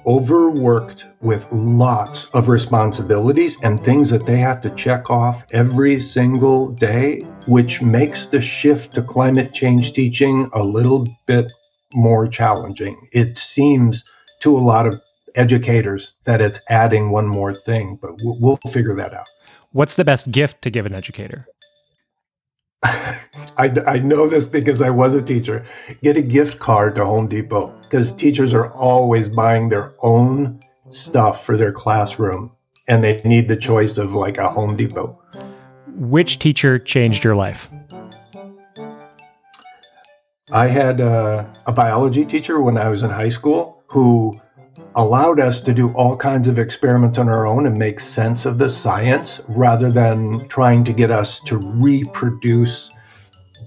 overworked 0.05 1.05
with 1.21 1.45
lots 1.51 2.25
of 2.33 2.49
responsibilities 2.49 3.57
and 3.63 3.83
things 3.83 4.09
that 4.09 4.25
they 4.25 4.37
have 4.37 4.61
to 4.61 4.69
check 4.71 5.09
off 5.09 5.43
every 5.51 6.01
single 6.01 6.69
day, 6.69 7.21
which 7.47 7.81
makes 7.81 8.25
the 8.25 8.41
shift 8.41 8.93
to 8.95 9.01
climate 9.01 9.53
change 9.53 9.93
teaching 9.93 10.49
a 10.53 10.61
little 10.63 11.07
bit 11.25 11.51
more 11.93 12.27
challenging. 12.27 13.07
It 13.11 13.37
seems 13.37 14.05
to 14.41 14.57
a 14.57 14.59
lot 14.59 14.87
of 14.87 15.01
educators 15.35 16.15
that 16.25 16.41
it's 16.41 16.59
adding 16.69 17.11
one 17.11 17.27
more 17.27 17.53
thing, 17.53 17.97
but 18.01 18.11
we'll, 18.21 18.57
figure 18.69 18.95
that 18.95 19.13
out. 19.13 19.27
What's 19.71 19.95
the 19.95 20.05
best 20.05 20.31
gift 20.31 20.61
to 20.63 20.69
give 20.69 20.85
an 20.85 20.93
educator? 20.93 21.47
I, 22.83 23.71
I 23.85 23.99
know 23.99 24.27
this 24.27 24.45
because 24.45 24.81
I 24.81 24.89
was 24.89 25.13
a 25.13 25.21
teacher. 25.21 25.65
Get 26.01 26.17
a 26.17 26.21
gift 26.21 26.59
card 26.59 26.95
to 26.95 27.05
Home 27.05 27.27
Depot 27.27 27.67
because 27.81 28.11
teachers 28.11 28.53
are 28.53 28.71
always 28.73 29.29
buying 29.29 29.69
their 29.69 29.93
own 29.99 30.59
stuff 30.89 31.45
for 31.45 31.57
their 31.57 31.71
classroom 31.71 32.51
and 32.87 33.03
they 33.03 33.17
need 33.23 33.47
the 33.47 33.55
choice 33.55 33.97
of 33.97 34.13
like 34.13 34.37
a 34.37 34.47
Home 34.47 34.75
Depot. 34.75 35.17
Which 35.87 36.39
teacher 36.39 36.79
changed 36.79 37.23
your 37.23 37.35
life? 37.35 37.69
I 40.51 40.67
had 40.67 40.99
a, 40.99 41.51
a 41.65 41.71
biology 41.71 42.25
teacher 42.25 42.61
when 42.61 42.77
I 42.77 42.89
was 42.89 43.03
in 43.03 43.09
high 43.09 43.29
school 43.29 43.83
who 43.87 44.33
allowed 44.95 45.39
us 45.39 45.59
to 45.61 45.73
do 45.73 45.91
all 45.93 46.15
kinds 46.15 46.47
of 46.47 46.57
experiments 46.59 47.19
on 47.19 47.27
our 47.29 47.45
own 47.45 47.65
and 47.65 47.77
make 47.77 47.99
sense 47.99 48.45
of 48.45 48.57
the 48.57 48.69
science 48.69 49.41
rather 49.47 49.91
than 49.91 50.47
trying 50.47 50.83
to 50.83 50.93
get 50.93 51.11
us 51.11 51.39
to 51.41 51.57
reproduce 51.57 52.89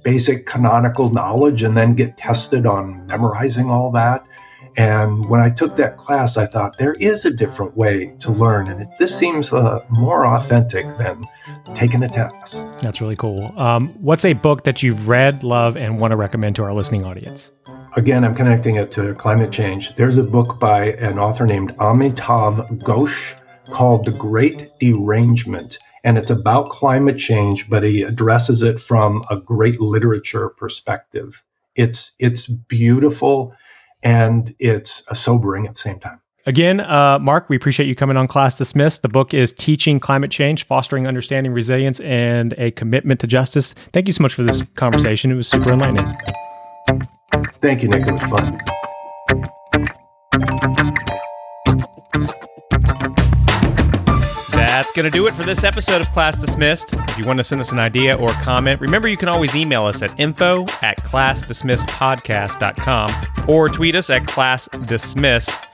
basic 0.03 0.47
canonical 0.47 1.11
knowledge 1.11 1.63
and 1.63 1.77
then 1.77 1.95
get 1.95 2.17
tested 2.17 2.67
on 2.67 3.07
memorizing 3.07 3.71
all 3.71 3.91
that. 3.91 4.25
And 4.77 5.29
when 5.29 5.41
I 5.41 5.51
took 5.51 5.77
that 5.77 5.97
class, 5.97 6.37
I 6.37 6.47
thought 6.47 6.79
there 6.79 6.95
is 6.95 7.25
a 7.25 7.31
different 7.31 7.77
way 7.77 8.15
to 8.21 8.33
learn, 8.33 8.69
and 8.69 8.89
this 8.99 9.17
seems 9.17 9.53
uh, 9.53 9.85
more 9.91 10.27
authentic 10.27 10.85
than 10.99 11.25
taking 11.75 12.03
a 12.03 12.09
test. 12.09 12.65
That's 12.83 13.01
really 13.01 13.17
cool. 13.17 13.53
Um, 13.57 13.91
what's 14.01 14.25
a 14.25 14.33
book 14.33 14.65
that 14.65 14.83
you've 14.83 15.09
read, 15.09 15.43
love, 15.43 15.77
and 15.77 16.01
want 16.01 16.11
to 16.11 16.17
recommend 16.17 16.57
to 16.57 16.65
our 16.65 16.75
listening 16.75 17.05
audience? 17.05 17.53
again, 17.97 18.25
I'm 18.25 18.35
connecting 18.35 18.77
it 18.77 18.93
to 18.93 19.15
climate 19.15 19.53
change. 19.53 19.95
There's 19.95 20.17
a 20.17 20.25
book 20.25 20.59
by 20.59 20.93
an 20.95 21.19
author 21.19 21.47
named 21.47 21.77
Amitav 21.77 22.79
Ghosh 22.81 23.35
called 23.71 24.05
The 24.05 24.13
Great 24.13 24.79
Derangement. 24.79 25.79
and 26.03 26.19
it's 26.19 26.31
about 26.31 26.69
climate 26.69 27.17
change, 27.17 27.71
but 27.71 27.83
he 27.83 28.03
addresses 28.03 28.63
it 28.63 28.79
from 28.79 29.25
a 29.31 29.39
great 29.39 29.81
literature 29.81 30.51
perspective. 30.51 31.43
It's 31.77 32.13
it's 32.19 32.47
beautiful 32.47 33.55
and 34.05 34.55
it's 34.59 35.03
sobering 35.13 35.67
at 35.67 35.75
the 35.75 35.81
same 35.81 35.99
time. 35.99 36.21
Again, 36.47 36.81
uh, 36.81 37.19
Mark, 37.19 37.49
we 37.49 37.57
appreciate 37.57 37.87
you 37.87 37.95
coming 37.95 38.19
on 38.19 38.29
Class 38.29 38.59
Dismissed. 38.59 39.01
The 39.01 39.09
book 39.09 39.33
is 39.33 39.51
Teaching 39.51 39.99
Climate 39.99 40.31
Change, 40.31 40.67
Fostering 40.67 41.07
Understanding, 41.07 41.53
Resilience, 41.53 42.01
and 42.01 42.53
a 42.59 42.71
Commitment 42.73 43.19
to 43.21 43.27
Justice. 43.27 43.75
Thank 43.95 44.09
you 44.09 44.13
so 44.13 44.23
much 44.23 44.35
for 44.35 44.43
this 44.43 44.63
conversation. 44.75 45.31
It 45.31 45.37
was 45.37 45.49
super 45.49 45.71
enlightening. 45.71 46.17
Thank 47.63 47.83
you, 47.83 47.89
Nick. 47.89 48.07
It 48.07 48.13
was 48.13 48.23
fun. 48.25 48.61
That's 54.75 54.91
going 54.91 55.05
to 55.05 55.11
do 55.11 55.29
it 55.29 55.35
for 55.35 55.45
this 55.45 55.63
episode 55.63 56.01
of 56.01 56.11
Class 56.11 56.37
Dismissed. 56.37 56.95
If 56.95 57.17
you 57.17 57.25
want 57.25 57.39
to 57.39 57.45
send 57.45 57.61
us 57.61 57.71
an 57.71 57.79
idea 57.79 58.17
or 58.17 58.31
comment, 58.31 58.81
remember 58.81 59.07
you 59.07 59.17
can 59.17 59.29
always 59.29 59.55
email 59.55 59.85
us 59.85 60.03
at 60.03 60.19
info 60.19 60.63
at 60.83 60.99
classdismissedpodcast.com 60.99 63.49
or 63.49 63.69
tweet 63.69 63.95
us 63.95 64.11
at 64.11 64.23
classdismiss. 64.23 65.74